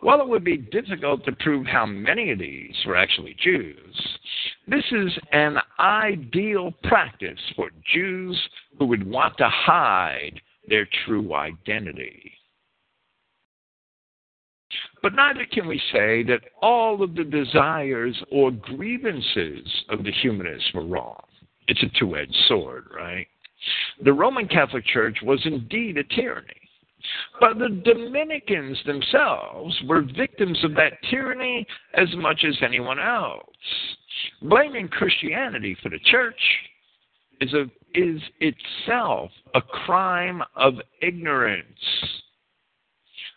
While 0.01 0.21
it 0.21 0.29
would 0.29 0.45
be 0.45 0.57
difficult 0.57 1.25
to 1.25 1.33
prove 1.33 1.67
how 1.67 1.87
many 1.87 2.33
of 2.33 2.41
these 2.41 2.75
were 2.85 2.97
actually 2.97 3.37
Jews, 3.41 4.19
this 4.67 4.85
is 4.91 5.17
an 5.33 5.59
ideal 5.79 6.73
practice 6.83 7.39
for 7.55 7.71
Jews 7.93 8.41
who 8.79 8.87
would 8.87 9.09
want 9.09 9.37
to 9.39 9.49
hide 9.49 10.41
their 10.69 10.89
true 11.05 11.35
identity. 11.35 12.33
But 15.03 15.15
neither 15.15 15.47
can 15.47 15.67
we 15.67 15.81
say 15.93 16.23
that 16.25 16.41
all 16.61 17.03
of 17.03 17.15
the 17.15 17.25
desires 17.25 18.21
or 18.31 18.51
grievances 18.51 19.67
of 19.89 20.05
the 20.05 20.13
humanists 20.13 20.73
were 20.75 20.87
wrong. 20.87 21.23
It's 21.69 21.83
a 21.83 21.99
two 21.99 22.17
edged 22.17 22.37
sword, 22.49 22.87
right? 22.95 23.27
The 24.05 24.13
Roman 24.13 24.49
Catholic 24.49 24.85
Church 24.87 25.19
was 25.23 25.41
indeed 25.45 25.97
a 25.97 26.05
tyranny. 26.05 26.55
But 27.41 27.59
the 27.59 27.69
Dominicans 27.69 28.79
themselves 28.85 29.81
were 29.87 30.03
victims 30.03 30.63
of 30.65 30.75
that 30.75 30.95
tyranny 31.11 31.67
as 31.95 32.09
much 32.17 32.45
as 32.47 32.57
anyone 32.63 32.99
else. 32.99 33.45
Blaming 34.43 34.89
Christianity 34.89 35.77
for 35.83 35.91
the 35.91 36.01
church 36.01 36.41
is, 37.41 37.53
a, 37.55 37.67
is 37.95 38.21
itself 38.41 39.31
a 39.55 39.61
crime 39.61 40.43
of 40.57 40.75
ignorance. 41.01 41.65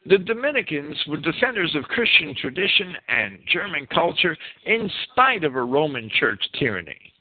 The 0.05 0.17
Dominicans 0.17 0.97
were 1.07 1.17
defenders 1.17 1.75
of 1.75 1.83
Christian 1.83 2.35
tradition 2.35 2.95
and 3.07 3.39
German 3.51 3.85
culture 3.87 4.35
in 4.65 4.89
spite 5.11 5.43
of 5.43 5.55
a 5.55 5.61
Roman 5.61 6.09
church 6.19 6.41
tyranny. 6.57 7.13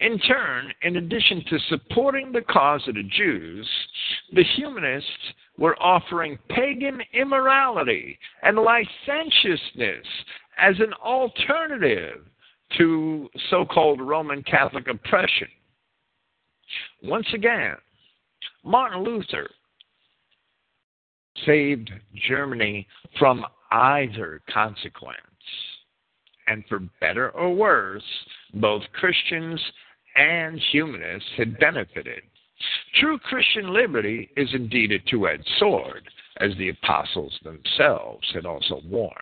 In 0.00 0.18
turn, 0.20 0.72
in 0.82 0.96
addition 0.96 1.42
to 1.48 1.58
supporting 1.68 2.32
the 2.32 2.42
cause 2.42 2.86
of 2.88 2.94
the 2.94 3.02
Jews, 3.02 3.68
the 4.32 4.44
humanists 4.56 5.32
were 5.58 5.80
offering 5.82 6.38
pagan 6.48 7.00
immorality 7.12 8.18
and 8.42 8.58
licentiousness 8.58 10.06
as 10.58 10.78
an 10.80 10.92
alternative 10.94 12.26
to 12.78 13.28
so 13.50 13.64
called 13.64 14.00
Roman 14.00 14.42
Catholic 14.42 14.88
oppression. 14.88 15.48
Once 17.02 17.26
again, 17.34 17.76
Martin 18.64 19.02
Luther 19.02 19.50
saved 21.44 21.90
Germany 22.28 22.86
from 23.18 23.44
either 23.70 24.40
consequence 24.52 25.18
and 26.46 26.64
for 26.68 26.80
better 27.00 27.30
or 27.30 27.54
worse, 27.54 28.02
both 28.54 28.82
Christians 28.92 29.60
and 30.16 30.60
humanists 30.72 31.28
had 31.36 31.58
benefited. 31.58 32.22
True 33.00 33.18
Christian 33.18 33.72
liberty 33.72 34.30
is 34.36 34.48
indeed 34.54 34.92
a 34.92 34.98
two 35.10 35.26
edged 35.28 35.48
sword, 35.58 36.08
as 36.38 36.52
the 36.56 36.68
apostles 36.68 37.38
themselves 37.42 38.26
had 38.32 38.46
also 38.46 38.80
warned. 38.86 39.12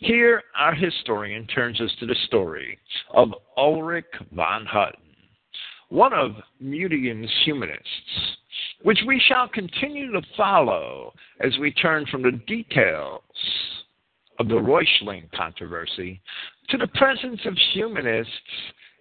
Here, 0.00 0.42
our 0.56 0.74
historian 0.74 1.46
turns 1.46 1.80
us 1.80 1.90
to 2.00 2.06
the 2.06 2.16
story 2.26 2.78
of 3.12 3.30
Ulrich 3.56 4.04
von 4.32 4.66
Hutten, 4.66 5.03
one 5.88 6.12
of 6.12 6.32
Mutian's 6.60 7.30
humanists, 7.44 8.36
which 8.82 9.00
we 9.06 9.20
shall 9.26 9.48
continue 9.48 10.12
to 10.12 10.22
follow 10.36 11.12
as 11.40 11.56
we 11.58 11.72
turn 11.72 12.06
from 12.06 12.22
the 12.22 12.32
details 12.46 13.22
of 14.38 14.48
the 14.48 14.54
Reuchlin 14.54 15.30
controversy 15.32 16.20
to 16.70 16.78
the 16.78 16.88
presence 16.88 17.40
of 17.44 17.56
humanists 17.72 18.32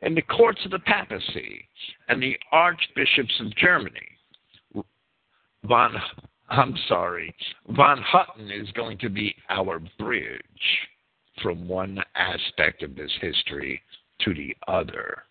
in 0.01 0.15
the 0.15 0.21
courts 0.21 0.59
of 0.65 0.71
the 0.71 0.79
papacy 0.79 1.67
and 2.09 2.21
the 2.21 2.37
archbishops 2.51 3.39
of 3.39 3.55
Germany. 3.55 4.07
Von, 5.65 5.95
I'm 6.49 6.75
sorry, 6.87 7.33
von 7.69 8.03
Hutten 8.03 8.51
is 8.51 8.69
going 8.71 8.97
to 8.99 9.09
be 9.09 9.33
our 9.49 9.81
bridge 9.97 10.41
from 11.41 11.67
one 11.67 11.99
aspect 12.15 12.83
of 12.83 12.95
this 12.95 13.11
history 13.21 13.81
to 14.21 14.33
the 14.33 14.55
other. 14.67 15.23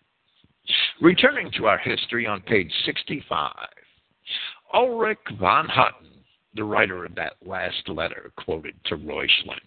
Returning 1.01 1.51
to 1.57 1.65
our 1.67 1.77
history 1.77 2.25
on 2.25 2.41
page 2.41 2.71
65, 2.85 3.51
Ulrich 4.73 5.19
von 5.39 5.67
Hutten, 5.67 6.07
the 6.55 6.63
writer 6.63 7.05
of 7.05 7.15
that 7.15 7.33
last 7.45 7.89
letter 7.89 8.31
quoted 8.37 8.75
to 8.85 8.95
Reuchlin, 8.95 9.59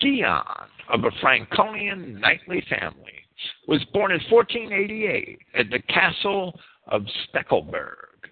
Scion 0.00 0.42
of 0.88 1.04
a 1.04 1.10
Franconian 1.20 2.18
knightly 2.20 2.64
family 2.70 3.26
was 3.68 3.84
born 3.92 4.12
in 4.12 4.20
1488 4.30 5.38
at 5.54 5.70
the 5.70 5.80
castle 5.92 6.58
of 6.88 7.02
Steckelberg. 7.28 8.30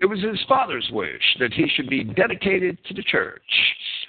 It 0.00 0.06
was 0.06 0.22
his 0.22 0.42
father's 0.48 0.88
wish 0.92 1.36
that 1.40 1.52
he 1.52 1.68
should 1.68 1.88
be 1.88 2.04
dedicated 2.04 2.78
to 2.86 2.94
the 2.94 3.02
church, 3.02 3.42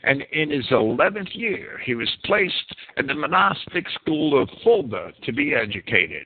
and 0.04 0.22
in 0.32 0.52
his 0.52 0.68
11th 0.68 1.34
year 1.36 1.80
he 1.84 1.96
was 1.96 2.10
placed 2.26 2.76
at 2.98 3.08
the 3.08 3.14
monastic 3.14 3.90
school 4.02 4.42
of 4.42 4.50
Fulda 4.64 5.12
to 5.24 5.34
be 5.34 5.54
educated. 5.54 6.26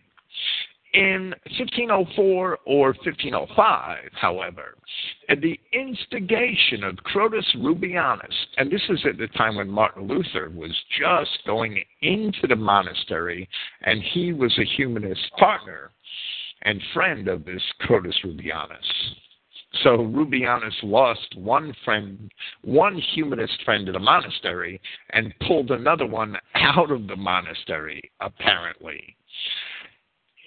In 0.94 1.34
1504 1.58 2.60
or 2.66 2.88
1505, 2.88 3.98
however, 4.12 4.76
at 5.30 5.40
the 5.40 5.58
instigation 5.72 6.84
of 6.84 6.98
Crotus 6.98 7.46
Rubianus, 7.56 8.34
and 8.58 8.70
this 8.70 8.82
is 8.90 9.00
at 9.06 9.18
the 9.18 9.28
time 9.30 9.56
when 9.56 9.70
Martin 9.70 10.06
Luther 10.08 10.50
was 10.54 10.76
just 11.00 11.46
going 11.46 11.82
into 12.02 12.46
the 12.46 12.58
monastery, 12.58 13.48
and 13.84 14.04
he 14.04 14.34
was 14.34 14.58
a 14.60 14.66
humanist 14.66 15.32
partner 15.38 15.92
and 16.64 16.82
friend 16.94 17.30
of 17.30 17.46
this 17.46 17.64
Crotus 17.80 18.18
Rubianus. 18.26 19.16
So 19.84 19.98
Rubianus 19.98 20.76
lost 20.84 21.36
one 21.36 21.74
friend, 21.86 22.30
one 22.64 22.98
humanist 23.14 23.64
friend 23.64 23.88
in 23.88 23.94
the 23.94 24.00
monastery, 24.00 24.82
and 25.12 25.34
pulled 25.48 25.72
another 25.72 26.06
one 26.06 26.36
out 26.56 26.92
of 26.92 27.08
the 27.08 27.16
monastery, 27.16 28.12
apparently. 28.20 29.16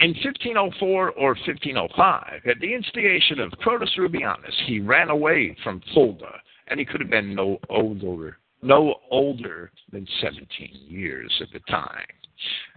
In 0.00 0.10
1504 0.10 1.10
or 1.12 1.34
1505, 1.46 2.40
at 2.46 2.58
the 2.60 2.74
instigation 2.74 3.38
of 3.38 3.52
Crotus 3.52 3.96
Rubianus, 3.96 4.54
he 4.66 4.80
ran 4.80 5.08
away 5.08 5.56
from 5.62 5.80
Fulda, 5.92 6.40
and 6.68 6.80
he 6.80 6.86
could 6.86 7.00
have 7.00 7.10
been 7.10 7.34
no 7.34 7.58
older, 7.68 8.38
no 8.62 8.96
older 9.10 9.70
than 9.92 10.06
17 10.20 10.70
years 10.88 11.32
at 11.40 11.48
the 11.52 11.60
time, 11.70 12.06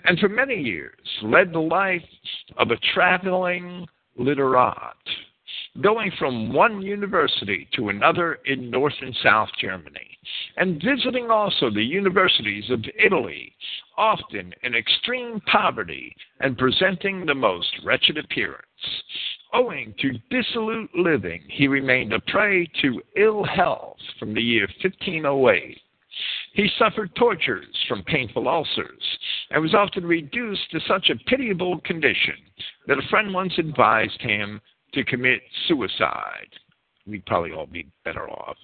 and 0.04 0.20
for 0.20 0.30
many 0.30 0.56
years 0.56 0.94
led 1.24 1.52
the 1.52 1.60
life 1.60 2.04
of 2.58 2.70
a 2.70 2.78
traveling 2.94 3.88
literate 4.16 4.94
going 5.82 6.12
from 6.18 6.54
one 6.54 6.82
university 6.82 7.68
to 7.74 7.90
another 7.90 8.40
in 8.46 8.70
North 8.70 8.94
and 9.02 9.16
South 9.24 9.50
Germany, 9.60 10.18
and 10.58 10.82
visiting 10.84 11.30
also 11.30 11.70
the 11.70 11.84
universities 11.84 12.70
of 12.70 12.84
Italy, 12.98 13.54
often 13.98 14.54
in 14.64 14.76
extreme 14.76 15.42
poverty 15.52 16.16
and 16.40 16.58
presenting 16.58 17.26
the 17.26 17.36
most 17.36 17.70
wretched 17.84 18.18
appearance. 18.18 18.64
Owing 19.54 19.96
to 20.00 20.20
dissolute 20.30 20.94
living, 20.96 21.42
he 21.48 21.68
remained 21.68 22.14
a 22.14 22.20
prey 22.20 22.70
to 22.82 23.02
ill 23.16 23.44
health 23.44 23.98
from 24.20 24.34
the 24.34 24.42
year 24.42 24.68
1508. 24.82 25.80
He 26.54 26.70
suffered 26.78 27.16
tortures 27.16 27.76
from 27.88 28.04
painful 28.04 28.48
ulcers 28.48 29.18
and 29.52 29.62
was 29.62 29.76
often 29.76 30.06
reduced 30.06 30.70
to 30.72 30.80
such 30.82 31.10
a 31.10 31.16
pitiable 31.30 31.80
condition 31.82 32.36
that 32.88 32.98
a 32.98 33.08
friend 33.10 33.34
once 33.34 33.54
advised 33.58 34.22
him 34.22 34.60
to 34.94 35.04
commit 35.04 35.42
suicide 35.68 36.50
we'd 37.08 37.26
probably 37.26 37.52
all 37.52 37.66
be 37.66 37.88
better 38.04 38.30
off. 38.30 38.58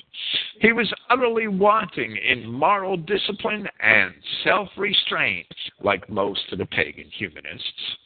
He 0.59 0.71
was 0.71 0.91
utterly 1.09 1.47
wanting 1.47 2.17
in 2.17 2.51
moral 2.51 2.97
discipline 2.97 3.67
and 3.79 4.13
self 4.43 4.69
restraint, 4.77 5.47
like 5.81 6.09
most 6.09 6.51
of 6.51 6.59
the 6.59 6.65
pagan 6.65 7.09
humanists. 7.17 7.97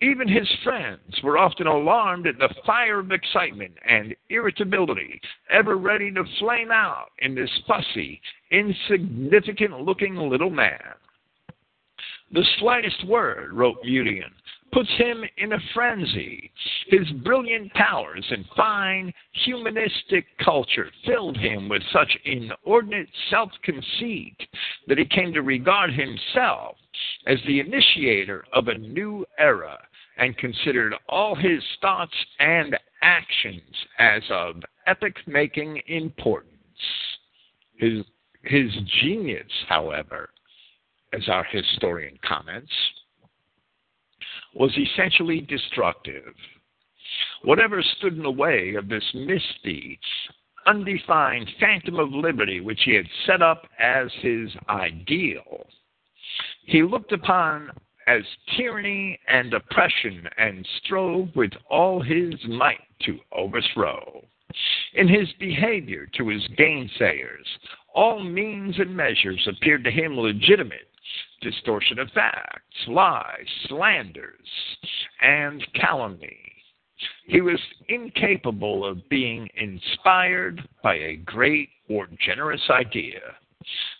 Even 0.00 0.26
his 0.26 0.48
friends 0.64 1.20
were 1.22 1.38
often 1.38 1.66
alarmed 1.66 2.26
at 2.26 2.38
the 2.38 2.52
fire 2.66 2.98
of 2.98 3.12
excitement 3.12 3.72
and 3.88 4.14
irritability 4.30 5.20
ever 5.50 5.76
ready 5.76 6.10
to 6.12 6.24
flame 6.38 6.70
out 6.72 7.10
in 7.20 7.34
this 7.34 7.50
fussy, 7.66 8.20
insignificant 8.50 9.80
looking 9.80 10.16
little 10.16 10.50
man. 10.50 10.94
The 12.32 12.44
slightest 12.58 13.06
word, 13.06 13.52
wrote 13.52 13.76
Mutian, 13.84 14.32
puts 14.72 14.90
him 14.96 15.22
in 15.36 15.52
a 15.52 15.58
frenzy. 15.74 16.50
His 16.88 17.08
brilliant 17.22 17.72
powers 17.74 18.24
and 18.30 18.44
fine 18.56 19.12
humanistic 19.44 20.26
culture 20.42 20.90
filled 21.06 21.36
him 21.36 21.68
with 21.68 21.82
such 21.92 22.16
inordinate 22.24 23.08
self 23.30 23.50
conceit 23.62 24.36
that 24.88 24.98
he 24.98 25.04
came 25.04 25.32
to 25.34 25.42
regard 25.42 25.92
himself 25.92 26.76
as 27.26 27.38
the 27.46 27.60
initiator 27.60 28.44
of 28.52 28.68
a 28.68 28.78
new 28.78 29.24
era 29.38 29.78
and 30.18 30.36
considered 30.38 30.94
all 31.08 31.34
his 31.34 31.62
thoughts 31.80 32.14
and 32.38 32.76
actions 33.02 33.74
as 33.98 34.22
of 34.30 34.56
epoch 34.86 35.16
making 35.26 35.80
importance. 35.86 36.50
His, 37.76 38.04
his 38.44 38.70
genius, 39.02 39.50
however, 39.68 40.30
as 41.12 41.28
our 41.28 41.44
historian 41.44 42.18
comments, 42.26 42.70
was 44.54 44.76
essentially 44.76 45.40
destructive. 45.40 46.34
Whatever 47.42 47.82
stood 47.82 48.16
in 48.16 48.22
the 48.22 48.30
way 48.30 48.74
of 48.74 48.88
this 48.88 49.04
misty, 49.14 49.98
undefined 50.66 51.50
phantom 51.58 51.98
of 51.98 52.12
liberty 52.12 52.60
which 52.60 52.82
he 52.84 52.94
had 52.94 53.06
set 53.26 53.42
up 53.42 53.66
as 53.78 54.10
his 54.20 54.50
ideal, 54.68 55.66
he 56.64 56.82
looked 56.82 57.12
upon 57.12 57.70
as 58.06 58.22
tyranny 58.56 59.18
and 59.28 59.54
oppression 59.54 60.28
and 60.38 60.66
strove 60.84 61.28
with 61.34 61.52
all 61.70 62.00
his 62.00 62.34
might 62.48 62.80
to 63.02 63.18
overthrow. 63.32 64.24
In 64.94 65.08
his 65.08 65.28
behavior 65.38 66.06
to 66.14 66.28
his 66.28 66.46
gainsayers, 66.58 67.46
all 67.94 68.22
means 68.22 68.78
and 68.78 68.96
measures 68.96 69.46
appeared 69.48 69.84
to 69.84 69.90
him 69.90 70.16
legitimate 70.16 70.88
distortion 71.40 71.98
of 71.98 72.08
facts, 72.10 72.86
lies, 72.86 73.46
slanders, 73.66 74.48
and 75.20 75.64
calumny. 75.74 76.38
He 77.26 77.40
was 77.40 77.58
incapable 77.88 78.84
of 78.84 79.08
being 79.08 79.48
inspired 79.56 80.66
by 80.82 80.94
a 80.94 81.16
great 81.16 81.68
or 81.88 82.08
generous 82.24 82.62
idea. 82.70 83.20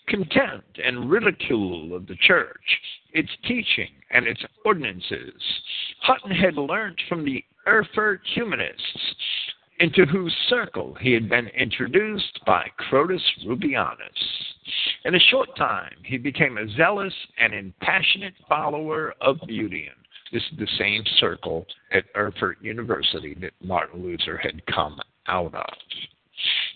Contempt 0.09 0.79
and 0.85 1.11
ridicule 1.11 1.95
of 1.95 2.07
the 2.07 2.17
church, 2.17 2.81
its 3.13 3.31
teaching, 3.47 3.91
and 4.11 4.27
its 4.27 4.43
ordinances. 4.65 5.43
Hutten 6.03 6.33
had 6.33 6.57
learnt 6.57 7.01
from 7.09 7.25
the 7.25 7.45
Erfurt 7.67 8.21
humanists 8.35 9.15
into 9.83 10.07
whose 10.07 10.33
circle 10.49 10.97
he 11.01 11.13
had 11.13 11.29
been 11.29 11.49
introduced 11.49 12.39
by 12.47 12.65
Crotus 12.79 13.21
Rubianus. 13.45 13.97
In 15.05 15.17
a 15.17 15.29
short 15.29 15.49
time, 15.57 15.97
he 16.05 16.19
became 16.19 16.57
a 16.57 16.71
zealous 16.77 17.13
and 17.41 17.53
impassionate 17.53 18.35
follower 18.49 19.13
of 19.21 19.39
Mutian. 19.49 19.91
This 20.33 20.45
is 20.53 20.59
the 20.59 20.69
same 20.79 21.03
circle 21.19 21.67
at 21.91 22.05
Erfurt 22.15 22.63
University 22.63 23.37
that 23.41 23.55
Martin 23.61 24.05
Luther 24.05 24.37
had 24.37 24.65
come 24.67 25.01
out 25.27 25.53
of. 25.53 25.75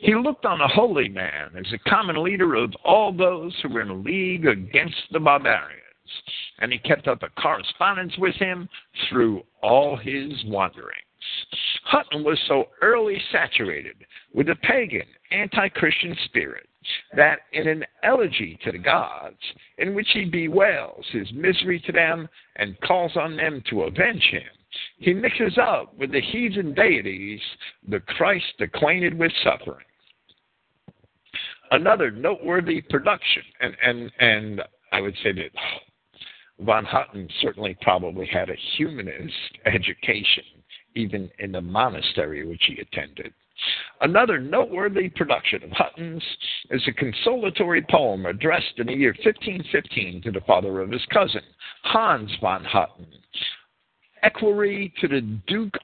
He 0.00 0.16
looked 0.16 0.44
on 0.44 0.60
a 0.60 0.66
holy 0.66 1.08
man 1.08 1.52
as 1.56 1.72
a 1.72 1.88
common 1.88 2.24
leader 2.24 2.56
of 2.56 2.74
all 2.84 3.12
those 3.12 3.54
who 3.62 3.68
were 3.68 3.82
in 3.82 4.02
league 4.02 4.46
against 4.46 4.96
the 5.12 5.20
barbarians, 5.20 5.80
and 6.58 6.72
he 6.72 6.78
kept 6.78 7.06
up 7.06 7.22
a 7.22 7.40
correspondence 7.40 8.14
with 8.18 8.34
him 8.34 8.68
through 9.08 9.42
all 9.62 9.96
his 9.96 10.32
wanderings. 10.46 11.05
Hutten 11.84 12.24
was 12.24 12.38
so 12.48 12.68
early 12.82 13.20
saturated 13.30 14.04
with 14.32 14.48
the 14.48 14.56
pagan, 14.56 15.06
anti 15.30 15.68
Christian 15.68 16.16
spirit 16.24 16.68
that 17.16 17.40
in 17.52 17.68
an 17.68 17.84
elegy 18.02 18.58
to 18.64 18.72
the 18.72 18.78
gods, 18.78 19.38
in 19.78 19.94
which 19.94 20.08
he 20.12 20.24
bewails 20.24 21.04
his 21.10 21.32
misery 21.32 21.80
to 21.80 21.92
them 21.92 22.28
and 22.56 22.80
calls 22.80 23.16
on 23.16 23.36
them 23.36 23.62
to 23.70 23.84
avenge 23.84 24.22
him, 24.30 24.42
he 24.98 25.12
mixes 25.12 25.58
up 25.58 25.96
with 25.96 26.12
the 26.12 26.20
heathen 26.20 26.74
deities 26.74 27.40
the 27.88 28.00
Christ 28.00 28.54
acquainted 28.60 29.18
with 29.18 29.32
suffering. 29.42 29.84
Another 31.70 32.10
noteworthy 32.10 32.80
production, 32.80 33.42
and, 33.60 33.76
and, 33.82 34.12
and 34.20 34.62
I 34.92 35.00
would 35.00 35.16
say 35.22 35.32
that 35.32 35.50
von 36.60 36.84
Hutten 36.84 37.28
certainly 37.40 37.76
probably 37.82 38.26
had 38.26 38.50
a 38.50 38.56
humanist 38.76 39.58
education 39.64 40.44
even 40.96 41.30
in 41.38 41.52
the 41.52 41.60
monastery 41.60 42.46
which 42.46 42.62
he 42.66 42.80
attended. 42.80 43.32
Another 44.00 44.38
noteworthy 44.38 45.08
production 45.08 45.62
of 45.62 45.70
Hutten's 45.70 46.22
is 46.70 46.82
a 46.86 46.92
consolatory 46.92 47.82
poem 47.88 48.26
addressed 48.26 48.74
in 48.78 48.88
the 48.88 48.92
year 48.92 49.14
1515 49.24 50.22
to 50.22 50.30
the 50.30 50.42
father 50.42 50.80
of 50.80 50.90
his 50.90 51.04
cousin, 51.06 51.42
Hans 51.82 52.30
von 52.40 52.64
Hutten, 52.64 53.06
equerry 54.22 54.92
to 55.00 55.08
the 55.08 55.22
Duke 55.46 55.78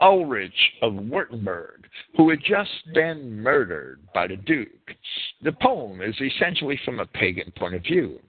Ulrich 0.00 0.52
of 0.82 0.92
Württemberg, 0.92 1.84
who 2.16 2.30
had 2.30 2.40
just 2.44 2.70
been 2.94 3.40
murdered 3.40 4.00
by 4.14 4.26
the 4.26 4.36
Duke. 4.36 4.94
The 5.42 5.52
poem 5.52 6.00
is 6.00 6.14
essentially 6.20 6.78
from 6.84 7.00
a 7.00 7.06
pagan 7.06 7.52
point 7.56 7.74
of 7.74 7.82
view. 7.82 8.20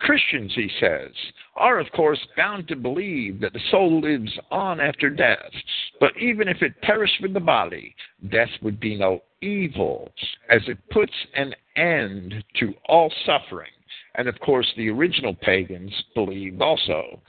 Christians, 0.00 0.52
he 0.54 0.70
says, 0.80 1.10
are 1.56 1.78
of 1.78 1.90
course 1.92 2.20
bound 2.36 2.68
to 2.68 2.76
believe 2.76 3.40
that 3.40 3.52
the 3.52 3.60
soul 3.70 4.00
lives 4.00 4.32
on 4.50 4.80
after 4.80 5.10
death, 5.10 5.52
but 6.00 6.16
even 6.18 6.48
if 6.48 6.62
it 6.62 6.80
perished 6.82 7.20
with 7.20 7.32
the 7.32 7.40
body, 7.40 7.94
death 8.30 8.50
would 8.62 8.78
be 8.78 8.96
no 8.96 9.20
evil, 9.40 10.12
as 10.48 10.62
it 10.68 10.78
puts 10.90 11.12
an 11.34 11.54
end 11.76 12.44
to 12.60 12.74
all 12.88 13.12
suffering. 13.24 13.70
And 14.14 14.28
of 14.28 14.38
course, 14.40 14.70
the 14.76 14.88
original 14.90 15.34
pagans 15.34 15.92
believed 16.14 16.62
also 16.62 17.20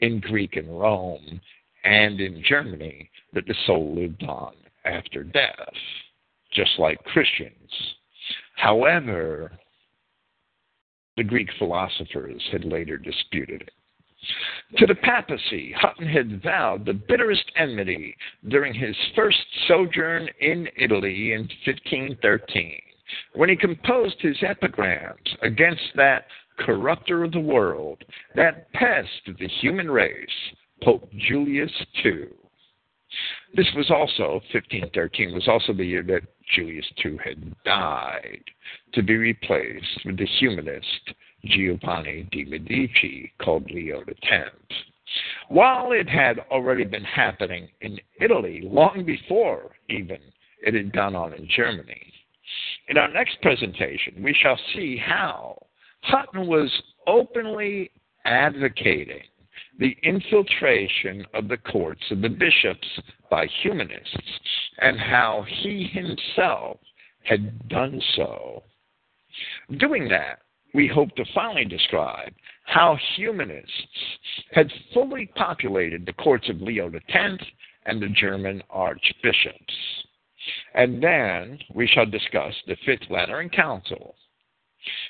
in 0.00 0.20
Greek 0.20 0.56
and 0.56 0.80
Rome 0.80 1.40
and 1.84 2.20
in 2.20 2.42
Germany 2.46 3.10
that 3.32 3.46
the 3.46 3.54
soul 3.66 3.94
lived 3.94 4.22
on 4.24 4.54
after 4.84 5.22
death, 5.24 5.74
just 6.52 6.78
like 6.78 7.02
Christians. 7.04 7.70
However, 8.56 9.52
the 11.16 11.24
Greek 11.24 11.50
philosophers 11.58 12.42
had 12.52 12.64
later 12.64 12.96
disputed 12.96 13.62
it. 13.62 13.70
To 14.78 14.86
the 14.86 14.94
papacy, 14.94 15.72
Hutten 15.72 16.06
had 16.06 16.42
vowed 16.42 16.84
the 16.84 16.92
bitterest 16.92 17.50
enmity 17.56 18.16
during 18.48 18.74
his 18.74 18.94
first 19.16 19.38
sojourn 19.66 20.28
in 20.40 20.68
Italy 20.76 21.32
in 21.32 21.48
1513, 21.66 22.80
when 23.34 23.48
he 23.48 23.56
composed 23.56 24.20
his 24.20 24.36
epigrams 24.42 25.36
against 25.42 25.82
that 25.96 26.26
corrupter 26.58 27.24
of 27.24 27.32
the 27.32 27.40
world, 27.40 28.04
that 28.34 28.70
pest 28.72 29.26
of 29.26 29.38
the 29.38 29.48
human 29.48 29.90
race, 29.90 30.28
Pope 30.82 31.10
Julius 31.16 31.72
II. 32.04 32.28
This 33.54 33.66
was 33.74 33.90
also, 33.90 34.34
1513, 34.52 35.34
was 35.34 35.48
also 35.48 35.72
the 35.72 35.84
year 35.84 36.02
that 36.04 36.22
Julius 36.54 36.86
II 37.04 37.18
had 37.24 37.54
died, 37.64 38.44
to 38.92 39.02
be 39.02 39.16
replaced 39.16 40.04
with 40.04 40.16
the 40.16 40.26
humanist 40.26 41.14
Giovanni 41.44 42.28
de' 42.30 42.44
Medici, 42.44 43.32
called 43.38 43.70
Leo 43.70 44.04
X. 44.22 44.50
While 45.48 45.92
it 45.92 46.08
had 46.08 46.38
already 46.50 46.84
been 46.84 47.04
happening 47.04 47.68
in 47.80 47.98
Italy 48.20 48.60
long 48.62 49.04
before 49.04 49.76
even 49.88 50.18
it 50.62 50.74
had 50.74 50.92
gone 50.92 51.16
on 51.16 51.32
in 51.32 51.48
Germany. 51.48 52.12
In 52.88 52.98
our 52.98 53.08
next 53.08 53.40
presentation, 53.42 54.22
we 54.22 54.34
shall 54.34 54.58
see 54.74 54.96
how 54.96 55.66
Hutten 56.02 56.46
was 56.46 56.70
openly 57.06 57.90
advocating 58.24 59.22
the 59.80 59.96
infiltration 60.02 61.24
of 61.34 61.48
the 61.48 61.56
courts 61.56 62.02
of 62.10 62.20
the 62.20 62.28
bishops 62.28 62.86
by 63.30 63.46
humanists 63.62 64.40
and 64.78 65.00
how 65.00 65.44
he 65.48 65.84
himself 65.84 66.78
had 67.24 67.68
done 67.68 68.00
so. 68.14 68.62
Doing 69.78 70.06
that, 70.08 70.40
we 70.74 70.86
hope 70.86 71.14
to 71.16 71.24
finally 71.34 71.64
describe 71.64 72.32
how 72.64 72.96
humanists 73.16 73.70
had 74.52 74.70
fully 74.92 75.26
populated 75.34 76.04
the 76.04 76.12
courts 76.12 76.48
of 76.48 76.60
Leo 76.60 76.90
X 77.08 77.44
and 77.86 78.00
the 78.00 78.08
German 78.08 78.62
archbishops. 78.70 79.74
And 80.74 81.02
then 81.02 81.58
we 81.74 81.86
shall 81.86 82.06
discuss 82.06 82.54
the 82.66 82.76
Fifth 82.86 83.10
Lateran 83.10 83.50
Council, 83.50 84.14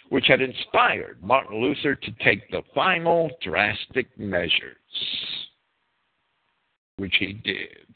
which 0.09 0.27
had 0.27 0.41
inspired 0.41 1.23
Martin 1.23 1.61
Luther 1.61 1.95
to 1.95 2.11
take 2.25 2.51
the 2.51 2.63
final 2.75 3.31
drastic 3.43 4.07
measures, 4.19 4.77
which 6.97 7.15
he 7.19 7.35
did, 7.35 7.87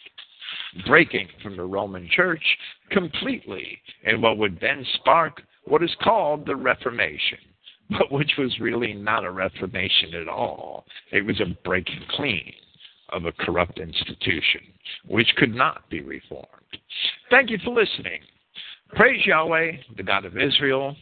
breaking 0.86 1.28
from 1.42 1.56
the 1.56 1.64
Roman 1.64 2.08
Church 2.14 2.44
completely 2.90 3.80
in 4.04 4.20
what 4.20 4.38
would 4.38 4.58
then 4.60 4.84
spark 4.94 5.42
what 5.66 5.82
is 5.82 5.94
called 6.02 6.46
the 6.46 6.56
Reformation, 6.56 7.38
but 7.90 8.12
which 8.12 8.32
was 8.38 8.58
really 8.60 8.92
not 8.92 9.24
a 9.24 9.30
Reformation 9.30 10.14
at 10.14 10.28
all. 10.28 10.84
It 11.12 11.24
was 11.24 11.40
a 11.40 11.56
breaking 11.64 12.02
clean 12.10 12.52
of 13.10 13.26
a 13.26 13.32
corrupt 13.32 13.78
institution, 13.78 14.60
which 15.06 15.28
could 15.36 15.54
not 15.54 15.88
be 15.88 16.00
reformed. 16.00 16.48
Thank 17.30 17.50
you 17.50 17.58
for 17.64 17.74
listening. 17.74 18.20
Praise 18.96 19.26
Yahweh, 19.26 19.72
the 19.96 20.02
God 20.04 20.24
of 20.24 20.36
Israel. 20.36 20.94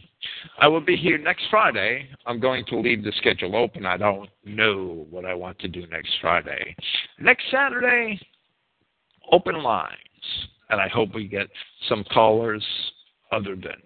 I 0.59 0.67
will 0.67 0.81
be 0.81 0.95
here 0.95 1.19
next 1.19 1.43
Friday. 1.51 2.09
I'm 2.25 2.39
going 2.39 2.65
to 2.65 2.79
leave 2.79 3.03
the 3.03 3.11
schedule 3.17 3.55
open. 3.55 3.85
I 3.85 3.97
don't 3.97 4.29
know 4.45 5.05
what 5.11 5.25
I 5.25 5.35
want 5.35 5.59
to 5.59 5.67
do 5.67 5.85
next 5.87 6.11
Friday. 6.19 6.75
Next 7.19 7.43
Saturday, 7.51 8.19
open 9.31 9.61
lines. 9.61 9.97
And 10.69 10.81
I 10.81 10.87
hope 10.87 11.13
we 11.13 11.27
get 11.27 11.47
some 11.87 12.03
callers 12.05 12.65
other 13.31 13.55
than 13.55 13.81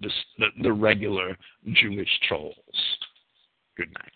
the, 0.00 0.10
the 0.62 0.72
regular 0.72 1.36
Jewish 1.74 2.08
trolls. 2.26 2.54
Good 3.76 3.92
night. 3.92 4.13